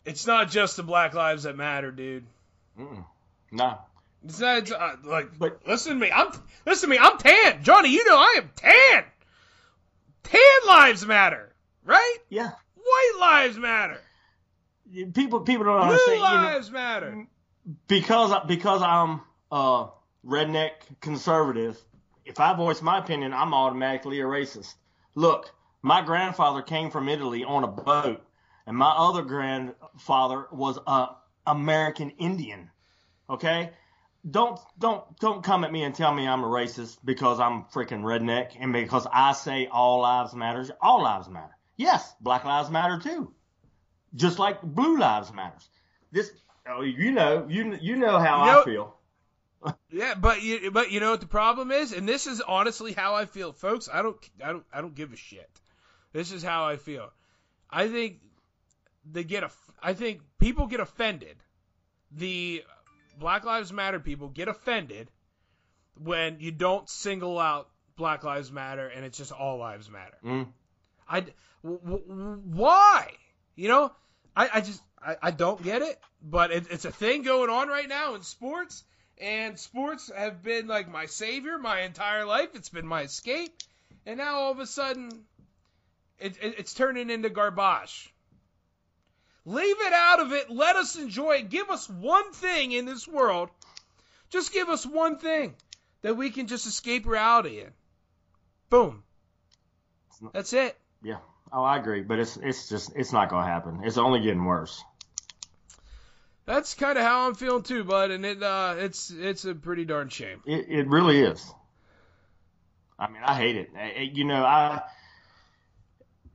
It's 0.06 0.26
not 0.28 0.50
just 0.50 0.78
the 0.78 0.84
Black 0.84 1.14
Lives 1.14 1.44
that 1.44 1.56
matter, 1.58 1.92
dude. 1.92 2.26
Mm-mm. 2.80 3.06
Nah. 3.52 3.78
It's 4.26 4.40
not 4.40 4.58
it's, 4.60 4.72
uh, 4.72 4.96
like. 5.04 5.38
But- 5.38 5.62
listen 5.68 5.94
to 5.94 6.00
me. 6.00 6.10
I'm 6.12 6.28
listen 6.66 6.90
to 6.90 6.96
me. 6.96 7.00
I'm 7.02 7.18
tan, 7.18 7.62
Johnny. 7.64 7.90
You 7.90 8.06
know 8.06 8.18
I 8.18 8.36
am 8.38 8.50
tan. 8.56 9.04
Tan 10.24 10.68
lives 10.68 11.06
matter, 11.06 11.52
right? 11.84 12.18
Yeah. 12.30 12.52
White 12.76 13.18
lives 13.20 13.58
matter. 13.58 14.00
People 15.14 15.42
people 15.42 15.66
don't 15.66 15.78
Blue 15.78 15.92
understand. 15.92 16.18
You 16.18 16.24
know, 16.24 16.32
lives 16.32 16.72
matter. 16.72 17.28
because 17.88 18.34
because 18.48 18.82
I'm 18.82 19.22
a 19.52 19.88
redneck 20.26 20.72
conservative, 21.02 21.82
if 22.26 22.40
I 22.40 22.54
voice 22.54 22.82
my 22.82 23.00
opinion, 23.00 23.34
I'm 23.34 23.54
automatically 23.54 24.20
a 24.20 24.26
racist. 24.26 24.74
Look, 25.16 25.54
my 25.82 26.02
grandfather 26.02 26.62
came 26.62 26.90
from 26.92 27.10
Italy 27.10 27.44
on 27.44 27.64
a 27.64 27.68
boat, 27.68 28.24
and 28.66 28.78
my 28.78 28.92
other 28.92 29.22
grandfather 29.24 30.48
was 30.52 30.80
a 30.86 31.08
American 31.46 32.12
Indian. 32.12 32.70
Okay, 33.30 33.72
don't 34.30 34.60
don't 34.78 35.04
don't 35.20 35.44
come 35.44 35.64
at 35.64 35.72
me 35.72 35.84
and 35.84 35.96
tell 35.96 36.14
me 36.14 36.28
I'm 36.28 36.44
a 36.44 36.48
racist 36.48 36.98
because 37.04 37.40
I'm 37.40 37.64
freaking 37.66 38.04
redneck 38.04 38.52
and 38.60 38.72
because 38.74 39.08
I 39.12 39.34
say 39.34 39.68
all 39.68 40.02
lives 40.02 40.34
matter. 40.34 40.66
All 40.82 41.04
lives 41.04 41.30
matter. 41.30 41.56
Yes, 41.76 42.14
Black 42.22 42.46
lives 42.46 42.70
matter 42.70 43.00
too, 43.00 43.34
just 44.16 44.40
like 44.40 44.62
blue 44.62 44.98
lives 44.98 45.34
matters. 45.34 45.68
This 46.12 46.32
Oh, 46.66 46.82
you 46.82 47.12
know, 47.12 47.46
you 47.50 47.78
you 47.82 47.98
know 47.98 48.18
how 48.20 48.46
You 48.46 48.52
know- 48.52 48.62
I 48.62 48.66
feel. 48.66 48.96
Yeah, 49.90 50.16
but 50.16 50.42
you 50.42 50.72
but 50.72 50.92
you 50.92 51.00
know 51.00 51.12
what 51.12 51.22
the 51.22 51.28
problem 51.28 51.72
is, 51.72 51.94
and 51.94 52.08
this 52.08 52.28
is 52.28 52.42
honestly 52.42 52.92
how 52.94 53.16
I 53.16 53.26
feel, 53.26 53.54
folks. 53.54 53.88
I 53.92 54.02
don't 54.02 54.18
I 54.44 54.52
don't 54.52 54.66
I 54.74 54.82
don't 54.82 54.96
give 54.96 55.14
a 55.14 55.16
shit. 55.16 55.50
This 56.12 56.32
is 56.32 56.44
how 56.44 56.66
I 56.66 56.76
feel. 56.78 57.12
I 57.70 57.88
think 57.88 58.20
they 59.10 59.24
get 59.24 59.44
a 59.44 59.52
I 59.82 59.94
think 59.94 60.22
people 60.40 60.68
get 60.68 60.80
offended. 60.80 61.38
The 62.12 62.64
Black 63.18 63.46
Lives 63.46 63.72
Matter 63.72 64.00
people 64.00 64.28
get 64.30 64.48
offended 64.48 65.10
when 65.98 66.40
you 66.40 66.52
don't 66.52 66.90
single 66.90 67.40
out 67.40 67.70
Black 67.96 68.24
Lives 68.24 68.52
Matter 68.52 68.88
and 68.88 69.06
it's 69.06 69.18
just 69.18 69.32
all 69.32 69.58
lives 69.60 69.90
matter. 69.90 70.18
Mm. 70.26 70.48
I 71.08 71.26
w- 71.64 71.80
w- 71.82 72.42
why? 72.46 73.12
You 73.56 73.68
know, 73.70 73.92
I, 74.36 74.50
I 74.56 74.62
just 74.62 74.82
I, 75.06 75.16
I 75.22 75.32
don't 75.32 75.62
get 75.64 75.82
it. 75.82 76.00
But 76.22 76.52
it, 76.52 76.68
it's 76.72 76.86
a 76.86 76.92
thing 76.92 77.24
going 77.24 77.50
on 77.50 77.68
right 77.68 77.88
now 77.88 78.16
in 78.16 78.22
sports, 78.22 78.84
and 79.20 79.60
sports 79.60 80.10
have 80.16 80.42
been 80.42 80.68
like 80.68 80.90
my 80.90 81.06
savior 81.06 81.58
my 81.58 81.82
entire 81.82 82.26
life. 82.26 82.50
It's 82.54 82.70
been 82.70 82.88
my 82.88 83.02
escape, 83.02 83.54
and 84.06 84.18
now 84.18 84.36
all 84.36 84.52
of 84.52 84.60
a 84.60 84.66
sudden, 84.66 85.26
it, 86.20 86.38
it, 86.42 86.56
it's 86.60 86.74
turning 86.74 87.10
into 87.10 87.30
garbage. 87.30 88.14
Leave 89.46 89.76
it 89.82 89.94
out 89.94 90.22
of 90.22 90.32
it. 90.32 90.50
Let 90.50 90.78
us 90.78 90.96
enjoy 90.96 91.38
it. 91.38 91.50
Give 91.50 91.70
us 91.70 91.90
one 91.90 92.32
thing 92.32 92.72
in 92.72 92.86
this 92.86 93.06
world. 93.06 93.50
Just 94.30 94.54
give 94.54 94.70
us 94.70 94.86
one 94.86 95.18
thing 95.18 95.56
that 96.02 96.16
we 96.16 96.30
can 96.30 96.48
just 96.48 96.66
escape 96.66 97.06
reality 97.06 97.60
in. 97.60 97.72
Boom. 98.70 99.04
That's 100.32 100.54
it. 100.54 100.78
Yeah. 101.04 101.18
Oh, 101.56 101.64
I 101.64 101.78
agree, 101.78 102.02
but 102.02 102.18
it's 102.18 102.36
it's 102.38 102.68
just 102.68 102.94
it's 102.96 103.14
not 103.14 103.30
gonna 103.30 103.46
happen. 103.46 103.82
It's 103.84 104.00
only 104.00 104.22
getting 104.22 104.44
worse. 104.44 104.84
That's 106.46 106.74
kind 106.74 106.98
of 106.98 107.04
how 107.04 107.28
I'm 107.28 107.36
feeling 107.36 107.62
too, 107.62 107.84
bud, 107.84 108.10
and 108.10 108.26
it 108.26 108.42
uh, 108.42 108.76
it's 108.80 109.12
it's 109.12 109.46
a 109.46 109.54
pretty 109.54 109.86
darn 109.86 110.10
shame. 110.10 110.42
It 110.48 110.66
it 110.68 110.88
really 110.88 111.22
is. 111.22 111.54
I 112.98 113.08
mean, 113.08 113.22
I 113.24 113.36
hate 113.36 113.56
it. 113.56 113.70
I- 113.78 113.94
I- 114.00 114.12
you 114.14 114.24
know, 114.26 114.44
I 114.44 114.82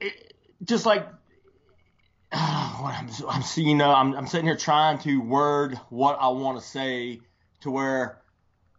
it, 0.00 0.34
just 0.62 0.86
like 0.86 1.04
what 2.30 2.94
I'm, 2.94 3.08
I'm 3.28 3.42
you 3.56 3.74
know, 3.74 3.92
I'm 3.92 4.14
I'm 4.14 4.26
sitting 4.28 4.46
here 4.46 4.56
trying 4.56 4.98
to 5.00 5.20
word 5.20 5.76
what 5.88 6.16
I 6.20 6.28
want 6.28 6.60
to 6.60 6.64
say 6.64 7.20
to 7.62 7.70
where 7.72 8.22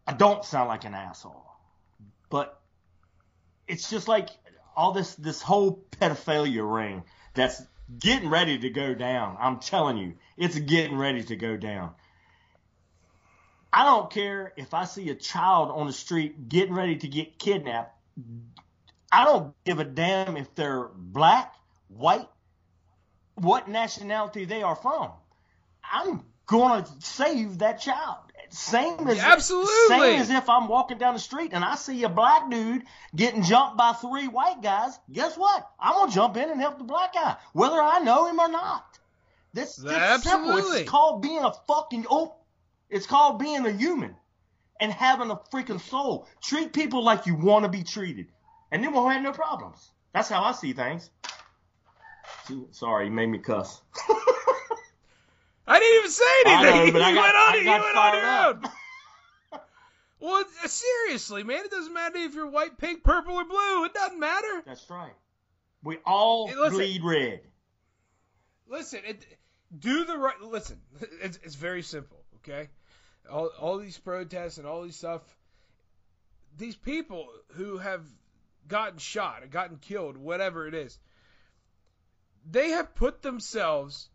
I 0.07 0.13
don't 0.13 0.45
sound 0.45 0.69
like 0.69 0.85
an 0.85 0.93
asshole, 0.93 1.45
but 2.29 2.59
it's 3.67 3.89
just 3.89 4.07
like 4.07 4.29
all 4.75 4.91
this 4.91 5.15
this 5.15 5.41
whole 5.41 5.83
pedophilia 5.91 6.63
ring 6.63 7.03
that's 7.33 7.61
getting 7.97 8.29
ready 8.29 8.59
to 8.59 8.69
go 8.69 8.93
down. 8.93 9.37
I'm 9.39 9.59
telling 9.59 9.97
you, 9.97 10.13
it's 10.37 10.57
getting 10.57 10.97
ready 10.97 11.23
to 11.23 11.35
go 11.35 11.57
down. 11.57 11.91
I 13.71 13.85
don't 13.85 14.09
care 14.09 14.53
if 14.57 14.73
I 14.73 14.85
see 14.85 15.09
a 15.09 15.15
child 15.15 15.69
on 15.71 15.87
the 15.87 15.93
street 15.93 16.49
getting 16.49 16.73
ready 16.73 16.97
to 16.97 17.07
get 17.07 17.37
kidnapped. 17.37 17.95
I 19.11 19.25
don't 19.25 19.53
give 19.63 19.79
a 19.79 19.83
damn 19.83 20.37
if 20.37 20.53
they're 20.55 20.89
black, 20.95 21.53
white, 21.87 22.27
what 23.35 23.67
nationality 23.67 24.45
they 24.45 24.63
are 24.63 24.75
from. 24.75 25.11
I'm 25.83 26.23
gonna 26.45 26.85
save 26.99 27.59
that 27.59 27.79
child. 27.79 28.28
Same 28.51 29.07
as 29.07 29.19
Absolutely. 29.19 29.87
same 29.87 30.21
as 30.21 30.29
if 30.29 30.49
I'm 30.49 30.67
walking 30.67 30.97
down 30.97 31.13
the 31.13 31.19
street 31.19 31.51
and 31.53 31.63
I 31.63 31.75
see 31.75 32.03
a 32.03 32.09
black 32.09 32.49
dude 32.49 32.83
getting 33.15 33.43
jumped 33.43 33.77
by 33.77 33.93
three 33.93 34.27
white 34.27 34.61
guys. 34.61 34.97
Guess 35.11 35.37
what? 35.37 35.69
I'm 35.79 35.93
gonna 35.93 36.11
jump 36.11 36.37
in 36.37 36.49
and 36.49 36.59
help 36.59 36.77
the 36.77 36.83
black 36.83 37.13
guy, 37.13 37.35
whether 37.53 37.81
I 37.81 37.99
know 37.99 38.27
him 38.27 38.39
or 38.39 38.49
not. 38.49 38.99
This 39.53 39.81
it's 39.83 40.23
simple. 40.23 40.57
It's 40.57 40.89
called 40.89 41.21
being 41.21 41.43
a 41.43 41.51
fucking 41.67 42.05
oh, 42.09 42.35
it's 42.89 43.05
called 43.05 43.39
being 43.39 43.65
a 43.65 43.71
human 43.71 44.15
and 44.79 44.91
having 44.91 45.31
a 45.31 45.35
freaking 45.51 45.81
soul. 45.81 46.27
Treat 46.41 46.73
people 46.73 47.03
like 47.03 47.25
you 47.25 47.35
want 47.35 47.65
to 47.65 47.69
be 47.69 47.83
treated, 47.83 48.27
and 48.71 48.83
then 48.83 48.93
we'll 48.93 49.07
have 49.07 49.21
no 49.21 49.31
problems. 49.31 49.91
That's 50.13 50.29
how 50.29 50.43
I 50.43 50.53
see 50.53 50.73
things. 50.73 51.09
Sorry, 52.71 53.05
you 53.05 53.11
made 53.11 53.27
me 53.27 53.37
cuss. 53.37 53.81
I 55.69 55.79
didn't 55.79 55.97
even 55.99 56.11
say 56.11 56.23
anything. 56.45 56.85
know, 56.87 56.91
but 56.93 57.01
I 57.01 57.09
you 57.09 57.15
got- 57.15 57.23
went 57.23 57.35
on 57.35 57.53
I 57.53 57.63
got 57.63 57.63
You 57.63 57.69
went 57.69 57.85
on 57.85 57.93
fired 57.93 58.21
your 58.21 58.31
up. 58.31 58.63
own. 58.65 58.71
Well, 60.21 60.43
uh, 60.63 60.67
seriously, 60.67 61.43
man, 61.43 61.63
it 61.63 61.71
doesn't 61.71 61.93
matter 61.93 62.17
if 62.17 62.33
you're 62.35 62.47
white, 62.49 62.77
pink, 62.77 63.03
purple, 63.05 63.35
or 63.35 63.45
blue. 63.45 63.85
It 63.85 63.93
doesn't 63.93 64.19
matter. 64.19 64.63
That's 64.65 64.89
right. 64.89 65.13
We 65.81 65.97
all 66.05 66.47
Hey, 66.49 66.55
listen. 66.57 66.77
bleed 66.77 67.03
red. 67.05 67.41
Listen, 68.67 68.99
it, 69.05 69.25
do 69.77 70.03
the 70.03 70.17
right. 70.17 70.41
Listen, 70.41 70.81
it's, 71.21 71.39
it's 71.43 71.55
very 71.55 71.81
simple. 71.83 72.17
Okay, 72.37 72.67
all 73.31 73.47
all 73.59 73.77
these 73.77 73.97
protests 73.97 74.57
and 74.57 74.67
all 74.67 74.81
these 74.83 74.95
stuff. 74.97 75.21
These 76.57 76.75
people 76.75 77.29
who 77.53 77.77
have 77.77 78.03
gotten 78.67 78.99
shot 78.99 79.43
or 79.43 79.47
gotten 79.47 79.77
killed, 79.77 80.17
whatever 80.17 80.67
it 80.67 80.73
is, 80.73 80.99
they 82.49 82.69
have 82.71 82.93
put 82.95 83.21
themselves 83.21 84.09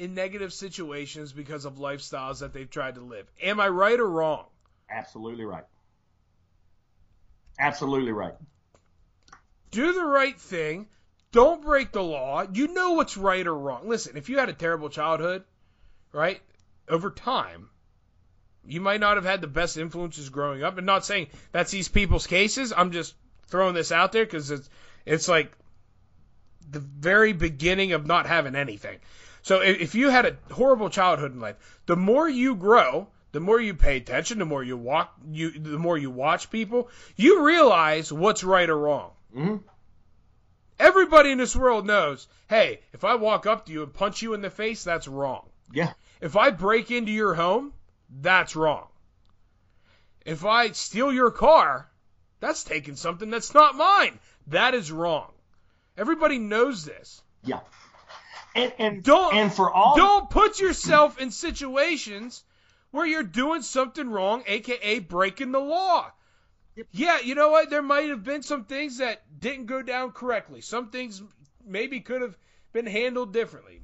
in 0.00 0.14
negative 0.14 0.52
situations 0.52 1.30
because 1.30 1.66
of 1.66 1.74
lifestyles 1.74 2.40
that 2.40 2.54
they've 2.54 2.70
tried 2.70 2.94
to 2.94 3.02
live. 3.02 3.30
Am 3.42 3.60
I 3.60 3.68
right 3.68 4.00
or 4.00 4.08
wrong? 4.08 4.46
Absolutely 4.88 5.44
right. 5.44 5.64
Absolutely 7.58 8.12
right. 8.12 8.34
do 9.70 9.92
the 9.92 10.04
right 10.04 10.40
thing. 10.40 10.88
Don't 11.32 11.62
break 11.62 11.92
the 11.92 12.02
law. 12.02 12.44
You 12.50 12.68
know 12.68 12.92
what's 12.92 13.16
right 13.18 13.46
or 13.46 13.54
wrong. 13.54 13.88
Listen, 13.88 14.16
if 14.16 14.30
you 14.30 14.38
had 14.38 14.48
a 14.48 14.54
terrible 14.54 14.88
childhood, 14.88 15.44
right, 16.12 16.40
over 16.88 17.10
time, 17.10 17.68
you 18.64 18.80
might 18.80 19.00
not 19.00 19.16
have 19.16 19.24
had 19.24 19.42
the 19.42 19.46
best 19.46 19.76
influences 19.76 20.30
growing 20.30 20.64
up. 20.64 20.78
And 20.78 20.86
not 20.86 21.04
saying 21.04 21.28
that's 21.52 21.70
these 21.70 21.88
people's 21.88 22.26
cases. 22.26 22.72
I'm 22.74 22.90
just 22.90 23.14
throwing 23.48 23.74
this 23.74 23.92
out 23.92 24.12
there 24.12 24.24
because 24.24 24.50
it's 24.50 24.68
it's 25.04 25.28
like 25.28 25.52
the 26.70 26.80
very 26.80 27.32
beginning 27.32 27.92
of 27.92 28.06
not 28.06 28.26
having 28.26 28.56
anything. 28.56 28.98
So 29.42 29.60
if, 29.60 29.94
you 29.94 30.10
had 30.10 30.26
a 30.26 30.36
horrible 30.52 30.90
childhood 30.90 31.32
in 31.32 31.40
life, 31.40 31.56
the 31.86 31.96
more 31.96 32.28
you 32.28 32.54
grow, 32.56 33.08
the 33.32 33.40
more 33.40 33.60
you 33.60 33.74
pay 33.74 33.96
attention, 33.96 34.38
the 34.38 34.44
more 34.44 34.62
you 34.62 34.76
walk, 34.76 35.14
you 35.30 35.50
the 35.50 35.78
more 35.78 35.96
you 35.96 36.10
watch 36.10 36.50
people, 36.50 36.88
you 37.16 37.44
realize 37.44 38.12
what's 38.12 38.44
right 38.44 38.68
or 38.68 38.78
wrong. 38.78 39.12
hmm 39.32 39.56
Everybody 40.78 41.30
in 41.30 41.38
this 41.38 41.54
world 41.54 41.86
knows, 41.86 42.26
hey, 42.48 42.80
if 42.94 43.04
I 43.04 43.16
walk 43.16 43.46
up 43.46 43.66
to 43.66 43.72
you 43.72 43.82
and 43.82 43.92
punch 43.92 44.22
you 44.22 44.32
in 44.32 44.40
the 44.40 44.48
face, 44.48 44.82
that's 44.82 45.06
wrong. 45.06 45.46
Yeah. 45.72 45.92
If 46.22 46.36
I 46.36 46.50
break 46.50 46.90
into 46.90 47.12
your 47.12 47.34
home, 47.34 47.74
that's 48.08 48.56
wrong. 48.56 48.88
If 50.24 50.44
I 50.44 50.70
steal 50.72 51.12
your 51.12 51.30
car, 51.30 51.90
that's 52.40 52.64
taking 52.64 52.96
something 52.96 53.30
that's 53.30 53.52
not 53.52 53.74
mine. 53.76 54.18
That 54.46 54.74
is 54.74 54.90
wrong. 54.90 55.30
Everybody 55.98 56.38
knows 56.38 56.84
this. 56.84 57.22
Yeah. 57.44 57.60
And 58.54 58.72
and 58.78 59.02
Don't 59.02 59.34
and 59.34 59.52
for 59.52 59.70
all 59.70 59.96
don't 59.96 60.30
put 60.30 60.60
yourself 60.60 61.20
in 61.20 61.30
situations 61.30 62.42
where 62.90 63.06
you're 63.06 63.22
doing 63.22 63.62
something 63.62 64.08
wrong, 64.10 64.42
aka 64.46 64.98
breaking 64.98 65.52
the 65.52 65.60
law. 65.60 66.10
Yeah, 66.92 67.20
you 67.20 67.34
know 67.34 67.50
what? 67.50 67.70
There 67.70 67.82
might 67.82 68.08
have 68.08 68.24
been 68.24 68.42
some 68.42 68.64
things 68.64 68.98
that 68.98 69.22
didn't 69.38 69.66
go 69.66 69.82
down 69.82 70.12
correctly. 70.12 70.60
Some 70.60 70.90
things 70.90 71.22
maybe 71.64 72.00
could 72.00 72.22
have 72.22 72.36
been 72.72 72.86
handled 72.86 73.32
differently. 73.32 73.80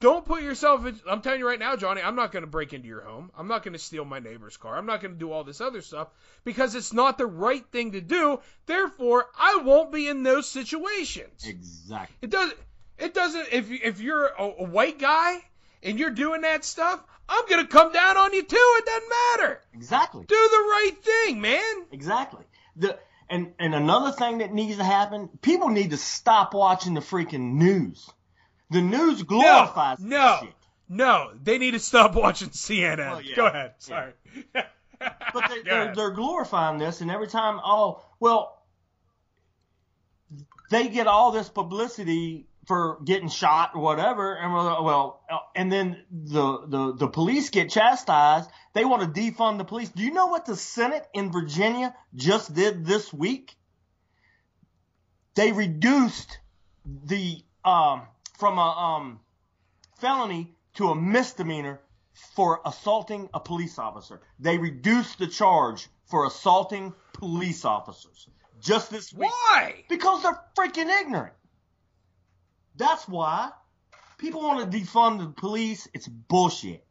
Don't 0.00 0.24
put 0.24 0.42
yourself 0.42 0.86
in. 0.86 1.00
I'm 1.10 1.22
telling 1.22 1.40
you 1.40 1.48
right 1.48 1.58
now, 1.58 1.74
Johnny, 1.74 2.00
I'm 2.00 2.14
not 2.14 2.30
going 2.30 2.44
to 2.44 2.50
break 2.50 2.72
into 2.72 2.86
your 2.86 3.00
home. 3.00 3.32
I'm 3.36 3.48
not 3.48 3.64
going 3.64 3.72
to 3.72 3.80
steal 3.80 4.04
my 4.04 4.20
neighbor's 4.20 4.56
car. 4.56 4.76
I'm 4.76 4.86
not 4.86 5.00
going 5.00 5.14
to 5.14 5.18
do 5.18 5.32
all 5.32 5.42
this 5.42 5.60
other 5.60 5.82
stuff 5.82 6.08
because 6.44 6.76
it's 6.76 6.92
not 6.92 7.18
the 7.18 7.26
right 7.26 7.64
thing 7.72 7.92
to 7.92 8.00
do. 8.00 8.40
Therefore, 8.66 9.26
I 9.36 9.60
won't 9.64 9.90
be 9.90 10.06
in 10.06 10.22
those 10.22 10.46
situations. 10.46 11.44
exactly. 11.44 12.16
It 12.22 12.30
does. 12.30 12.52
It 12.98 13.14
doesn't. 13.14 13.48
If 13.52 13.70
if 13.70 14.00
you're 14.00 14.26
a, 14.26 14.42
a 14.44 14.64
white 14.64 14.98
guy 14.98 15.38
and 15.82 15.98
you're 15.98 16.10
doing 16.10 16.40
that 16.42 16.64
stuff, 16.64 17.02
I'm 17.28 17.44
gonna 17.48 17.66
come 17.66 17.92
down 17.92 18.16
on 18.16 18.32
you 18.32 18.42
too. 18.42 18.56
It 18.78 18.86
doesn't 18.86 19.08
matter. 19.08 19.60
Exactly. 19.74 20.24
Do 20.26 20.34
the 20.34 20.58
right 20.68 20.92
thing, 21.02 21.40
man. 21.40 21.86
Exactly. 21.92 22.44
The 22.76 22.98
and 23.30 23.52
and 23.58 23.74
another 23.74 24.12
thing 24.12 24.38
that 24.38 24.52
needs 24.52 24.78
to 24.78 24.84
happen, 24.84 25.28
people 25.42 25.68
need 25.68 25.90
to 25.90 25.96
stop 25.96 26.54
watching 26.54 26.94
the 26.94 27.00
freaking 27.00 27.54
news. 27.54 28.08
The 28.70 28.80
news 28.82 29.22
glorifies 29.22 29.98
no, 30.00 30.16
no, 30.18 30.38
shit. 30.42 30.54
no. 30.88 31.30
They 31.42 31.58
need 31.58 31.72
to 31.72 31.78
stop 31.78 32.14
watching 32.16 32.50
CNN. 32.50 32.98
Well, 32.98 33.22
yeah, 33.22 33.36
Go 33.36 33.46
ahead. 33.46 33.74
yeah. 33.86 33.86
Sorry. 33.86 34.12
But 35.32 35.48
they, 35.50 35.62
they're, 35.62 35.94
they're 35.94 36.10
glorifying 36.10 36.78
this, 36.78 37.00
and 37.02 37.08
every 37.08 37.28
time, 37.28 37.60
oh, 37.64 38.02
well, 38.18 38.60
they 40.70 40.88
get 40.88 41.06
all 41.06 41.30
this 41.30 41.48
publicity 41.48 42.46
for 42.68 42.98
getting 43.02 43.30
shot 43.30 43.70
or 43.74 43.80
whatever, 43.80 44.34
and 44.34 44.52
well, 44.52 44.84
well, 44.84 45.24
uh, 45.30 45.38
and 45.56 45.72
then 45.72 46.04
the, 46.10 46.66
the, 46.66 46.94
the 46.94 47.08
police 47.08 47.48
get 47.48 47.70
chastised. 47.70 48.50
They 48.74 48.84
want 48.84 49.02
to 49.02 49.20
defund 49.20 49.56
the 49.56 49.64
police. 49.64 49.88
Do 49.88 50.02
you 50.02 50.12
know 50.12 50.26
what 50.26 50.44
the 50.44 50.54
Senate 50.54 51.08
in 51.14 51.32
Virginia 51.32 51.96
just 52.14 52.54
did 52.54 52.84
this 52.84 53.10
week? 53.10 53.56
They 55.34 55.50
reduced 55.50 56.38
the 56.84 57.42
um, 57.64 58.02
from 58.38 58.58
a 58.58 58.60
um, 58.60 59.20
felony 59.98 60.54
to 60.74 60.90
a 60.90 60.94
misdemeanor 60.94 61.80
for 62.36 62.60
assaulting 62.66 63.30
a 63.32 63.40
police 63.40 63.78
officer. 63.78 64.20
They 64.40 64.58
reduced 64.58 65.18
the 65.18 65.26
charge 65.26 65.88
for 66.04 66.26
assaulting 66.26 66.92
police 67.14 67.64
officers 67.64 68.28
just 68.60 68.90
this 68.90 69.12
week 69.12 69.30
Why? 69.30 69.84
because 69.88 70.22
they're 70.22 70.40
freaking 70.56 70.90
ignorant. 71.00 71.32
That's 72.78 73.06
why 73.08 73.50
people 74.18 74.42
want 74.42 74.70
to 74.70 74.78
defund 74.78 75.18
the 75.18 75.28
police. 75.28 75.88
It's 75.92 76.08
bullshit. 76.08 76.84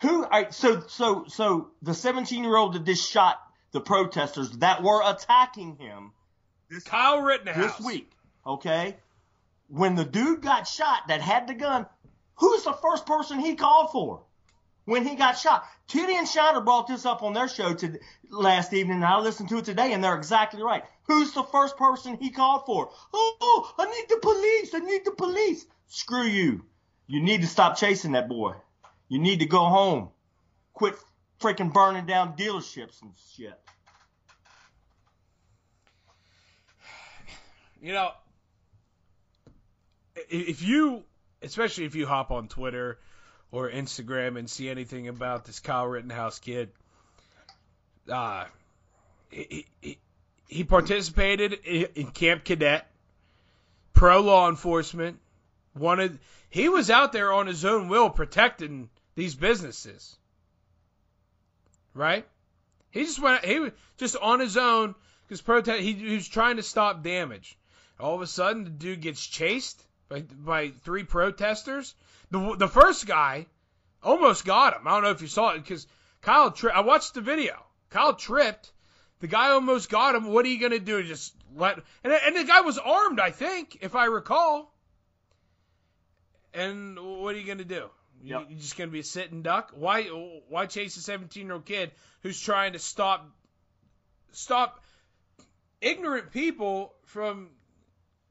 Who? 0.00 0.24
Right, 0.24 0.52
so 0.52 0.80
so 0.88 1.24
so 1.28 1.70
the 1.82 1.94
17 1.94 2.42
year 2.44 2.56
old 2.56 2.74
that 2.74 2.84
just 2.84 3.08
shot 3.10 3.40
the 3.72 3.80
protesters 3.80 4.50
that 4.58 4.82
were 4.82 5.02
attacking 5.04 5.76
him 5.76 6.12
this 6.70 6.84
Kyle 6.84 7.20
Rittenhouse. 7.20 7.76
this 7.76 7.86
week, 7.86 8.10
okay? 8.46 8.96
When 9.68 9.94
the 9.94 10.04
dude 10.04 10.42
got 10.42 10.66
shot 10.66 11.08
that 11.08 11.20
had 11.20 11.46
the 11.46 11.54
gun, 11.54 11.86
who's 12.36 12.64
the 12.64 12.72
first 12.72 13.06
person 13.06 13.38
he 13.38 13.54
called 13.54 13.90
for 13.90 14.22
when 14.84 15.06
he 15.06 15.14
got 15.14 15.38
shot? 15.38 15.64
Titty 15.88 16.16
and 16.16 16.28
Shiner 16.28 16.60
brought 16.60 16.88
this 16.88 17.06
up 17.06 17.22
on 17.22 17.34
their 17.34 17.48
show 17.48 17.74
to, 17.74 17.98
last 18.30 18.72
evening, 18.72 18.96
and 18.96 19.04
I 19.04 19.18
listened 19.18 19.48
to 19.50 19.58
it 19.58 19.64
today, 19.64 19.92
and 19.92 20.02
they're 20.02 20.16
exactly 20.16 20.62
right. 20.62 20.84
Who's 21.04 21.32
the 21.32 21.42
first 21.42 21.76
person 21.76 22.16
he 22.20 22.30
called 22.30 22.66
for? 22.66 22.90
Oh, 23.12 23.36
oh, 23.40 23.74
I 23.78 23.84
need 23.84 24.08
the 24.08 24.18
police. 24.20 24.74
I 24.74 24.78
need 24.78 25.04
the 25.04 25.12
police. 25.12 25.66
Screw 25.88 26.24
you. 26.24 26.64
You 27.06 27.22
need 27.22 27.42
to 27.42 27.46
stop 27.46 27.76
chasing 27.76 28.12
that 28.12 28.28
boy. 28.28 28.54
You 29.08 29.18
need 29.18 29.40
to 29.40 29.46
go 29.46 29.64
home. 29.64 30.08
Quit 30.72 30.94
freaking 31.40 31.72
burning 31.72 32.06
down 32.06 32.36
dealerships 32.36 33.02
and 33.02 33.12
shit. 33.36 33.58
You 37.84 37.92
know, 37.92 38.12
if 40.14 40.62
you, 40.62 41.02
especially 41.42 41.84
if 41.84 41.96
you 41.96 42.06
hop 42.06 42.30
on 42.30 42.46
Twitter 42.46 43.00
or 43.52 43.70
Instagram 43.70 44.38
and 44.38 44.50
see 44.50 44.68
anything 44.68 45.08
about 45.08 45.44
this 45.44 45.60
Kyle 45.60 45.86
Rittenhouse 45.86 46.38
kid, 46.38 46.70
uh, 48.10 48.46
he, 49.30 49.66
he, 49.80 49.98
he 50.48 50.64
participated 50.64 51.52
in, 51.52 52.10
Camp 52.10 52.44
Cadet, 52.44 52.90
pro 53.92 54.20
law 54.20 54.48
enforcement, 54.48 55.20
wanted, 55.76 56.18
he 56.48 56.68
was 56.68 56.90
out 56.90 57.12
there 57.12 57.32
on 57.32 57.46
his 57.46 57.64
own 57.64 57.88
will 57.88 58.10
protecting 58.10 58.88
these 59.14 59.34
businesses. 59.34 60.16
Right? 61.94 62.26
He 62.90 63.04
just 63.04 63.20
went, 63.20 63.44
he 63.44 63.60
was 63.60 63.72
just 63.98 64.16
on 64.16 64.40
his 64.40 64.56
own 64.56 64.94
because 65.28 65.42
protest, 65.42 65.80
he, 65.80 65.92
he 65.92 66.14
was 66.14 66.28
trying 66.28 66.56
to 66.56 66.62
stop 66.62 67.02
damage. 67.02 67.56
All 68.00 68.14
of 68.14 68.22
a 68.22 68.26
sudden, 68.26 68.64
the 68.64 68.70
dude 68.70 69.02
gets 69.02 69.24
chased 69.24 69.82
by, 70.12 70.20
by 70.20 70.68
three 70.84 71.04
protesters. 71.04 71.94
The 72.30 72.56
the 72.56 72.68
first 72.68 73.06
guy 73.06 73.46
almost 74.02 74.44
got 74.44 74.76
him. 74.76 74.86
I 74.86 74.90
don't 74.92 75.02
know 75.02 75.10
if 75.10 75.22
you 75.22 75.28
saw 75.28 75.50
it 75.50 75.58
because 75.58 75.86
Kyle. 76.20 76.50
Tri- 76.50 76.72
I 76.72 76.80
watched 76.80 77.14
the 77.14 77.20
video. 77.20 77.54
Kyle 77.90 78.14
tripped. 78.14 78.72
The 79.20 79.26
guy 79.26 79.50
almost 79.50 79.88
got 79.88 80.14
him. 80.14 80.26
What 80.26 80.44
are 80.44 80.48
you 80.48 80.60
gonna 80.60 80.78
do? 80.78 81.02
Just 81.02 81.34
let 81.54 81.78
and 82.04 82.12
and 82.12 82.36
the 82.36 82.44
guy 82.44 82.60
was 82.60 82.78
armed, 82.78 83.20
I 83.20 83.30
think, 83.30 83.78
if 83.80 83.94
I 83.94 84.06
recall. 84.06 84.72
And 86.54 86.98
what 86.98 87.34
are 87.34 87.38
you 87.38 87.46
gonna 87.46 87.64
do? 87.64 87.88
You, 88.22 88.38
Yep. 88.38 88.46
You're 88.50 88.58
just 88.58 88.76
gonna 88.76 88.90
be 88.90 89.00
a 89.00 89.04
sitting 89.04 89.42
duck. 89.42 89.72
Why? 89.74 90.04
Why 90.48 90.66
chase 90.66 90.96
a 90.96 91.00
17 91.00 91.46
year 91.46 91.54
old 91.54 91.64
kid 91.64 91.92
who's 92.22 92.40
trying 92.40 92.74
to 92.74 92.78
stop 92.78 93.28
stop 94.32 94.82
ignorant 95.80 96.32
people 96.32 96.94
from 97.04 97.50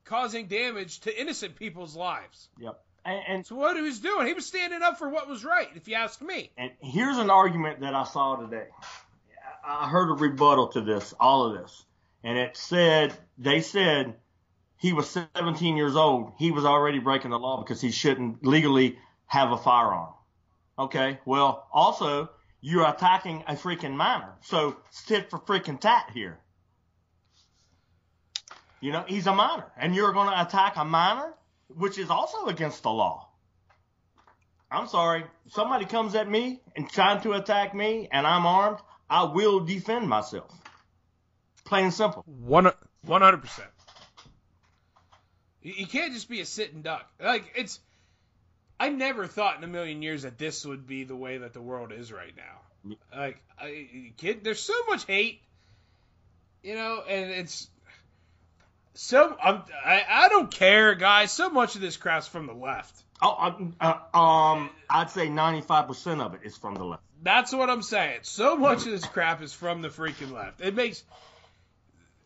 causing 0.05 0.47
damage 0.47 0.99
to 1.01 1.21
innocent 1.21 1.55
people's 1.55 1.95
lives? 1.95 2.49
Yep. 2.59 2.79
And, 3.03 3.21
and 3.27 3.45
So 3.45 3.55
what 3.55 3.75
he 3.75 3.81
was 3.81 3.99
doing, 3.99 4.27
he 4.27 4.33
was 4.33 4.45
standing 4.45 4.81
up 4.81 4.97
for 4.97 5.09
what 5.09 5.27
was 5.27 5.43
right. 5.43 5.69
If 5.75 5.87
you 5.87 5.95
ask 5.95 6.21
me. 6.21 6.51
And 6.57 6.71
here's 6.79 7.17
an 7.17 7.29
argument 7.29 7.81
that 7.81 7.95
I 7.95 8.03
saw 8.03 8.35
today. 8.35 8.67
I 9.63 9.89
heard 9.89 10.09
a 10.09 10.13
rebuttal 10.13 10.69
to 10.69 10.81
this, 10.81 11.13
all 11.19 11.45
of 11.45 11.61
this. 11.61 11.85
And 12.23 12.37
it 12.37 12.57
said, 12.57 13.13
they 13.37 13.61
said 13.61 14.15
he 14.77 14.93
was 14.93 15.09
17 15.09 15.77
years 15.77 15.95
old. 15.95 16.33
He 16.37 16.51
was 16.51 16.65
already 16.65 16.99
breaking 16.99 17.31
the 17.31 17.39
law 17.39 17.61
because 17.61 17.81
he 17.81 17.91
shouldn't 17.91 18.45
legally 18.45 18.97
have 19.27 19.51
a 19.51 19.57
firearm. 19.57 20.13
Okay. 20.77 21.19
Well, 21.25 21.67
also, 21.71 22.29
you're 22.61 22.87
attacking 22.87 23.43
a 23.47 23.53
freaking 23.53 23.95
minor. 23.95 24.33
So 24.41 24.77
sit 24.91 25.29
for 25.29 25.39
freaking 25.39 25.79
tat 25.79 26.11
here. 26.13 26.39
You 28.81 28.91
know, 28.91 29.05
he's 29.07 29.27
a 29.27 29.33
minor 29.33 29.65
and 29.77 29.95
you're 29.95 30.11
going 30.11 30.29
to 30.29 30.41
attack 30.41 30.73
a 30.75 30.83
minor, 30.83 31.33
which 31.69 31.97
is 31.97 32.09
also 32.09 32.47
against 32.47 32.83
the 32.83 32.89
law. 32.89 33.29
I'm 34.69 34.87
sorry. 34.87 35.23
Somebody 35.47 35.85
comes 35.85 36.15
at 36.15 36.29
me 36.29 36.61
and 36.75 36.89
trying 36.89 37.21
to 37.21 37.33
attack 37.33 37.73
me 37.73 38.09
and 38.11 38.27
I'm 38.27 38.45
armed, 38.45 38.79
I 39.09 39.23
will 39.23 39.61
defend 39.61 40.09
myself. 40.09 40.51
Plain 41.63 41.85
and 41.85 41.93
simple. 41.93 42.23
One 42.25 42.71
hundred 43.07 43.37
percent. 43.37 43.69
You 45.61 45.73
you 45.77 45.87
can't 45.87 46.13
just 46.13 46.27
be 46.27 46.41
a 46.41 46.45
sitting 46.45 46.81
duck. 46.81 47.07
Like 47.23 47.53
it's. 47.55 47.79
I 48.79 48.89
never 48.89 49.27
thought 49.27 49.57
in 49.57 49.63
a 49.63 49.67
million 49.67 50.01
years 50.01 50.23
that 50.23 50.39
this 50.39 50.65
would 50.65 50.87
be 50.87 51.03
the 51.03 51.15
way 51.15 51.37
that 51.37 51.53
the 51.53 51.61
world 51.61 51.91
is 51.91 52.11
right 52.11 52.33
now. 52.35 52.97
Like, 53.15 53.39
I, 53.59 54.11
kid, 54.17 54.43
there's 54.43 54.59
so 54.59 54.73
much 54.89 55.05
hate, 55.05 55.41
you 56.63 56.73
know, 56.73 57.03
and 57.07 57.29
it's 57.29 57.69
so. 58.93 59.35
I'm, 59.41 59.63
I 59.85 60.03
I 60.09 60.29
don't 60.29 60.51
care, 60.51 60.95
guys. 60.95 61.31
So 61.31 61.49
much 61.49 61.75
of 61.75 61.81
this 61.81 61.97
crap's 61.97 62.27
from 62.27 62.47
the 62.47 62.53
left. 62.53 63.03
Oh, 63.21 63.29
uh, 63.79 63.95
uh, 64.13 64.17
um, 64.17 64.69
I'd 64.89 65.11
say 65.11 65.27
95% 65.27 66.21
of 66.21 66.33
it 66.33 66.41
is 66.43 66.57
from 66.57 66.73
the 66.73 66.83
left. 66.83 67.03
That's 67.21 67.53
what 67.53 67.69
I'm 67.69 67.83
saying. 67.83 68.19
So 68.23 68.57
much 68.57 68.79
of 68.79 68.91
this 68.91 69.05
crap 69.05 69.43
is 69.43 69.53
from 69.53 69.83
the 69.83 69.89
freaking 69.89 70.31
left. 70.31 70.59
It 70.59 70.73
makes. 70.73 71.03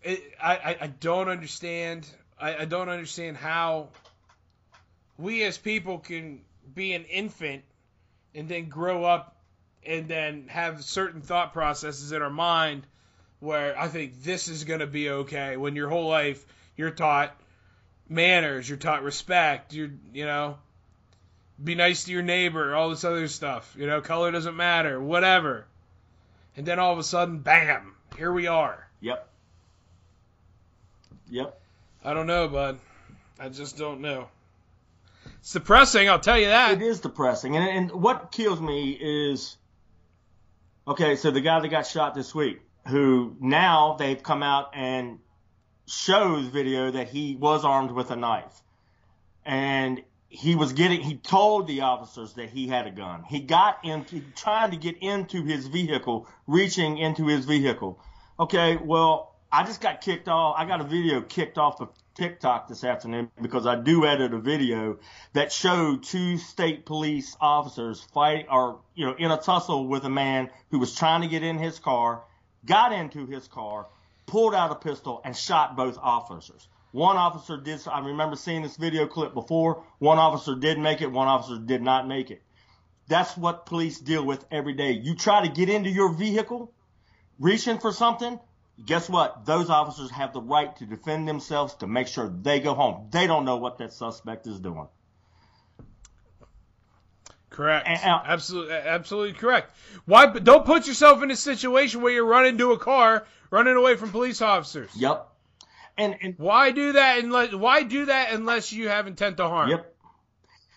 It, 0.02 0.22
I, 0.42 0.56
I 0.56 0.78
I 0.82 0.88
don't 0.88 1.28
understand. 1.28 2.10
I, 2.40 2.58
I 2.58 2.66
don't 2.66 2.90
understand 2.90 3.36
how 3.36 3.90
we 5.18 5.44
as 5.44 5.58
people 5.58 6.00
can 6.00 6.42
be 6.74 6.94
an 6.94 7.06
infant 7.06 7.64
and 8.34 8.48
then 8.48 8.70
grow 8.70 9.04
up 9.04 9.36
and 9.86 10.08
then 10.08 10.48
have 10.48 10.84
certain 10.84 11.22
thought 11.22 11.54
processes 11.54 12.12
in 12.12 12.22
our 12.22 12.30
mind 12.30 12.86
where 13.40 13.78
I 13.78 13.88
think 13.88 14.24
this 14.24 14.48
is 14.48 14.64
going 14.64 14.80
to 14.80 14.88
be 14.88 15.10
okay 15.10 15.58
when 15.58 15.76
your 15.76 15.90
whole 15.90 16.08
life 16.08 16.46
you're 16.76 16.92
taught 16.92 17.36
manners, 18.10 18.68
you're 18.68 18.78
taught 18.78 19.04
respect, 19.04 19.74
you're, 19.74 19.92
you 20.14 20.26
know, 20.26 20.58
be 21.64 21.76
nice 21.76 22.04
to 22.06 22.12
your 22.12 22.22
neighbor, 22.22 22.76
all 22.76 22.90
this 22.90 23.04
other 23.04 23.28
stuff, 23.28 23.76
you 23.78 23.88
know, 23.88 24.02
color 24.02 24.32
doesn't 24.32 24.56
matter, 24.56 25.00
whatever. 25.00 25.66
And 26.58 26.66
then 26.66 26.80
all 26.80 26.94
of 26.94 27.00
a 27.00 27.04
sudden, 27.04 27.40
bam, 27.40 27.96
here 28.18 28.32
we 28.32 28.48
are. 28.48 28.88
Yep. 29.02 29.28
Yep. 31.30 31.60
I 32.04 32.14
don't 32.14 32.28
know, 32.28 32.48
bud. 32.48 32.80
I 33.40 33.50
just 33.50 33.78
don't 33.78 34.02
know. 34.02 34.30
It's 35.40 35.54
depressing, 35.54 36.10
I'll 36.10 36.20
tell 36.20 36.40
you 36.40 36.48
that. 36.48 36.74
It 36.74 36.82
is 36.82 37.00
depressing. 37.00 37.56
And, 37.56 37.68
and 37.68 37.92
what 37.92 38.32
kills 38.32 38.60
me 38.62 38.92
is 38.92 39.58
okay, 40.88 41.16
so 41.16 41.32
the 41.32 41.42
guy 41.42 41.60
that 41.60 41.68
got 41.70 41.88
shot 41.88 42.14
this 42.14 42.34
week, 42.34 42.62
who 42.88 43.36
now 43.40 43.96
they've 43.98 44.22
come 44.22 44.44
out 44.44 44.72
and 44.76 45.20
shows 45.88 46.48
video 46.48 46.92
that 46.92 47.10
he 47.10 47.36
was 47.36 47.64
armed 47.64 47.92
with 47.92 48.12
a 48.12 48.16
knife. 48.16 48.62
And 49.46 50.02
he 50.30 50.56
was 50.56 50.74
getting, 50.74 51.02
he 51.02 51.16
told 51.16 51.68
the 51.68 51.82
officers 51.82 52.34
that 52.34 52.50
he 52.50 52.68
had 52.68 52.88
a 52.88 52.92
gun. 52.92 53.24
He 53.24 53.40
got 53.40 53.86
into, 53.86 54.22
trying 54.36 54.72
to 54.72 54.78
get 54.78 54.98
into 54.98 55.44
his 55.44 55.68
vehicle, 55.68 56.28
reaching 56.48 56.98
into 56.98 57.28
his 57.28 57.46
vehicle. 57.46 58.00
Okay, 58.40 58.78
well, 58.78 59.36
I 59.52 59.64
just 59.64 59.80
got 59.80 60.02
kicked 60.02 60.28
off. 60.28 60.56
I 60.58 60.66
got 60.66 60.82
a 60.82 60.84
video 60.84 61.22
kicked 61.22 61.58
off 61.58 61.80
of 61.80 61.90
TikTok 62.16 62.68
this 62.68 62.84
afternoon 62.84 63.30
because 63.42 63.68
I 63.68 63.76
do 63.76 64.06
edit 64.06 64.34
a 64.34 64.40
video 64.40 64.98
that 65.34 65.52
showed 65.52 66.04
two 66.04 66.38
state 66.38 66.86
police 66.86 67.38
officers 67.40 68.02
fight 68.02 68.48
or, 68.50 68.80
you 68.96 69.06
know, 69.06 69.16
in 69.18 69.32
a 69.32 69.38
tussle 69.38 69.88
with 69.88 70.04
a 70.04 70.10
man 70.10 70.50
who 70.72 70.80
was 70.80 70.96
trying 70.96 71.22
to 71.22 71.28
get 71.28 71.44
in 71.44 71.58
his 71.58 71.80
car, 71.80 72.24
got 72.66 72.92
into 72.92 73.26
his 73.26 73.48
car, 73.48 73.88
pulled 74.26 74.56
out 74.56 74.72
a 74.72 74.76
pistol 74.76 75.22
and 75.24 75.36
shot 75.36 75.76
both 75.76 75.98
officers. 75.98 76.68
One 76.92 77.18
officer 77.18 77.58
did, 77.58 77.82
I 77.88 78.00
remember 78.00 78.36
seeing 78.36 78.62
this 78.62 78.78
video 78.78 79.06
clip 79.06 79.34
before. 79.34 79.84
One 80.00 80.18
officer 80.18 80.56
did 80.56 80.80
make 80.80 81.02
it, 81.02 81.12
one 81.12 81.28
officer 81.28 81.58
did 81.58 81.82
not 81.82 82.08
make 82.08 82.32
it. 82.32 82.42
That's 83.08 83.36
what 83.38 83.66
police 83.66 84.00
deal 84.00 84.26
with 84.26 84.46
every 84.50 84.74
day. 84.74 84.92
You 84.92 85.16
try 85.16 85.46
to 85.46 85.52
get 85.52 85.70
into 85.70 85.90
your 85.90 86.14
vehicle, 86.14 86.72
reaching 87.40 87.80
for 87.80 87.92
something, 87.92 88.40
guess 88.84 89.10
what? 89.10 89.46
Those 89.46 89.70
officers 89.70 90.10
have 90.12 90.34
the 90.34 90.42
right 90.42 90.76
to 90.78 90.86
defend 90.86 91.28
themselves 91.28 91.76
to 91.76 91.88
make 91.88 92.08
sure 92.08 92.30
they 92.30 92.60
go 92.60 92.74
home. 92.74 93.10
They 93.12 93.28
don't 93.28 93.46
know 93.46 93.58
what 93.58 93.78
that 93.80 93.94
suspect 93.94 94.48
is 94.48 94.60
doing. 94.60 94.88
Correct. 97.56 97.88
And- 97.88 97.98
uh, 97.98 98.20
and- 98.22 98.32
absolutely, 98.32 98.74
absolutely 98.76 99.34
correct. 99.34 99.72
Why? 100.06 100.26
Don't 100.28 100.66
put 100.66 100.88
yourself 100.88 101.24
in 101.24 101.32
a 101.32 101.36
situation 101.36 102.02
where 102.02 102.12
you're 102.12 102.26
running 102.26 102.58
to 102.58 102.74
a 102.74 102.78
car, 102.78 103.26
running 103.50 103.76
away 103.76 103.96
from 103.96 104.12
police 104.12 104.42
officers. 104.42 104.92
Yep. 104.96 105.28
And, 105.98 106.16
and 106.22 106.36
Why 106.38 106.72
do 106.72 106.92
that 106.94 107.24
unless? 107.24 107.54
Why 107.54 107.84
do 107.84 108.06
that 108.08 108.34
unless 108.34 108.74
you 108.74 108.90
have 108.90 109.08
intent 109.08 109.38
to 109.38 109.48
harm? 109.48 109.70
yep. 109.70 109.96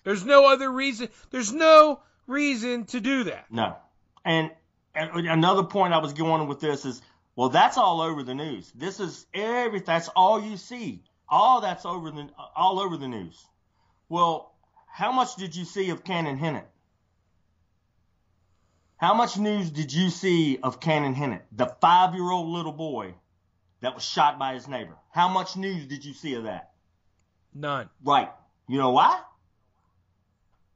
There's 0.05 0.25
no 0.25 0.47
other 0.47 0.71
reason. 0.71 1.09
There's 1.31 1.53
no 1.53 2.01
reason 2.29 2.85
to 2.87 3.01
do 3.01 3.25
that. 3.25 3.47
No. 3.51 3.77
And, 4.25 4.53
and 4.95 5.27
another 5.29 5.65
point 5.65 5.93
I 5.93 5.99
was 5.99 6.13
going 6.13 6.47
with 6.47 6.61
this 6.61 6.85
is, 6.85 7.03
well, 7.35 7.49
that's 7.49 7.77
all 7.77 8.01
over 8.01 8.23
the 8.23 8.35
news. 8.35 8.71
This 8.75 9.01
is 9.01 9.27
every, 9.35 9.81
that's 9.81 10.09
all 10.09 10.41
you 10.41 10.57
see. 10.57 11.03
All 11.29 11.61
that's 11.61 11.85
over 11.85 12.11
the, 12.11 12.29
all 12.57 12.79
over 12.79 12.97
the 12.97 13.09
news. 13.09 13.45
Well, 14.09 14.55
how 14.99 15.13
much 15.13 15.37
did 15.37 15.55
you 15.55 15.65
see 15.65 15.91
of 15.91 16.03
Cannon 16.03 16.37
Hinnant? 16.37 16.67
How 18.97 19.15
much 19.15 19.39
news 19.39 19.71
did 19.71 19.93
you 19.93 20.11
see 20.11 20.59
of 20.61 20.81
Cannon 20.81 21.15
Hinnant, 21.15 21.43
the 21.53 21.67
five 21.81 22.17
year 22.17 22.29
old 22.29 22.49
little 22.49 22.73
boy 22.73 23.15
that 23.81 23.95
was 23.95 24.05
shot 24.05 24.41
by 24.41 24.55
his 24.55 24.67
neighbor? 24.67 24.97
How 25.13 25.29
much 25.29 25.57
news 25.57 25.87
did 25.87 26.05
you 26.05 26.15
see 26.15 26.35
of 26.35 26.43
that? 26.45 26.73
None. 27.55 27.89
Right. 28.03 28.29
You 28.67 28.79
know 28.79 28.91
why? 28.91 29.21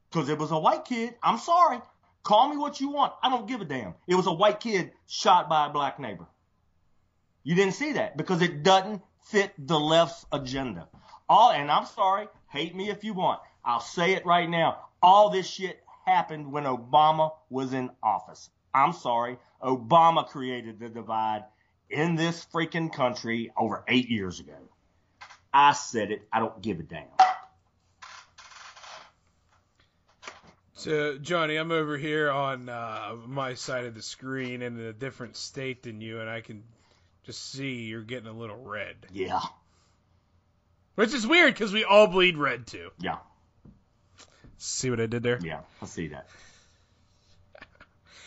Because 0.09 0.29
it 0.29 0.39
was 0.39 0.51
a 0.51 0.57
white 0.57 0.85
kid. 0.85 1.15
I'm 1.21 1.37
sorry. 1.37 1.79
Call 2.23 2.47
me 2.47 2.55
what 2.55 2.79
you 2.79 2.91
want. 2.91 3.11
I 3.21 3.29
don't 3.29 3.45
give 3.45 3.59
a 3.59 3.65
damn. 3.65 3.93
It 4.07 4.15
was 4.15 4.27
a 4.27 4.33
white 4.33 4.61
kid 4.61 4.93
shot 5.05 5.49
by 5.49 5.65
a 5.65 5.69
black 5.69 5.99
neighbor. 5.99 6.27
You 7.43 7.55
didn't 7.55 7.73
see 7.73 7.91
that 7.91 8.15
because 8.15 8.41
it 8.41 8.63
doesn't 8.63 9.01
fit 9.25 9.51
the 9.57 9.77
left's 9.77 10.25
agenda. 10.31 10.87
All 11.27 11.51
and 11.51 11.69
I'm 11.69 11.87
sorry, 11.87 12.29
hate 12.47 12.73
me 12.73 12.89
if 12.89 13.03
you 13.03 13.13
want. 13.13 13.41
I'll 13.65 13.79
say 13.79 14.13
it 14.13 14.25
right 14.25 14.49
now. 14.49 14.77
All 15.01 15.29
this 15.29 15.47
shit 15.47 15.81
happened 16.05 16.51
when 16.51 16.63
Obama 16.65 17.31
was 17.49 17.73
in 17.73 17.89
office. 18.01 18.49
I'm 18.73 18.93
sorry. 18.93 19.37
Obama 19.61 20.27
created 20.27 20.79
the 20.79 20.89
divide 20.89 21.43
in 21.89 22.15
this 22.15 22.45
freaking 22.53 22.91
country 22.91 23.51
over 23.55 23.83
eight 23.87 24.09
years 24.09 24.39
ago. 24.39 24.57
I 25.53 25.73
said 25.73 26.11
it. 26.11 26.27
I 26.33 26.39
don't 26.39 26.61
give 26.61 26.79
a 26.79 26.83
damn. 26.83 27.05
So 30.73 31.17
Johnny, 31.17 31.55
I'm 31.55 31.71
over 31.71 31.97
here 31.97 32.29
on 32.29 32.67
uh, 32.67 33.15
my 33.27 33.53
side 33.53 33.85
of 33.85 33.95
the 33.95 34.01
screen 34.01 34.61
in 34.61 34.79
a 34.79 34.91
different 34.91 35.37
state 35.37 35.83
than 35.83 36.01
you, 36.01 36.19
and 36.19 36.29
I 36.29 36.41
can 36.41 36.63
just 37.23 37.51
see 37.51 37.83
you're 37.83 38.01
getting 38.01 38.27
a 38.27 38.33
little 38.33 38.57
red, 38.57 38.95
Yeah. 39.13 39.39
which 40.95 41.13
is 41.13 41.25
weird 41.25 41.53
because 41.53 41.71
we 41.71 41.85
all 41.85 42.07
bleed 42.07 42.37
red 42.37 42.67
too. 42.67 42.89
Yeah. 42.99 43.19
See 44.63 44.89
what 44.89 45.01
I 45.01 45.07
did 45.07 45.23
there? 45.23 45.39
Yeah. 45.43 45.59
I 45.81 45.85
see 45.85 46.07
that. 46.07 46.27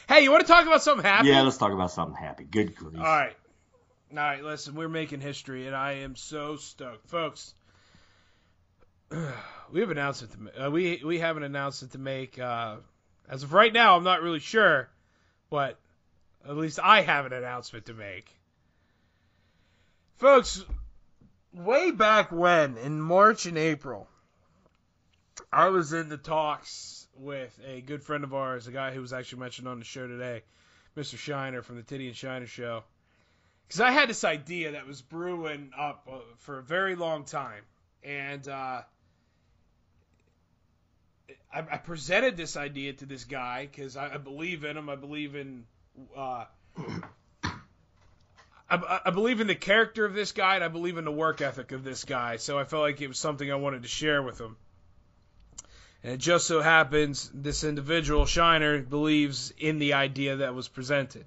Hey, 0.06 0.20
you 0.20 0.30
want 0.30 0.42
to 0.42 0.46
talk 0.46 0.66
about 0.66 0.82
something 0.82 1.04
happy? 1.04 1.28
Yeah, 1.28 1.40
let's 1.40 1.56
talk 1.56 1.72
about 1.72 1.90
something 1.90 2.14
happy. 2.14 2.44
Good 2.44 2.76
grief. 2.76 2.98
All 2.98 3.04
right. 3.04 3.34
All 4.12 4.18
right, 4.18 4.44
listen, 4.44 4.74
we're 4.74 4.88
making 4.88 5.20
history, 5.22 5.66
and 5.66 5.74
I 5.74 5.92
am 5.92 6.14
so 6.14 6.56
stoked. 6.56 7.08
Folks, 7.08 7.54
we 9.10 9.80
have 9.80 9.90
an 9.90 9.96
announcement 9.96 10.54
to 10.54 10.66
uh, 10.66 10.70
we 10.70 11.02
we 11.02 11.18
have 11.20 11.38
an 11.38 11.42
announcement 11.42 11.92
to 11.92 11.98
make. 11.98 12.38
Uh, 12.38 12.76
as 13.28 13.42
of 13.42 13.54
right 13.54 13.72
now, 13.72 13.96
I'm 13.96 14.04
not 14.04 14.22
really 14.22 14.38
sure, 14.38 14.90
but 15.50 15.78
at 16.46 16.56
least 16.56 16.78
I 16.80 17.00
have 17.00 17.24
an 17.24 17.32
announcement 17.32 17.86
to 17.86 17.94
make. 17.94 18.30
Folks, 20.18 20.62
way 21.52 21.90
back 21.90 22.30
when, 22.30 22.76
in 22.76 23.00
March 23.00 23.46
and 23.46 23.58
April, 23.58 24.06
I 25.52 25.68
was 25.68 25.92
in 25.92 26.08
the 26.08 26.16
talks 26.16 27.06
with 27.18 27.58
a 27.66 27.80
good 27.80 28.02
friend 28.02 28.24
of 28.24 28.34
ours, 28.34 28.66
a 28.66 28.72
guy 28.72 28.92
who 28.92 29.00
was 29.00 29.12
actually 29.12 29.40
mentioned 29.40 29.68
on 29.68 29.78
the 29.78 29.84
show 29.84 30.06
today, 30.06 30.42
Mr. 30.96 31.16
Shiner 31.16 31.62
from 31.62 31.76
the 31.76 31.82
Titty 31.82 32.08
and 32.08 32.16
Shiner 32.16 32.46
show. 32.46 32.84
Because 33.66 33.80
I 33.80 33.90
had 33.90 34.08
this 34.08 34.24
idea 34.24 34.72
that 34.72 34.86
was 34.86 35.02
brewing 35.02 35.70
up 35.76 36.08
uh, 36.10 36.18
for 36.38 36.58
a 36.58 36.62
very 36.62 36.94
long 36.94 37.24
time, 37.24 37.62
and 38.04 38.46
uh, 38.46 38.82
I, 41.52 41.58
I 41.58 41.76
presented 41.78 42.36
this 42.36 42.56
idea 42.56 42.92
to 42.94 43.06
this 43.06 43.24
guy 43.24 43.68
because 43.70 43.96
I, 43.96 44.14
I 44.14 44.16
believe 44.18 44.64
in 44.64 44.76
him. 44.76 44.88
I 44.88 44.96
believe 44.96 45.34
in. 45.34 45.64
Uh, 46.16 46.44
I, 48.68 49.00
I 49.06 49.10
believe 49.10 49.40
in 49.40 49.46
the 49.46 49.54
character 49.54 50.04
of 50.04 50.14
this 50.14 50.32
guy, 50.32 50.56
and 50.56 50.64
I 50.64 50.68
believe 50.68 50.96
in 50.96 51.04
the 51.04 51.12
work 51.12 51.40
ethic 51.40 51.72
of 51.72 51.82
this 51.82 52.04
guy. 52.04 52.36
So 52.36 52.58
I 52.58 52.64
felt 52.64 52.82
like 52.82 53.00
it 53.00 53.08
was 53.08 53.18
something 53.18 53.50
I 53.50 53.56
wanted 53.56 53.82
to 53.82 53.88
share 53.88 54.22
with 54.22 54.40
him. 54.40 54.56
And 56.06 56.14
it 56.14 56.18
just 56.18 56.46
so 56.46 56.60
happens 56.60 57.28
this 57.34 57.64
individual, 57.64 58.26
Shiner, 58.26 58.80
believes 58.80 59.52
in 59.58 59.80
the 59.80 59.94
idea 59.94 60.36
that 60.36 60.54
was 60.54 60.68
presented. 60.68 61.24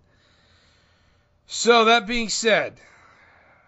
So 1.48 1.84
that 1.86 2.08
being 2.08 2.30
said, 2.30 2.80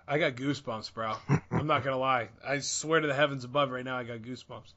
I 0.07 0.19
got 0.19 0.35
goosebumps, 0.35 0.93
bro. 0.93 1.15
I'm 1.51 1.67
not 1.67 1.83
gonna 1.83 1.97
lie. 1.97 2.29
I 2.47 2.59
swear 2.59 3.01
to 3.01 3.07
the 3.07 3.13
heavens 3.13 3.43
above 3.43 3.71
right 3.71 3.83
now, 3.83 3.97
I 3.97 4.05
got 4.05 4.19
goosebumps. 4.19 4.71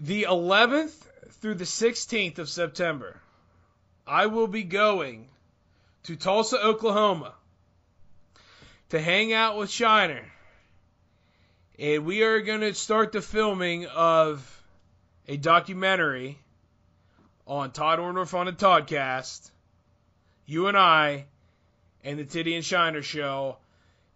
The 0.00 0.24
11th 0.24 0.96
through 1.40 1.54
the 1.54 1.64
16th 1.64 2.40
of 2.40 2.48
September, 2.48 3.20
I 4.08 4.26
will 4.26 4.48
be 4.48 4.64
going 4.64 5.28
to 6.02 6.16
Tulsa, 6.16 6.60
Oklahoma 6.60 7.32
to 8.88 9.00
hang 9.00 9.32
out 9.32 9.56
with 9.56 9.70
Shiner. 9.70 10.24
And 11.80 12.04
we 12.04 12.22
are 12.24 12.42
going 12.42 12.60
to 12.60 12.74
start 12.74 13.12
the 13.12 13.22
filming 13.22 13.86
of 13.86 14.62
a 15.26 15.38
documentary 15.38 16.38
on 17.46 17.70
Todd 17.70 17.98
Orndorf 17.98 18.34
on 18.34 18.44
the 18.44 18.52
Toddcast. 18.52 19.50
You 20.44 20.66
and 20.66 20.76
I 20.76 21.24
and 22.04 22.18
the 22.18 22.26
Titty 22.26 22.54
and 22.54 22.62
Shiner 22.62 23.00
show 23.00 23.56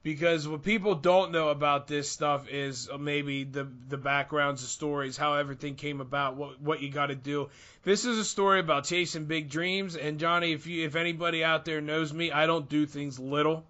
because 0.02 0.46
what 0.46 0.62
people 0.62 0.94
don't 0.94 1.32
know 1.32 1.48
about 1.48 1.86
this 1.86 2.10
stuff 2.10 2.50
is 2.50 2.90
uh, 2.90 2.98
maybe 2.98 3.44
the 3.44 3.66
the 3.88 3.96
backgrounds, 3.96 4.60
the 4.60 4.68
stories, 4.68 5.16
how 5.16 5.32
everything 5.36 5.74
came 5.74 6.02
about, 6.02 6.36
what 6.36 6.60
what 6.60 6.82
you 6.82 6.90
got 6.90 7.06
to 7.06 7.14
do. 7.14 7.48
This 7.82 8.04
is 8.04 8.18
a 8.18 8.26
story 8.26 8.60
about 8.60 8.84
chasing 8.84 9.24
big 9.24 9.48
dreams. 9.48 9.96
And 9.96 10.20
Johnny, 10.20 10.52
if 10.52 10.66
you 10.66 10.84
if 10.84 10.96
anybody 10.96 11.42
out 11.42 11.64
there 11.64 11.80
knows 11.80 12.12
me, 12.12 12.30
I 12.30 12.44
don't 12.44 12.68
do 12.68 12.84
things 12.84 13.18
little. 13.18 13.64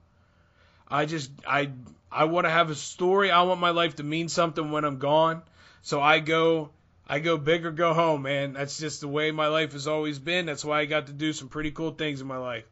I 0.89 1.07
just 1.07 1.31
I 1.47 1.71
I 2.15 2.25
want 2.25 2.47
to 2.47 2.51
have 2.51 2.71
a 2.71 2.75
story. 2.75 3.31
I 3.31 3.43
want 3.43 3.61
my 3.61 3.71
life 3.71 3.97
to 3.97 4.03
mean 4.03 4.29
something 4.29 4.71
when 4.71 4.85
I'm 4.85 4.99
gone. 4.99 5.43
So 5.83 6.01
I 6.01 6.21
go 6.21 6.71
I 7.07 7.19
go 7.19 7.37
big 7.37 7.67
or 7.67 7.73
go 7.73 7.93
home, 7.93 8.23
man. 8.23 8.55
That's 8.55 8.79
just 8.79 9.01
the 9.01 9.09
way 9.09 9.31
my 9.31 9.49
life 9.49 9.73
has 9.73 9.87
always 9.87 10.19
been. 10.19 10.47
That's 10.47 10.65
why 10.65 10.81
I 10.81 10.85
got 10.87 11.09
to 11.09 11.13
do 11.13 11.33
some 11.33 11.49
pretty 11.49 11.71
cool 11.71 11.91
things 11.91 12.21
in 12.21 12.27
my 12.27 12.39
life. 12.39 12.65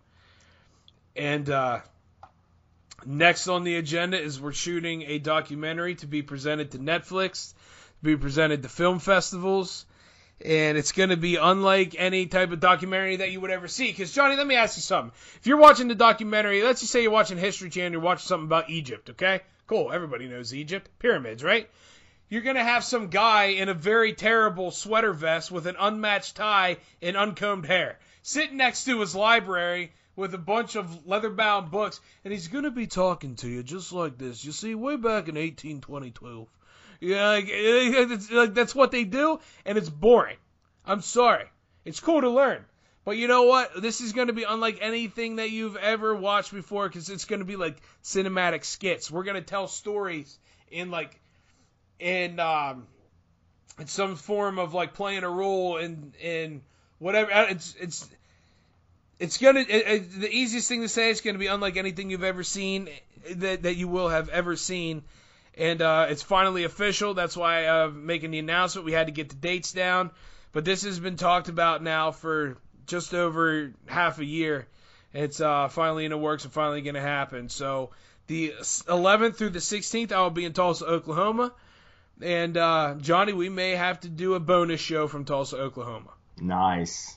And 1.17 1.49
uh 1.51 1.81
Next 3.05 3.49
on 3.49 3.65
the 3.65 3.77
agenda 3.77 4.21
is 4.21 4.41
we're 4.41 4.53
shooting 4.53 5.03
a 5.03 5.19
documentary 5.19 5.97
to 5.97 6.07
be 6.07 6.23
presented 6.23 6.73
to 6.73 6.79
Netflix, 6.79 7.53
to 7.53 8.05
be 8.05 8.17
presented 8.17 8.63
to 8.63 8.69
film 8.69 9.01
festivals, 9.01 9.87
and 10.45 10.79
it's 10.79 10.93
going 10.93 11.11
to 11.11 11.17
be 11.17 11.37
unlike 11.37 11.95
any 11.99 12.27
type 12.27 12.53
of 12.53 12.61
documentary 12.61 13.17
that 13.17 13.31
you 13.31 13.41
would 13.41 13.51
ever 13.51 13.69
see. 13.69 13.89
Because, 13.89 14.13
Johnny, 14.13 14.37
let 14.37 14.47
me 14.47 14.57
ask 14.57 14.77
you 14.77 14.83
something. 14.83 15.13
If 15.37 15.47
you're 15.47 15.57
watching 15.57 15.89
the 15.89 15.95
documentary, 15.95 16.63
let's 16.63 16.81
just 16.81 16.93
say 16.93 17.03
you're 17.03 17.11
watching 17.11 17.39
History 17.39 17.71
Channel, 17.71 17.93
you're 17.93 18.01
watching 18.01 18.27
something 18.27 18.47
about 18.47 18.71
Egypt, 18.71 19.11
okay? 19.11 19.41
Cool, 19.67 19.93
everybody 19.93 20.29
knows 20.29 20.55
Egypt. 20.55 20.89
Pyramids, 20.99 21.43
right? 21.43 21.69
You're 22.29 22.43
going 22.43 22.57
to 22.57 22.65
have 22.65 22.85
some 22.85 23.09
guy 23.09 23.45
in 23.47 23.69
a 23.69 23.75
very 23.75 24.15
terrible 24.15 24.71
sweater 24.71 25.13
vest 25.13 25.51
with 25.51 25.67
an 25.67 25.77
unmatched 25.79 26.37
tie 26.37 26.79
and 27.01 27.17
uncombed 27.17 27.67
hair 27.67 27.99
sitting 28.23 28.57
next 28.57 28.85
to 28.85 29.01
his 29.01 29.15
library 29.15 29.93
with 30.17 30.35
a 30.35 30.39
bunch 30.39 30.77
of 30.77 31.07
leather 31.07 31.31
bound 31.31 31.71
books, 31.71 32.01
and 32.25 32.33
he's 32.33 32.49
going 32.49 32.65
to 32.65 32.71
be 32.71 32.87
talking 32.87 33.37
to 33.37 33.49
you 33.49 33.63
just 33.63 33.93
like 33.93 34.19
this. 34.19 34.45
You 34.45 34.53
see, 34.53 34.75
way 34.75 34.97
back 34.97 35.29
in 35.29 35.37
18, 35.37 35.81
2012. 35.81 36.49
Yeah, 36.49 36.62
like, 37.03 37.49
eh, 37.51 38.17
like, 38.31 38.55
that's 38.55 38.75
what 38.75 38.91
they 38.91 39.05
do, 39.05 39.41
and 39.67 39.77
it's 39.77 39.91
boring. 39.91 40.37
I'm 40.87 41.01
sorry. 41.01 41.47
It's 41.85 42.01
cool 42.01 42.21
to 42.21 42.31
learn. 42.31 42.65
But 43.05 43.17
you 43.17 43.27
know 43.27 43.43
what? 43.45 43.83
This 43.83 44.01
is 44.01 44.13
going 44.13 44.29
to 44.29 44.33
be 44.33 44.45
unlike 44.45 44.79
anything 44.81 45.37
that 45.37 45.51
you've 45.51 45.77
ever 45.77 46.15
watched 46.15 46.53
before 46.53 46.89
because 46.89 47.09
it's 47.09 47.25
going 47.25 47.41
to 47.41 47.45
be 47.45 47.57
like 47.57 47.83
cinematic 48.05 48.65
skits. 48.65 49.11
We're 49.11 49.25
going 49.25 49.35
to 49.35 49.43
tell 49.43 49.67
stories 49.67 50.39
in 50.71 50.91
like 50.91 51.21
in 51.99 52.39
um 52.39 52.87
in 53.79 53.87
some 53.87 54.17
form 54.17 54.59
of 54.59 54.75
like 54.75 54.95
playing 54.95 55.25
a 55.25 55.31
role 55.31 55.79
in 55.79 56.13
in 56.21 56.63
whatever. 56.99 57.33
Uh, 57.33 57.47
it's 57.51 57.75
it's 57.81 58.09
it's 59.19 59.39
gonna 59.39 59.61
it, 59.61 59.69
it, 59.69 60.21
the 60.21 60.31
easiest 60.31 60.69
thing 60.69 60.83
to 60.83 60.89
say. 60.89 61.11
It's 61.11 61.21
gonna 61.21 61.39
be 61.39 61.47
unlike 61.47 61.77
anything 61.77 62.11
you've 62.11 62.25
ever 62.25 62.43
seen 62.43 62.89
eh, 62.89 63.35
that 63.37 63.63
that 63.63 63.77
you 63.77 63.89
will 63.89 64.09
have 64.09 64.29
ever 64.29 64.57
seen, 64.57 65.03
and 65.57 65.83
uh, 65.83 66.07
it's 66.09 66.23
finally 66.23 66.65
official. 66.65 67.15
That's 67.15 67.37
why 67.37 67.67
I'm 67.67 68.07
making 68.07 68.31
the 68.31 68.39
announcement. 68.39 68.87
We 68.87 68.93
had 68.93 69.07
to 69.07 69.13
get 69.13 69.29
the 69.29 69.37
dates 69.37 69.73
down, 69.73 70.11
but 70.53 70.65
this 70.65 70.83
has 70.83 70.99
been 70.99 71.17
talked 71.17 71.49
about 71.49 71.83
now 71.83 72.11
for 72.11 72.57
just 72.87 73.15
over 73.15 73.73
half 73.87 74.19
a 74.19 74.25
year. 74.25 74.67
It's 75.13 75.41
uh, 75.41 75.69
finally 75.69 76.05
in 76.05 76.11
the 76.11 76.19
works 76.19 76.45
and 76.45 76.53
finally 76.53 76.81
going 76.81 76.95
to 76.95 77.01
happen. 77.01 77.49
So 77.51 77.91
the 78.29 78.55
11th 78.61 79.37
through 79.37 79.51
the 79.51 79.59
16th, 79.59 80.11
I 80.13 80.23
will 80.23 80.31
be 80.31 80.45
in 80.45 80.53
Tulsa, 80.55 80.87
Oklahoma. 80.87 81.53
And 82.21 82.57
uh, 82.57 82.95
Johnny, 83.01 83.33
we 83.33 83.49
may 83.49 83.73
have 83.73 84.01
to 84.01 84.09
do 84.09 84.35
a 84.35 84.41
bonus 84.41 84.81
show 84.81 85.09
from 85.09 85.25
Tulsa, 85.25 85.59
Oklahoma 85.59 86.11
Nice. 86.41 87.17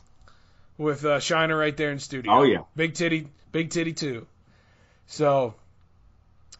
with 0.78 1.06
uh, 1.06 1.20
Shiner 1.20 1.56
right 1.56 1.76
there 1.76 1.92
in 1.92 2.00
studio. 2.00 2.32
Oh, 2.34 2.44
yeah. 2.44 2.60
Big 2.76 2.96
titty, 2.96 3.28
big 3.52 3.70
titty 3.70 3.94
too. 3.94 4.26
So, 5.08 5.54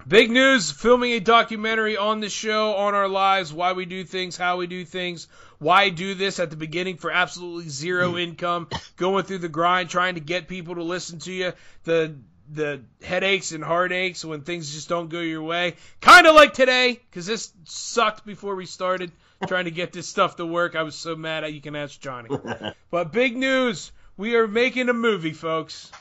big 0.08 0.32
news: 0.32 0.72
filming 0.72 1.12
a 1.14 1.20
documentary 1.20 1.98
on 1.98 2.20
the 2.20 2.30
show, 2.30 2.76
on 2.76 2.96
our 2.96 3.08
lives, 3.08 3.54
why 3.54 3.74
we 3.74 3.86
do 3.86 4.04
things, 4.04 4.38
how 4.38 4.58
we 4.58 4.68
do 4.68 4.86
things, 4.86 5.28
why 5.60 5.90
do 5.90 6.14
this 6.14 6.40
at 6.40 6.50
the 6.50 6.56
beginning 6.56 6.98
for 6.98 7.12
absolutely 7.12 7.70
zero 7.70 8.14
mm. 8.14 8.22
income, 8.22 8.68
going 8.98 9.26
through 9.26 9.40
the 9.40 9.50
grind, 9.50 9.90
trying 9.90 10.16
to 10.16 10.22
get 10.22 10.48
people 10.48 10.76
to 10.76 10.84
listen 10.84 11.20
to 11.20 11.32
you, 11.32 11.54
the 11.84 12.16
the 12.52 12.82
headaches 13.02 13.52
and 13.52 13.64
heartaches 13.64 14.24
when 14.24 14.42
things 14.42 14.72
just 14.74 14.90
don't 14.90 15.10
go 15.10 15.20
your 15.20 15.42
way. 15.42 15.76
Kind 16.02 16.28
of 16.28 16.36
like 16.36 16.54
today, 16.54 17.00
because 17.10 17.26
this 17.26 17.52
sucked 17.66 18.26
before 18.26 18.56
we 18.56 18.66
started 18.66 19.12
trying 19.48 19.66
to 19.66 19.72
get 19.72 19.92
this 19.92 20.08
stuff 20.08 20.38
to 20.38 20.46
work. 20.46 20.76
I 20.76 20.84
was 20.84 20.96
so 20.96 21.16
mad 21.16 21.44
at 21.44 21.54
you 21.54 21.62
can 21.62 21.76
ask 21.76 22.00
Johnny. 22.00 22.30
But 22.92 23.12
big 23.12 23.36
news. 23.36 23.92
We 24.18 24.36
are 24.36 24.48
making 24.48 24.88
a 24.88 24.94
movie, 24.94 25.34
folks. 25.34 25.92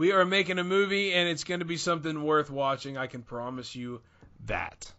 We 0.00 0.12
are 0.12 0.24
making 0.24 0.58
a 0.58 0.64
movie, 0.64 1.12
and 1.12 1.28
it's 1.28 1.44
going 1.44 1.60
to 1.60 1.66
be 1.66 1.76
something 1.76 2.22
worth 2.22 2.48
watching. 2.48 2.96
I 2.96 3.06
can 3.06 3.20
promise 3.20 3.76
you 3.76 4.00
that. 4.46 4.90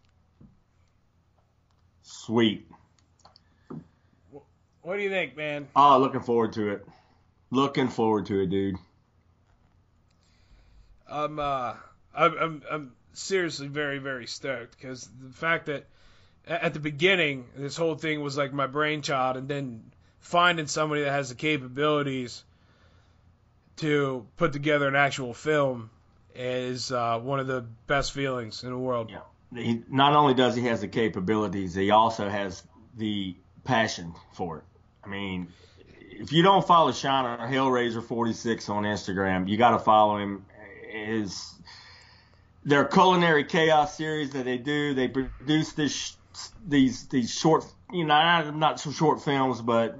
Sweet. 2.02 2.70
What 4.82 4.96
do 4.96 5.02
you 5.02 5.10
think, 5.10 5.36
man? 5.36 5.66
Oh, 5.74 5.98
looking 5.98 6.20
forward 6.20 6.52
to 6.52 6.68
it. 6.68 6.86
Looking 7.50 7.88
forward 7.88 8.26
to 8.26 8.42
it, 8.42 8.50
dude. 8.50 8.76
I'm, 11.10 11.36
uh, 11.40 11.74
I'm, 12.14 12.38
I'm, 12.38 12.62
I'm 12.70 12.92
seriously 13.12 13.66
very, 13.66 13.98
very 13.98 14.28
stoked 14.28 14.78
because 14.78 15.10
the 15.20 15.34
fact 15.34 15.66
that 15.66 15.84
at 16.46 16.74
the 16.74 16.80
beginning 16.80 17.46
this 17.56 17.76
whole 17.76 17.96
thing 17.96 18.20
was 18.20 18.36
like 18.36 18.52
my 18.52 18.68
brainchild, 18.68 19.36
and 19.36 19.48
then 19.48 19.82
finding 20.20 20.68
somebody 20.68 21.02
that 21.02 21.10
has 21.10 21.30
the 21.30 21.34
capabilities 21.34 22.44
to 23.76 24.26
put 24.36 24.52
together 24.52 24.88
an 24.88 24.96
actual 24.96 25.34
film 25.34 25.90
is 26.34 26.92
uh, 26.92 27.18
one 27.18 27.40
of 27.40 27.46
the 27.46 27.64
best 27.86 28.12
feelings 28.12 28.62
in 28.62 28.70
the 28.70 28.78
world. 28.78 29.10
Yeah. 29.10 29.20
He 29.54 29.82
not 29.88 30.14
only 30.14 30.34
does 30.34 30.56
he 30.56 30.62
has 30.66 30.80
the 30.80 30.88
capabilities, 30.88 31.74
he 31.74 31.90
also 31.90 32.28
has 32.28 32.62
the 32.96 33.36
passion 33.64 34.14
for 34.32 34.58
it. 34.58 34.64
I 35.04 35.08
mean, 35.08 35.48
if 36.10 36.32
you 36.32 36.42
don't 36.42 36.66
follow 36.66 36.92
Shiner 36.92 37.36
Hellraiser46 37.38 38.70
on 38.70 38.84
Instagram, 38.84 39.48
you 39.48 39.56
got 39.56 39.72
to 39.72 39.78
follow 39.78 40.18
him. 40.18 40.46
His 40.88 41.52
their 42.64 42.84
culinary 42.84 43.44
chaos 43.44 43.96
series 43.96 44.30
that 44.30 44.44
they 44.44 44.58
do, 44.58 44.94
they 44.94 45.08
produce 45.08 45.72
this 45.72 46.16
these 46.66 47.08
these 47.08 47.32
short, 47.32 47.64
you 47.92 48.04
know, 48.04 48.50
not 48.52 48.80
so 48.80 48.92
short 48.92 49.22
films, 49.22 49.60
but 49.60 49.98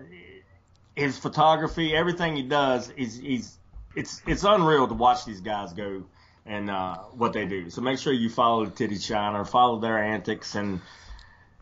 his 0.95 1.19
photography, 1.19 1.95
everything 1.95 2.37
he 2.37 2.43
does, 2.43 2.91
is 2.91 3.17
he's 3.19 3.59
it's 3.95 4.23
it's 4.27 4.45
unreal 4.45 4.89
to 4.89 4.95
watch 4.95 5.25
these 5.25 5.41
guys 5.41 5.73
go 5.73 6.05
and 6.45 6.71
uh, 6.71 6.97
what 7.13 7.33
they 7.33 7.47
do. 7.47 7.71
So 7.71 7.81
make 7.81 7.99
sure 7.99 8.13
you 8.13 8.29
follow 8.29 8.67
Titty 8.67 8.99
Shiner, 8.99 9.45
follow 9.45 9.79
their 9.79 9.99
antics, 9.99 10.55
and 10.55 10.81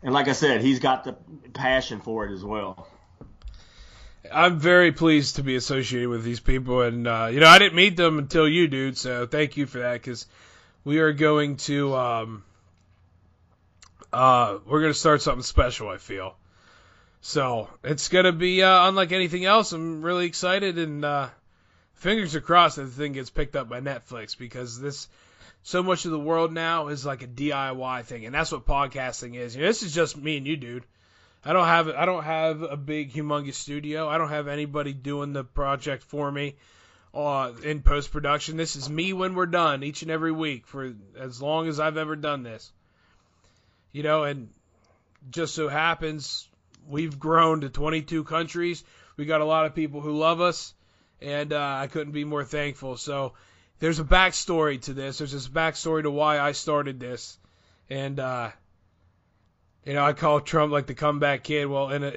and 0.03 0.13
like 0.13 0.27
I 0.27 0.33
said, 0.33 0.61
he's 0.61 0.79
got 0.79 1.03
the 1.03 1.13
passion 1.53 2.01
for 2.01 2.25
it 2.25 2.33
as 2.33 2.43
well. 2.43 2.87
I'm 4.31 4.59
very 4.59 4.91
pleased 4.91 5.35
to 5.35 5.43
be 5.43 5.55
associated 5.55 6.07
with 6.07 6.23
these 6.23 6.39
people, 6.39 6.81
and 6.81 7.07
uh, 7.07 7.29
you 7.31 7.39
know, 7.39 7.47
I 7.47 7.59
didn't 7.59 7.75
meet 7.75 7.97
them 7.97 8.17
until 8.17 8.47
you, 8.47 8.67
dude. 8.67 8.97
So 8.97 9.27
thank 9.27 9.57
you 9.57 9.65
for 9.65 9.79
that, 9.79 9.93
because 9.93 10.25
we 10.83 10.99
are 10.99 11.11
going 11.13 11.57
to 11.57 11.95
um, 11.95 12.43
uh, 14.13 14.57
we're 14.65 14.81
gonna 14.81 14.93
start 14.93 15.21
something 15.21 15.43
special. 15.43 15.89
I 15.89 15.97
feel. 15.97 16.35
So 17.21 17.67
it's 17.83 18.07
gonna 18.07 18.31
be 18.31 18.63
uh, 18.63 18.87
unlike 18.87 19.11
anything 19.11 19.45
else. 19.45 19.73
I'm 19.73 20.01
really 20.01 20.25
excited, 20.25 20.77
and 20.79 21.05
uh, 21.05 21.29
fingers 22.01 22.35
are 22.35 22.41
crossed 22.41 22.77
that 22.77 22.83
the 22.83 22.91
thing 22.91 23.13
gets 23.13 23.29
picked 23.29 23.55
up 23.55 23.69
by 23.69 23.79
Netflix 23.79 24.35
because 24.35 24.79
this 24.79 25.07
so 25.61 25.83
much 25.83 26.05
of 26.05 26.11
the 26.11 26.19
world 26.19 26.51
now 26.51 26.87
is 26.87 27.05
like 27.05 27.21
a 27.21 27.27
DIY 27.27 28.03
thing, 28.05 28.25
and 28.25 28.33
that's 28.33 28.51
what 28.51 28.65
podcasting 28.65 29.35
is. 29.35 29.55
You 29.55 29.61
know, 29.61 29.67
this 29.67 29.83
is 29.83 29.93
just 29.93 30.17
me 30.17 30.37
and 30.37 30.47
you, 30.47 30.57
dude. 30.57 30.83
I 31.45 31.53
don't 31.53 31.67
have 31.67 31.89
I 31.89 32.05
don't 32.05 32.23
have 32.23 32.63
a 32.63 32.75
big 32.75 33.13
humongous 33.13 33.53
studio. 33.53 34.07
I 34.09 34.17
don't 34.17 34.29
have 34.29 34.47
anybody 34.47 34.93
doing 34.93 35.33
the 35.33 35.43
project 35.43 36.03
for 36.03 36.31
me 36.31 36.55
uh, 37.13 37.53
in 37.63 37.81
post 37.81 38.11
production. 38.11 38.57
This 38.57 38.75
is 38.75 38.89
me 38.89 39.13
when 39.13 39.35
we're 39.35 39.45
done 39.45 39.83
each 39.83 40.01
and 40.01 40.09
every 40.09 40.31
week 40.31 40.65
for 40.65 40.93
as 41.19 41.39
long 41.39 41.67
as 41.67 41.79
I've 41.79 41.97
ever 41.97 42.15
done 42.15 42.41
this. 42.41 42.71
You 43.91 44.01
know, 44.01 44.23
and 44.23 44.49
just 45.29 45.53
so 45.53 45.67
happens 45.67 46.47
we've 46.87 47.19
grown 47.19 47.61
to 47.61 47.69
22 47.69 48.23
countries. 48.23 48.83
We 49.17 49.25
got 49.25 49.41
a 49.41 49.45
lot 49.45 49.67
of 49.67 49.75
people 49.75 50.01
who 50.01 50.17
love 50.17 50.41
us, 50.41 50.73
and 51.21 51.53
uh, 51.53 51.77
I 51.79 51.87
couldn't 51.87 52.13
be 52.13 52.23
more 52.23 52.43
thankful. 52.43 52.97
So 52.97 53.33
there's 53.79 53.99
a 53.99 54.03
backstory 54.03 54.81
to 54.83 54.93
this. 54.93 55.19
There's 55.19 55.31
this 55.31 55.47
backstory 55.47 56.03
to 56.03 56.11
why 56.11 56.39
I 56.39 56.51
started 56.53 56.99
this, 56.99 57.37
and 57.89 58.19
uh, 58.19 58.51
you 59.85 59.93
know 59.93 60.03
I 60.03 60.13
call 60.13 60.41
Trump 60.41 60.71
like 60.71 60.87
the 60.87 60.93
comeback 60.93 61.43
kid. 61.43 61.65
Well, 61.65 61.89
in 61.89 62.03
a 62.03 62.13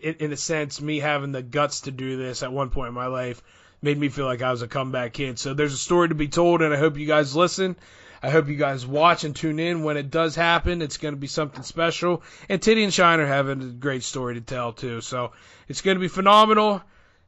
in 0.00 0.32
a 0.32 0.36
sense, 0.36 0.80
me 0.80 0.98
having 0.98 1.32
the 1.32 1.42
guts 1.42 1.82
to 1.82 1.90
do 1.90 2.16
this 2.16 2.42
at 2.42 2.52
one 2.52 2.70
point 2.70 2.88
in 2.88 2.94
my 2.94 3.06
life 3.06 3.42
made 3.82 3.98
me 3.98 4.08
feel 4.08 4.26
like 4.26 4.42
I 4.42 4.50
was 4.50 4.62
a 4.62 4.68
comeback 4.68 5.12
kid. 5.12 5.38
So 5.38 5.54
there's 5.54 5.72
a 5.72 5.78
story 5.78 6.08
to 6.08 6.14
be 6.14 6.28
told, 6.28 6.62
and 6.62 6.72
I 6.72 6.76
hope 6.76 6.98
you 6.98 7.06
guys 7.06 7.34
listen. 7.34 7.76
I 8.22 8.28
hope 8.28 8.48
you 8.48 8.56
guys 8.56 8.86
watch 8.86 9.24
and 9.24 9.34
tune 9.34 9.58
in 9.58 9.82
when 9.82 9.96
it 9.96 10.10
does 10.10 10.34
happen. 10.34 10.82
It's 10.82 10.98
going 10.98 11.14
to 11.14 11.20
be 11.20 11.26
something 11.26 11.62
special. 11.62 12.22
And 12.50 12.60
Titty 12.60 12.84
and 12.84 12.92
Shine 12.92 13.18
are 13.18 13.26
having 13.26 13.62
a 13.62 13.66
great 13.66 14.02
story 14.02 14.34
to 14.34 14.42
tell 14.42 14.72
too. 14.72 15.00
So 15.00 15.32
it's 15.68 15.80
going 15.80 15.96
to 15.96 16.00
be 16.00 16.08
phenomenal. 16.08 16.82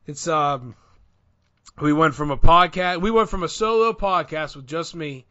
It's 0.06 0.28
um, 0.28 0.74
we 1.80 1.92
went 1.92 2.14
from 2.14 2.30
a 2.30 2.36
podcast, 2.36 3.00
we 3.00 3.10
went 3.10 3.28
from 3.28 3.42
a 3.42 3.48
solo 3.48 3.92
podcast 3.92 4.56
with 4.56 4.66
just 4.66 4.94
me 4.94 5.26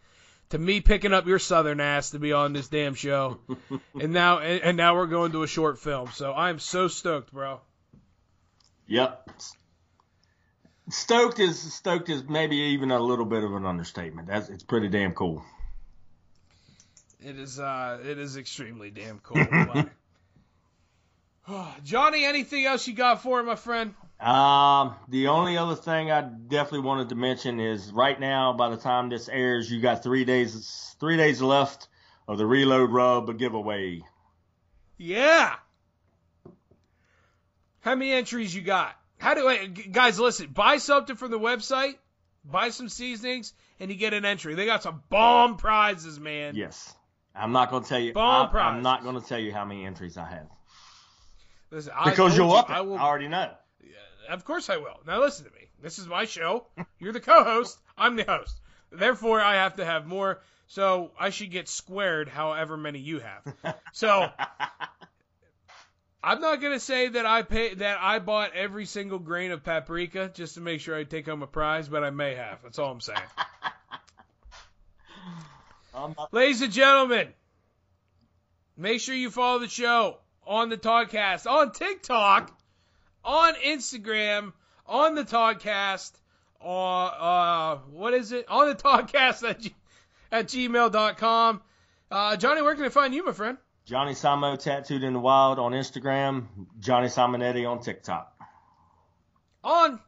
to 0.50 0.58
me 0.58 0.82
picking 0.82 1.14
up 1.14 1.26
your 1.28 1.40
southern 1.40 1.80
ass 1.80 2.12
to 2.12 2.20
be 2.20 2.34
on 2.34 2.54
this 2.54 2.68
damn 2.68 2.94
show, 2.94 3.40
and 4.00 4.14
now 4.14 4.40
and, 4.40 4.62
and 4.64 4.78
now 4.78 4.96
we're 4.96 5.08
going 5.08 5.32
to 5.32 5.44
a 5.44 5.48
short 5.48 5.80
film. 5.80 6.10
So 6.14 6.34
I'm 6.34 6.60
so 6.60 6.88
stoked, 6.88 7.32
bro. 7.34 7.62
Yep. 8.88 9.30
Stoked 10.90 11.40
is 11.40 11.74
stoked 11.74 12.10
is 12.10 12.24
maybe 12.28 12.58
even 12.58 12.92
a 12.92 13.00
little 13.00 13.26
bit 13.26 13.44
of 13.44 13.54
an 13.54 13.66
understatement. 13.66 14.28
That's 14.28 14.50
it's 14.50 14.64
pretty 14.64 14.90
damn 14.90 15.14
cool. 15.14 15.44
It 17.24 17.38
is 17.38 17.60
uh 17.60 18.00
it 18.04 18.18
is 18.18 18.36
extremely 18.36 18.90
damn 18.90 19.20
cool. 19.20 19.46
Johnny, 21.84 22.26
anything 22.26 22.66
else 22.66 22.88
you 22.88 22.94
got 22.94 23.22
for 23.22 23.40
him, 23.40 23.46
my 23.46 23.56
friend? 23.56 23.94
Um, 24.22 24.96
the 25.08 25.30
only 25.30 25.58
other 25.58 25.76
thing 25.76 26.12
I 26.12 26.22
definitely 26.22 26.82
wanted 26.82 27.10
to 27.10 27.16
mention 27.16 27.60
is 27.60 27.92
right 27.92 28.20
now, 28.20 28.54
by 28.54 28.70
the 28.70 28.78
time 28.78 29.10
this 29.10 29.28
airs, 29.28 29.72
you 29.72 29.82
got 29.82 30.04
three 30.04 30.26
days 30.26 30.96
three 31.00 31.18
days 31.18 31.42
left 31.42 31.88
of 32.28 32.38
the 32.38 32.46
Reload 32.46 32.92
Rub 32.92 33.38
giveaway. 33.40 34.04
Yeah. 34.98 35.56
How 37.80 37.96
many 37.96 38.12
entries 38.12 38.54
you 38.54 38.62
got? 38.62 38.96
How 39.18 39.34
do 39.34 39.48
I, 39.48 39.66
guys 39.66 40.20
listen? 40.20 40.52
Buy 40.52 40.78
something 40.78 41.16
from 41.16 41.32
the 41.32 41.40
website, 41.40 41.96
buy 42.46 42.70
some 42.70 42.90
seasonings, 42.90 43.54
and 43.80 43.90
you 43.90 43.98
get 43.98 44.14
an 44.14 44.24
entry. 44.24 44.54
They 44.54 44.68
got 44.68 44.84
some 44.84 45.02
bomb 45.10 45.58
prizes, 45.58 46.20
man. 46.20 46.56
Yes, 46.56 46.94
I'm 47.36 47.52
not 47.52 47.72
going 47.72 47.82
to 47.82 47.90
tell 47.90 48.00
you. 48.00 48.14
Bomb 48.14 48.48
I, 48.48 48.52
prizes. 48.52 48.78
I'm 48.78 48.84
not 48.84 49.04
going 49.04 49.20
to 49.20 49.28
tell 49.28 49.40
you 49.40 49.52
how 49.52 49.66
many 49.66 49.84
entries 49.84 50.16
I 50.16 50.30
have 50.30 50.48
Listen, 51.72 51.94
because 52.04 52.18
told 52.18 52.38
you'll 52.38 52.50
you, 52.50 52.56
up 52.56 52.70
it. 52.70 52.74
I 52.74 52.80
I, 52.80 53.00
already 53.00 53.28
know. 53.28 53.52
Of 54.32 54.46
course 54.46 54.70
I 54.70 54.78
will. 54.78 55.00
Now 55.06 55.20
listen 55.20 55.46
to 55.46 55.52
me. 55.52 55.68
This 55.82 56.00
is 56.00 56.08
my 56.08 56.26
show. 56.26 56.66
You're 57.00 57.14
the 57.14 57.20
co-host. 57.20 57.78
I'm 57.98 58.16
the 58.16 58.24
host. 58.24 58.60
Therefore, 58.92 59.42
I 59.42 59.56
have 59.56 59.76
to 59.76 59.86
have 59.86 60.08
more. 60.08 60.42
So 60.68 61.12
I 61.20 61.32
should 61.32 61.52
get 61.52 61.68
squared 61.68 62.30
however 62.30 62.78
many 62.78 63.00
you 63.00 63.20
have. 63.20 63.76
So 63.92 64.30
I'm 66.24 66.40
not 66.40 66.62
gonna 66.62 66.80
say 66.80 67.10
that 67.10 67.26
I 67.26 67.42
pay 67.42 67.74
that 67.76 67.98
I 68.00 68.20
bought 68.20 68.54
every 68.56 68.86
single 68.86 69.20
grain 69.20 69.52
of 69.52 69.64
paprika 69.64 70.32
just 70.34 70.54
to 70.56 70.62
make 70.62 70.80
sure 70.80 70.96
I 70.96 71.04
take 71.04 71.26
home 71.28 71.42
a 71.44 71.48
prize, 71.48 71.90
but 71.90 72.04
I 72.04 72.10
may 72.12 72.36
have. 72.36 72.60
That's 72.64 72.80
all 72.80 72.92
I'm 72.92 73.02
saying. 73.02 73.20
I'm 75.94 76.16
not- 76.18 76.34
Ladies 76.34 76.62
and 76.62 76.72
gentlemen, 76.72 77.28
make 78.78 79.02
sure 79.02 79.14
you 79.16 79.30
follow 79.30 79.60
the 79.60 79.68
show 79.68 80.20
on 80.48 80.70
the 80.70 80.78
Toddcast, 80.78 81.50
on 81.50 81.72
TikTok, 81.74 82.58
on 83.24 83.54
Instagram, 83.56 84.54
on 84.86 85.16
the 85.16 85.24
Toddcast, 85.24 86.12
uh, 86.64 86.68
uh, 87.06 87.78
what 87.92 88.14
is 88.14 88.32
it? 88.32 88.46
On 88.50 88.68
the 88.68 88.76
Toddcast 88.76 89.48
at, 89.50 89.60
g- 89.62 89.76
at 90.32 90.48
gmail.com. 90.48 91.62
Uh, 92.12 92.36
Johnny, 92.38 92.62
where 92.62 92.76
can 92.76 92.84
I 92.86 92.90
find 92.90 93.14
you, 93.14 93.26
my 93.26 93.32
friend? 93.32 93.58
Johnny 93.86 94.12
Samo 94.14 94.60
tattooed 94.60 95.02
in 95.04 95.14
the 95.14 95.20
wild 95.20 95.58
on 95.60 95.72
Instagram. 95.72 96.46
Johnny 96.80 97.08
Simonetti 97.08 97.68
on 97.70 97.80
TikTok. 97.82 98.32
On 99.64 100.00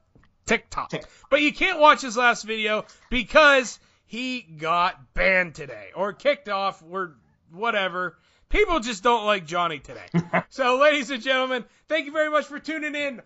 TikTok. 0.46 0.90
Tik- 0.90 1.06
But 1.30 1.42
you 1.42 1.54
can't 1.54 1.80
watch 1.80 2.02
his 2.02 2.16
last 2.18 2.44
video 2.44 2.86
because 3.10 3.80
he 4.06 4.42
got 4.42 5.14
banned 5.14 5.56
today 5.56 5.90
or 5.96 6.14
kicked 6.14 6.50
off 6.50 6.84
or 6.88 7.16
whatever. 7.52 8.18
People 8.54 8.80
just 8.80 9.02
don't 9.02 9.26
like 9.26 9.48
Johnny 9.48 9.80
today. 9.80 10.06
so, 10.50 10.78
ladies 10.78 11.10
and 11.10 11.24
gentlemen, 11.24 11.66
thank 11.90 12.06
you 12.06 12.12
very 12.12 12.30
much 12.30 12.46
for 12.46 12.60
tuning 12.60 12.94
in. 12.94 13.20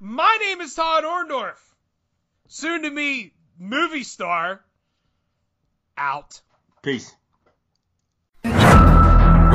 My 0.00 0.36
name 0.44 0.60
is 0.60 0.74
Todd 0.74 1.02
Orndorf, 1.02 1.56
soon 2.48 2.82
to 2.82 2.90
be 2.90 3.32
movie 3.58 4.02
star. 4.02 4.60
Out. 5.96 6.42
Peace. 6.82 7.10
We're 8.44 8.52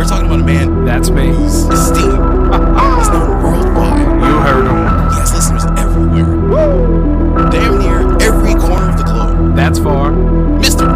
talking 0.08 0.26
about 0.26 0.40
a 0.40 0.44
man 0.44 0.86
That's 0.86 1.12
me. 1.12 1.28
whose 1.28 1.66
esteem 1.66 2.10
is 2.10 3.10
known 3.10 3.44
worldwide. 3.44 4.00
You 4.00 4.40
heard 4.40 4.66
him. 4.66 5.12
He 5.12 5.20
has 5.20 5.34
listeners 5.36 5.66
everywhere. 5.78 7.50
Damn 7.52 7.78
near 7.78 8.18
every 8.24 8.56
corner 8.56 8.90
of 8.90 8.98
the 8.98 9.04
globe. 9.04 9.56
That's 9.56 9.78
far. 9.78 10.10
Mr. 10.10 10.88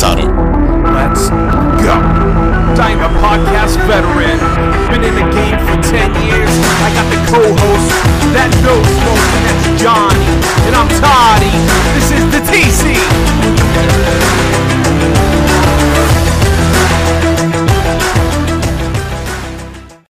Todd 0.00 0.18
Orton 0.18 1.73
go. 1.84 1.92
I'm 2.80 3.00
a 3.00 3.08
podcast 3.20 3.76
veteran. 3.84 4.40
Been 4.88 5.04
in 5.04 5.14
the 5.14 5.28
game 5.36 5.58
for 5.68 5.76
10 5.82 6.14
years. 6.24 6.48
I 6.80 6.88
got 6.96 7.04
the 7.12 7.20
co-host 7.28 7.92
that 8.32 8.48
knows 8.64 8.88
most, 9.04 9.28
and 9.36 9.44
that's 9.44 9.68
Johnny. 9.82 10.32
And 10.64 10.72
I'm 10.74 10.88
Toddy. 10.96 11.52
This 11.92 12.08
is 12.16 12.24
the 12.32 12.40
TC. 12.48 12.96